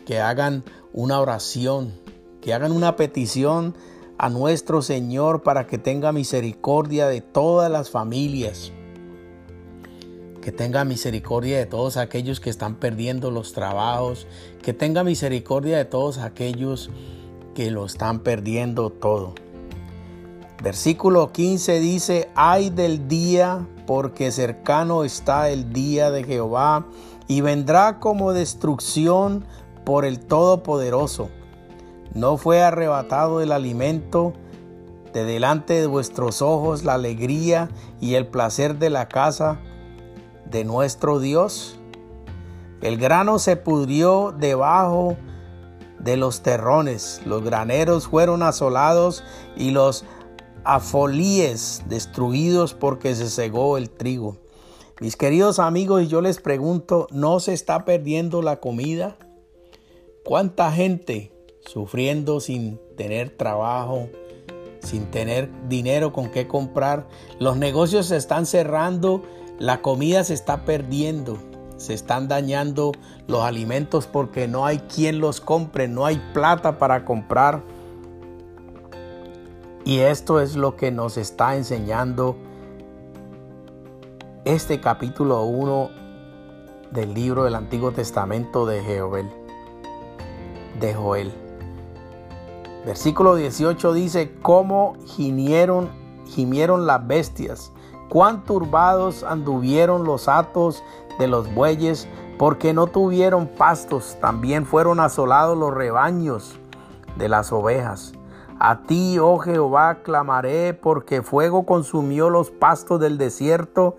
que 0.05 0.19
hagan 0.19 0.63
una 0.93 1.19
oración, 1.19 1.93
que 2.41 2.53
hagan 2.53 2.71
una 2.71 2.95
petición 2.95 3.75
a 4.17 4.29
nuestro 4.29 4.81
Señor 4.81 5.43
para 5.43 5.67
que 5.67 5.77
tenga 5.77 6.11
misericordia 6.11 7.07
de 7.07 7.21
todas 7.21 7.71
las 7.71 7.89
familias, 7.89 8.71
que 10.41 10.51
tenga 10.51 10.85
misericordia 10.85 11.57
de 11.57 11.65
todos 11.65 11.97
aquellos 11.97 12.39
que 12.39 12.49
están 12.49 12.75
perdiendo 12.75 13.31
los 13.31 13.51
trabajos, 13.53 14.27
que 14.61 14.73
tenga 14.73 15.03
misericordia 15.03 15.77
de 15.77 15.85
todos 15.85 16.19
aquellos 16.19 16.91
que 17.55 17.71
lo 17.71 17.85
están 17.85 18.19
perdiendo 18.19 18.91
todo. 18.91 19.33
Versículo 20.65 21.31
15 21.31 21.79
dice, 21.79 22.31
ay 22.33 22.71
del 22.71 23.07
día, 23.07 23.67
porque 23.85 24.31
cercano 24.31 25.03
está 25.03 25.51
el 25.51 25.71
día 25.71 26.09
de 26.09 26.23
Jehová, 26.23 26.87
y 27.27 27.41
vendrá 27.41 27.99
como 27.99 28.33
destrucción 28.33 29.45
por 29.83 30.05
el 30.05 30.19
Todopoderoso. 30.21 31.29
No 32.15 32.37
fue 32.37 32.63
arrebatado 32.63 33.41
el 33.41 33.51
alimento 33.51 34.33
de 35.13 35.23
delante 35.23 35.75
de 35.75 35.85
vuestros 35.85 36.41
ojos, 36.41 36.83
la 36.83 36.95
alegría 36.95 37.69
y 38.01 38.15
el 38.15 38.25
placer 38.25 38.79
de 38.79 38.89
la 38.89 39.07
casa 39.07 39.59
de 40.49 40.65
nuestro 40.65 41.19
Dios. 41.19 41.77
El 42.81 42.97
grano 42.97 43.37
se 43.37 43.55
pudrió 43.55 44.33
debajo 44.35 45.15
de 45.99 46.17
los 46.17 46.41
terrones. 46.41 47.21
Los 47.23 47.43
graneros 47.43 48.07
fueron 48.07 48.41
asolados 48.41 49.23
y 49.55 49.69
los 49.69 50.05
afolíes 50.65 51.83
destruidos 51.87 52.73
porque 52.73 53.15
se 53.15 53.29
cegó 53.29 53.77
el 53.77 53.89
trigo. 53.89 54.37
Mis 54.99 55.15
queridos 55.15 55.59
amigos, 55.59 56.09
yo 56.09 56.21
les 56.21 56.39
pregunto, 56.39 57.07
¿no 57.11 57.39
se 57.39 57.53
está 57.53 57.85
perdiendo 57.85 58.41
la 58.41 58.59
comida? 58.59 59.17
¿Cuánta 60.23 60.71
gente 60.71 61.31
sufriendo 61.65 62.39
sin 62.39 62.79
tener 62.97 63.29
trabajo, 63.29 64.09
sin 64.81 65.05
tener 65.11 65.49
dinero 65.69 66.11
con 66.13 66.31
qué 66.31 66.47
comprar? 66.47 67.07
Los 67.39 67.57
negocios 67.57 68.07
se 68.07 68.17
están 68.17 68.45
cerrando, 68.45 69.23
la 69.59 69.81
comida 69.81 70.23
se 70.23 70.33
está 70.33 70.65
perdiendo 70.65 71.37
se 71.77 71.93
están 71.93 72.27
dañando 72.27 72.93
los 73.27 73.43
alimentos 73.43 74.07
porque 74.07 74.47
no 74.47 74.65
hay 74.65 74.79
quien 74.79 75.19
los 75.19 75.41
compre, 75.41 75.87
no 75.87 76.05
hay 76.05 76.21
plata 76.33 76.77
para 76.77 77.05
comprar. 77.05 77.63
Y 79.85 79.99
esto 79.99 80.41
es 80.41 80.55
lo 80.55 80.75
que 80.75 80.89
nos 80.89 81.15
está 81.15 81.55
enseñando 81.55 82.35
este 84.43 84.81
capítulo 84.81 85.43
1 85.43 85.89
del 86.89 87.13
libro 87.13 87.43
del 87.43 87.53
Antiguo 87.53 87.91
Testamento 87.91 88.65
de 88.65 88.81
Joel. 88.81 89.29
De 90.79 90.95
Joel. 90.95 91.31
Versículo 92.83 93.35
18 93.35 93.93
dice, 93.93 94.33
cómo 94.41 94.95
gimieron, 95.05 95.91
gimieron 96.25 96.87
las 96.87 97.05
bestias, 97.05 97.71
cuán 98.09 98.43
turbados 98.43 99.23
anduvieron 99.23 100.03
los 100.03 100.27
atos 100.27 100.81
de 101.19 101.27
los 101.27 101.53
bueyes, 101.53 102.07
porque 102.39 102.73
no 102.73 102.87
tuvieron 102.87 103.45
pastos, 103.45 104.17
también 104.19 104.65
fueron 104.65 104.99
asolados 104.99 105.55
los 105.55 105.71
rebaños 105.71 106.55
de 107.17 107.29
las 107.29 107.51
ovejas. 107.51 108.13
A 108.59 108.83
ti, 108.83 109.19
oh 109.19 109.37
Jehová, 109.39 109.95
clamaré, 110.03 110.73
porque 110.73 111.21
fuego 111.21 111.65
consumió 111.65 112.29
los 112.29 112.51
pastos 112.51 112.99
del 112.99 113.17
desierto 113.17 113.97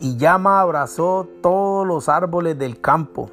y 0.00 0.16
llama 0.16 0.60
abrazó 0.60 1.28
todos 1.40 1.86
los 1.86 2.08
árboles 2.08 2.58
del 2.58 2.80
campo. 2.80 3.30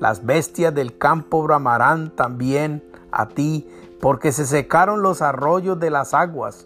Las 0.00 0.24
bestias 0.24 0.74
del 0.74 0.96
campo 0.96 1.42
bramarán 1.42 2.10
también 2.16 2.82
a 3.12 3.28
ti, 3.28 3.68
porque 4.00 4.32
se 4.32 4.46
secaron 4.46 5.02
los 5.02 5.20
arroyos 5.20 5.78
de 5.78 5.90
las 5.90 6.14
aguas, 6.14 6.64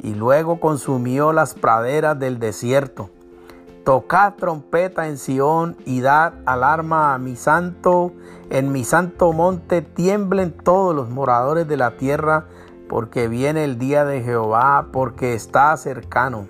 y 0.00 0.14
luego 0.14 0.60
consumió 0.60 1.32
las 1.32 1.54
praderas 1.54 2.16
del 2.20 2.38
desierto. 2.38 3.10
Tocad 3.84 4.34
trompeta 4.34 5.08
en 5.08 5.18
Sión 5.18 5.76
y 5.84 6.02
dad 6.02 6.34
alarma 6.46 7.14
a 7.14 7.18
mi 7.18 7.34
santo. 7.34 8.12
En 8.48 8.70
mi 8.70 8.84
santo 8.84 9.32
monte 9.32 9.82
tiemblen 9.82 10.52
todos 10.52 10.94
los 10.94 11.10
moradores 11.10 11.66
de 11.66 11.76
la 11.76 11.96
tierra, 11.96 12.44
porque 12.88 13.26
viene 13.26 13.64
el 13.64 13.80
día 13.80 14.04
de 14.04 14.22
Jehová, 14.22 14.86
porque 14.92 15.34
está 15.34 15.76
cercano. 15.76 16.46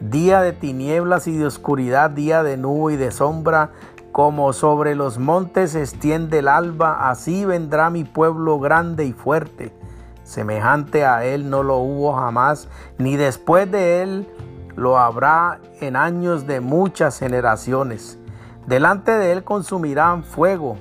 día 0.00 0.40
de 0.40 0.52
tinieblas 0.52 1.28
y 1.28 1.36
de 1.36 1.46
oscuridad, 1.46 2.10
día 2.10 2.42
de 2.42 2.56
nube 2.56 2.94
y 2.94 2.96
de 2.96 3.12
sombra, 3.12 3.70
como 4.10 4.52
sobre 4.52 4.94
los 4.94 5.18
montes 5.18 5.72
se 5.72 5.80
extiende 5.80 6.40
el 6.40 6.48
alba, 6.48 7.08
así 7.10 7.44
vendrá 7.44 7.88
mi 7.88 8.04
pueblo 8.04 8.58
grande 8.58 9.04
y 9.04 9.12
fuerte. 9.12 9.72
Semejante 10.24 11.04
a 11.04 11.24
él 11.24 11.50
no 11.50 11.62
lo 11.62 11.78
hubo 11.78 12.14
jamás, 12.14 12.68
ni 12.98 13.16
después 13.16 13.70
de 13.70 14.02
él 14.02 14.31
lo 14.76 14.98
habrá 14.98 15.60
en 15.80 15.96
años 15.96 16.46
de 16.46 16.60
muchas 16.60 17.18
generaciones. 17.18 18.18
Delante 18.66 19.12
de 19.12 19.32
él 19.32 19.44
consumirán 19.44 20.24
fuego, 20.24 20.76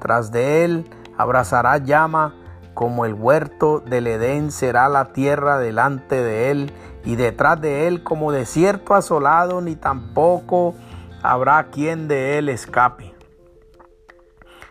tras 0.00 0.30
de 0.30 0.64
él 0.64 0.90
abrazará 1.16 1.78
llama, 1.78 2.34
como 2.74 3.06
el 3.06 3.14
huerto 3.14 3.80
del 3.80 4.06
Edén 4.06 4.52
será 4.52 4.88
la 4.88 5.06
tierra 5.12 5.58
delante 5.58 6.22
de 6.22 6.50
él, 6.50 6.72
y 7.04 7.16
detrás 7.16 7.60
de 7.60 7.86
él 7.86 8.02
como 8.02 8.32
desierto 8.32 8.94
asolado, 8.94 9.60
ni 9.60 9.76
tampoco 9.76 10.74
habrá 11.22 11.68
quien 11.70 12.08
de 12.08 12.36
él 12.38 12.48
escape. 12.48 13.14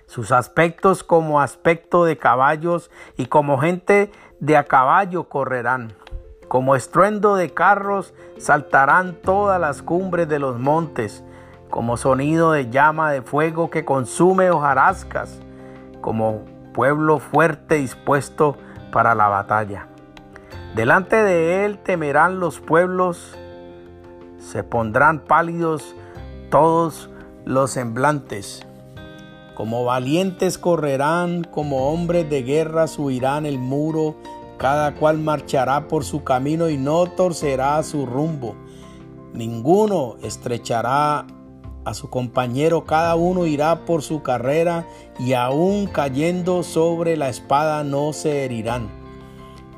Sus 0.05 0.31
aspectos 0.31 1.03
como 1.03 1.41
aspecto 1.41 2.05
de 2.05 2.17
caballos 2.17 2.91
y 3.17 3.25
como 3.25 3.57
gente 3.57 4.11
de 4.39 4.55
a 4.55 4.63
caballo 4.65 5.27
correrán. 5.27 5.93
Como 6.55 6.77
estruendo 6.77 7.35
de 7.35 7.53
carros 7.53 8.13
saltarán 8.37 9.15
todas 9.21 9.59
las 9.59 9.81
cumbres 9.81 10.29
de 10.29 10.39
los 10.39 10.57
montes, 10.57 11.21
como 11.69 11.97
sonido 11.97 12.53
de 12.53 12.69
llama 12.69 13.11
de 13.11 13.21
fuego 13.21 13.69
que 13.69 13.83
consume 13.83 14.49
hojarascas, 14.49 15.41
como 15.99 16.45
pueblo 16.73 17.19
fuerte 17.19 17.75
dispuesto 17.75 18.55
para 18.93 19.15
la 19.15 19.27
batalla. 19.27 19.89
Delante 20.75 21.17
de 21.17 21.65
él 21.65 21.77
temerán 21.79 22.39
los 22.39 22.61
pueblos, 22.61 23.37
se 24.37 24.63
pondrán 24.63 25.19
pálidos 25.19 25.93
todos 26.51 27.09
los 27.43 27.71
semblantes. 27.71 28.65
Como 29.55 29.83
valientes 29.83 30.57
correrán, 30.57 31.43
como 31.43 31.91
hombres 31.91 32.29
de 32.29 32.43
guerra 32.43 32.87
subirán 32.87 33.45
el 33.45 33.59
muro, 33.59 34.15
cada 34.57 34.95
cual 34.95 35.19
marchará 35.19 35.87
por 35.87 36.03
su 36.03 36.23
camino 36.23 36.69
y 36.69 36.77
no 36.77 37.05
torcerá 37.07 37.81
su 37.83 38.05
rumbo. 38.05 38.55
Ninguno 39.33 40.15
estrechará 40.23 41.27
a 41.85 41.93
su 41.93 42.09
compañero, 42.09 42.85
cada 42.85 43.15
uno 43.15 43.45
irá 43.45 43.85
por 43.85 44.01
su 44.01 44.23
carrera 44.23 44.87
y 45.19 45.33
aún 45.33 45.87
cayendo 45.87 46.63
sobre 46.63 47.15
la 47.15 47.29
espada 47.29 47.83
no 47.83 48.11
se 48.13 48.43
herirán. 48.43 48.89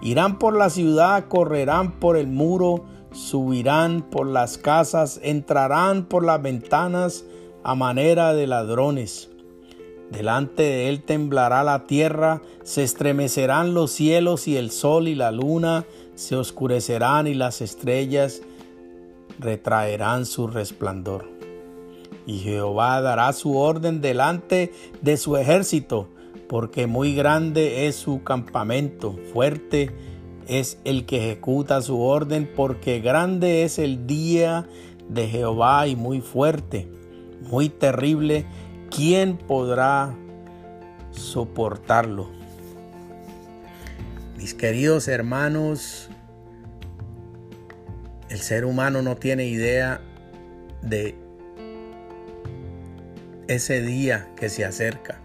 Irán 0.01 0.39
por 0.39 0.55
la 0.55 0.69
ciudad, 0.69 1.25
correrán 1.27 1.99
por 1.99 2.17
el 2.17 2.27
muro, 2.27 2.85
subirán 3.11 4.03
por 4.03 4.27
las 4.27 4.57
casas, 4.57 5.19
entrarán 5.23 6.05
por 6.05 6.23
las 6.23 6.41
ventanas 6.41 7.25
a 7.63 7.75
manera 7.75 8.33
de 8.33 8.47
ladrones. 8.47 9.29
Delante 10.11 10.63
de 10.63 10.89
él 10.89 11.03
temblará 11.03 11.63
la 11.63 11.85
tierra, 11.85 12.41
se 12.63 12.83
estremecerán 12.83 13.73
los 13.73 13.91
cielos 13.91 14.47
y 14.47 14.55
el 14.55 14.71
sol 14.71 15.07
y 15.07 15.15
la 15.15 15.31
luna 15.31 15.85
se 16.15 16.35
oscurecerán 16.35 17.27
y 17.27 17.33
las 17.33 17.61
estrellas 17.61 18.41
retraerán 19.39 20.25
su 20.25 20.47
resplandor. 20.47 21.29
Y 22.25 22.39
Jehová 22.39 23.01
dará 23.01 23.31
su 23.33 23.57
orden 23.57 24.01
delante 24.01 24.73
de 25.01 25.17
su 25.17 25.37
ejército, 25.37 26.07
porque 26.47 26.87
muy 26.87 27.13
grande 27.13 27.87
es 27.87 27.95
su 27.95 28.23
campamento, 28.23 29.15
fuerte 29.33 29.91
es 30.47 30.79
el 30.85 31.05
que 31.05 31.17
ejecuta 31.17 31.81
su 31.81 32.01
orden, 32.01 32.49
porque 32.55 32.99
grande 33.01 33.63
es 33.63 33.77
el 33.77 34.07
día 34.07 34.67
de 35.09 35.27
Jehová 35.27 35.87
y 35.87 35.95
muy 35.95 36.21
fuerte, 36.21 36.87
muy 37.49 37.69
terrible 37.69 38.45
¿quién 38.89 39.37
podrá 39.37 40.13
soportarlo? 41.11 42.29
Mis 44.37 44.53
queridos 44.53 45.07
hermanos, 45.07 46.09
el 48.29 48.39
ser 48.39 48.65
humano 48.65 49.01
no 49.01 49.15
tiene 49.17 49.45
idea 49.45 50.01
de 50.81 51.15
ese 53.47 53.81
día 53.81 54.27
que 54.35 54.49
se 54.49 54.65
acerca. 54.65 55.19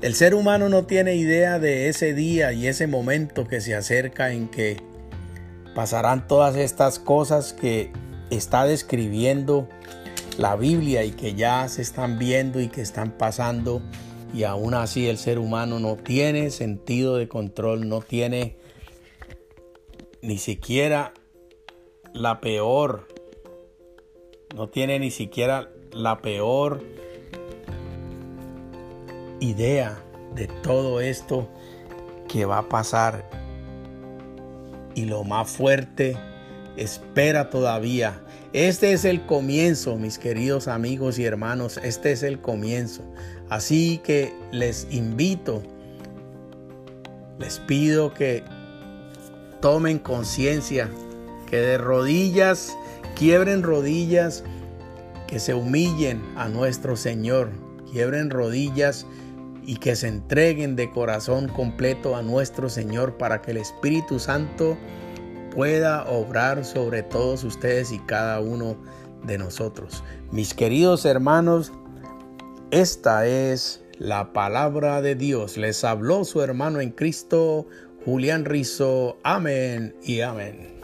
El 0.00 0.14
ser 0.14 0.34
humano 0.34 0.68
no 0.68 0.86
tiene 0.86 1.16
idea 1.16 1.58
de 1.58 1.88
ese 1.88 2.14
día 2.14 2.52
y 2.52 2.66
ese 2.66 2.86
momento 2.86 3.46
que 3.48 3.60
se 3.60 3.74
acerca 3.74 4.32
en 4.32 4.48
que 4.48 4.76
pasarán 5.74 6.26
todas 6.26 6.56
estas 6.56 6.98
cosas 6.98 7.52
que 7.52 7.92
está 8.30 8.64
describiendo 8.64 9.68
la 10.38 10.54
Biblia 10.54 11.04
y 11.04 11.10
que 11.10 11.34
ya 11.34 11.68
se 11.68 11.82
están 11.82 12.18
viendo 12.18 12.60
y 12.60 12.68
que 12.68 12.80
están 12.80 13.10
pasando 13.18 13.82
y 14.32 14.44
aún 14.44 14.72
así 14.72 15.08
el 15.08 15.18
ser 15.18 15.38
humano 15.38 15.80
no 15.80 15.96
tiene 15.96 16.50
sentido 16.50 17.16
de 17.16 17.28
control, 17.28 17.88
no 17.88 18.00
tiene 18.00 18.56
ni 20.22 20.38
siquiera 20.38 21.12
la 22.14 22.40
peor, 22.40 23.08
no 24.54 24.68
tiene 24.68 25.00
ni 25.00 25.10
siquiera 25.10 25.70
la 25.92 26.22
peor 26.22 26.84
idea 29.40 30.00
de 30.36 30.46
todo 30.46 31.00
esto 31.00 31.48
que 32.28 32.44
va 32.44 32.58
a 32.58 32.68
pasar. 32.68 33.28
Y 34.94 35.06
lo 35.06 35.24
más 35.24 35.50
fuerte, 35.50 36.16
espera 36.76 37.50
todavía 37.50 38.22
este 38.52 38.92
es 38.92 39.04
el 39.04 39.26
comienzo, 39.26 39.96
mis 39.96 40.18
queridos 40.18 40.68
amigos 40.68 41.18
y 41.18 41.24
hermanos, 41.24 41.78
este 41.82 42.12
es 42.12 42.22
el 42.22 42.40
comienzo. 42.40 43.02
Así 43.50 44.00
que 44.02 44.32
les 44.52 44.86
invito, 44.90 45.62
les 47.38 47.58
pido 47.60 48.14
que 48.14 48.42
tomen 49.60 49.98
conciencia, 49.98 50.88
que 51.50 51.58
de 51.58 51.78
rodillas, 51.78 52.76
quiebren 53.16 53.62
rodillas, 53.62 54.44
que 55.26 55.38
se 55.38 55.52
humillen 55.52 56.22
a 56.36 56.48
nuestro 56.48 56.96
Señor, 56.96 57.50
quiebren 57.92 58.30
rodillas 58.30 59.06
y 59.62 59.76
que 59.76 59.94
se 59.94 60.08
entreguen 60.08 60.74
de 60.74 60.90
corazón 60.90 61.48
completo 61.48 62.16
a 62.16 62.22
nuestro 62.22 62.70
Señor 62.70 63.18
para 63.18 63.42
que 63.42 63.50
el 63.50 63.58
Espíritu 63.58 64.18
Santo 64.18 64.78
pueda 65.54 66.04
obrar 66.08 66.64
sobre 66.64 67.02
todos 67.02 67.44
ustedes 67.44 67.92
y 67.92 67.98
cada 68.00 68.40
uno 68.40 68.76
de 69.24 69.38
nosotros. 69.38 70.02
Mis 70.30 70.54
queridos 70.54 71.04
hermanos, 71.04 71.72
esta 72.70 73.26
es 73.26 73.82
la 73.98 74.32
palabra 74.32 75.02
de 75.02 75.14
Dios. 75.14 75.56
Les 75.56 75.84
habló 75.84 76.24
su 76.24 76.42
hermano 76.42 76.80
en 76.80 76.90
Cristo, 76.90 77.66
Julián 78.04 78.44
Rizo. 78.44 79.18
Amén 79.22 79.96
y 80.02 80.20
amén. 80.20 80.77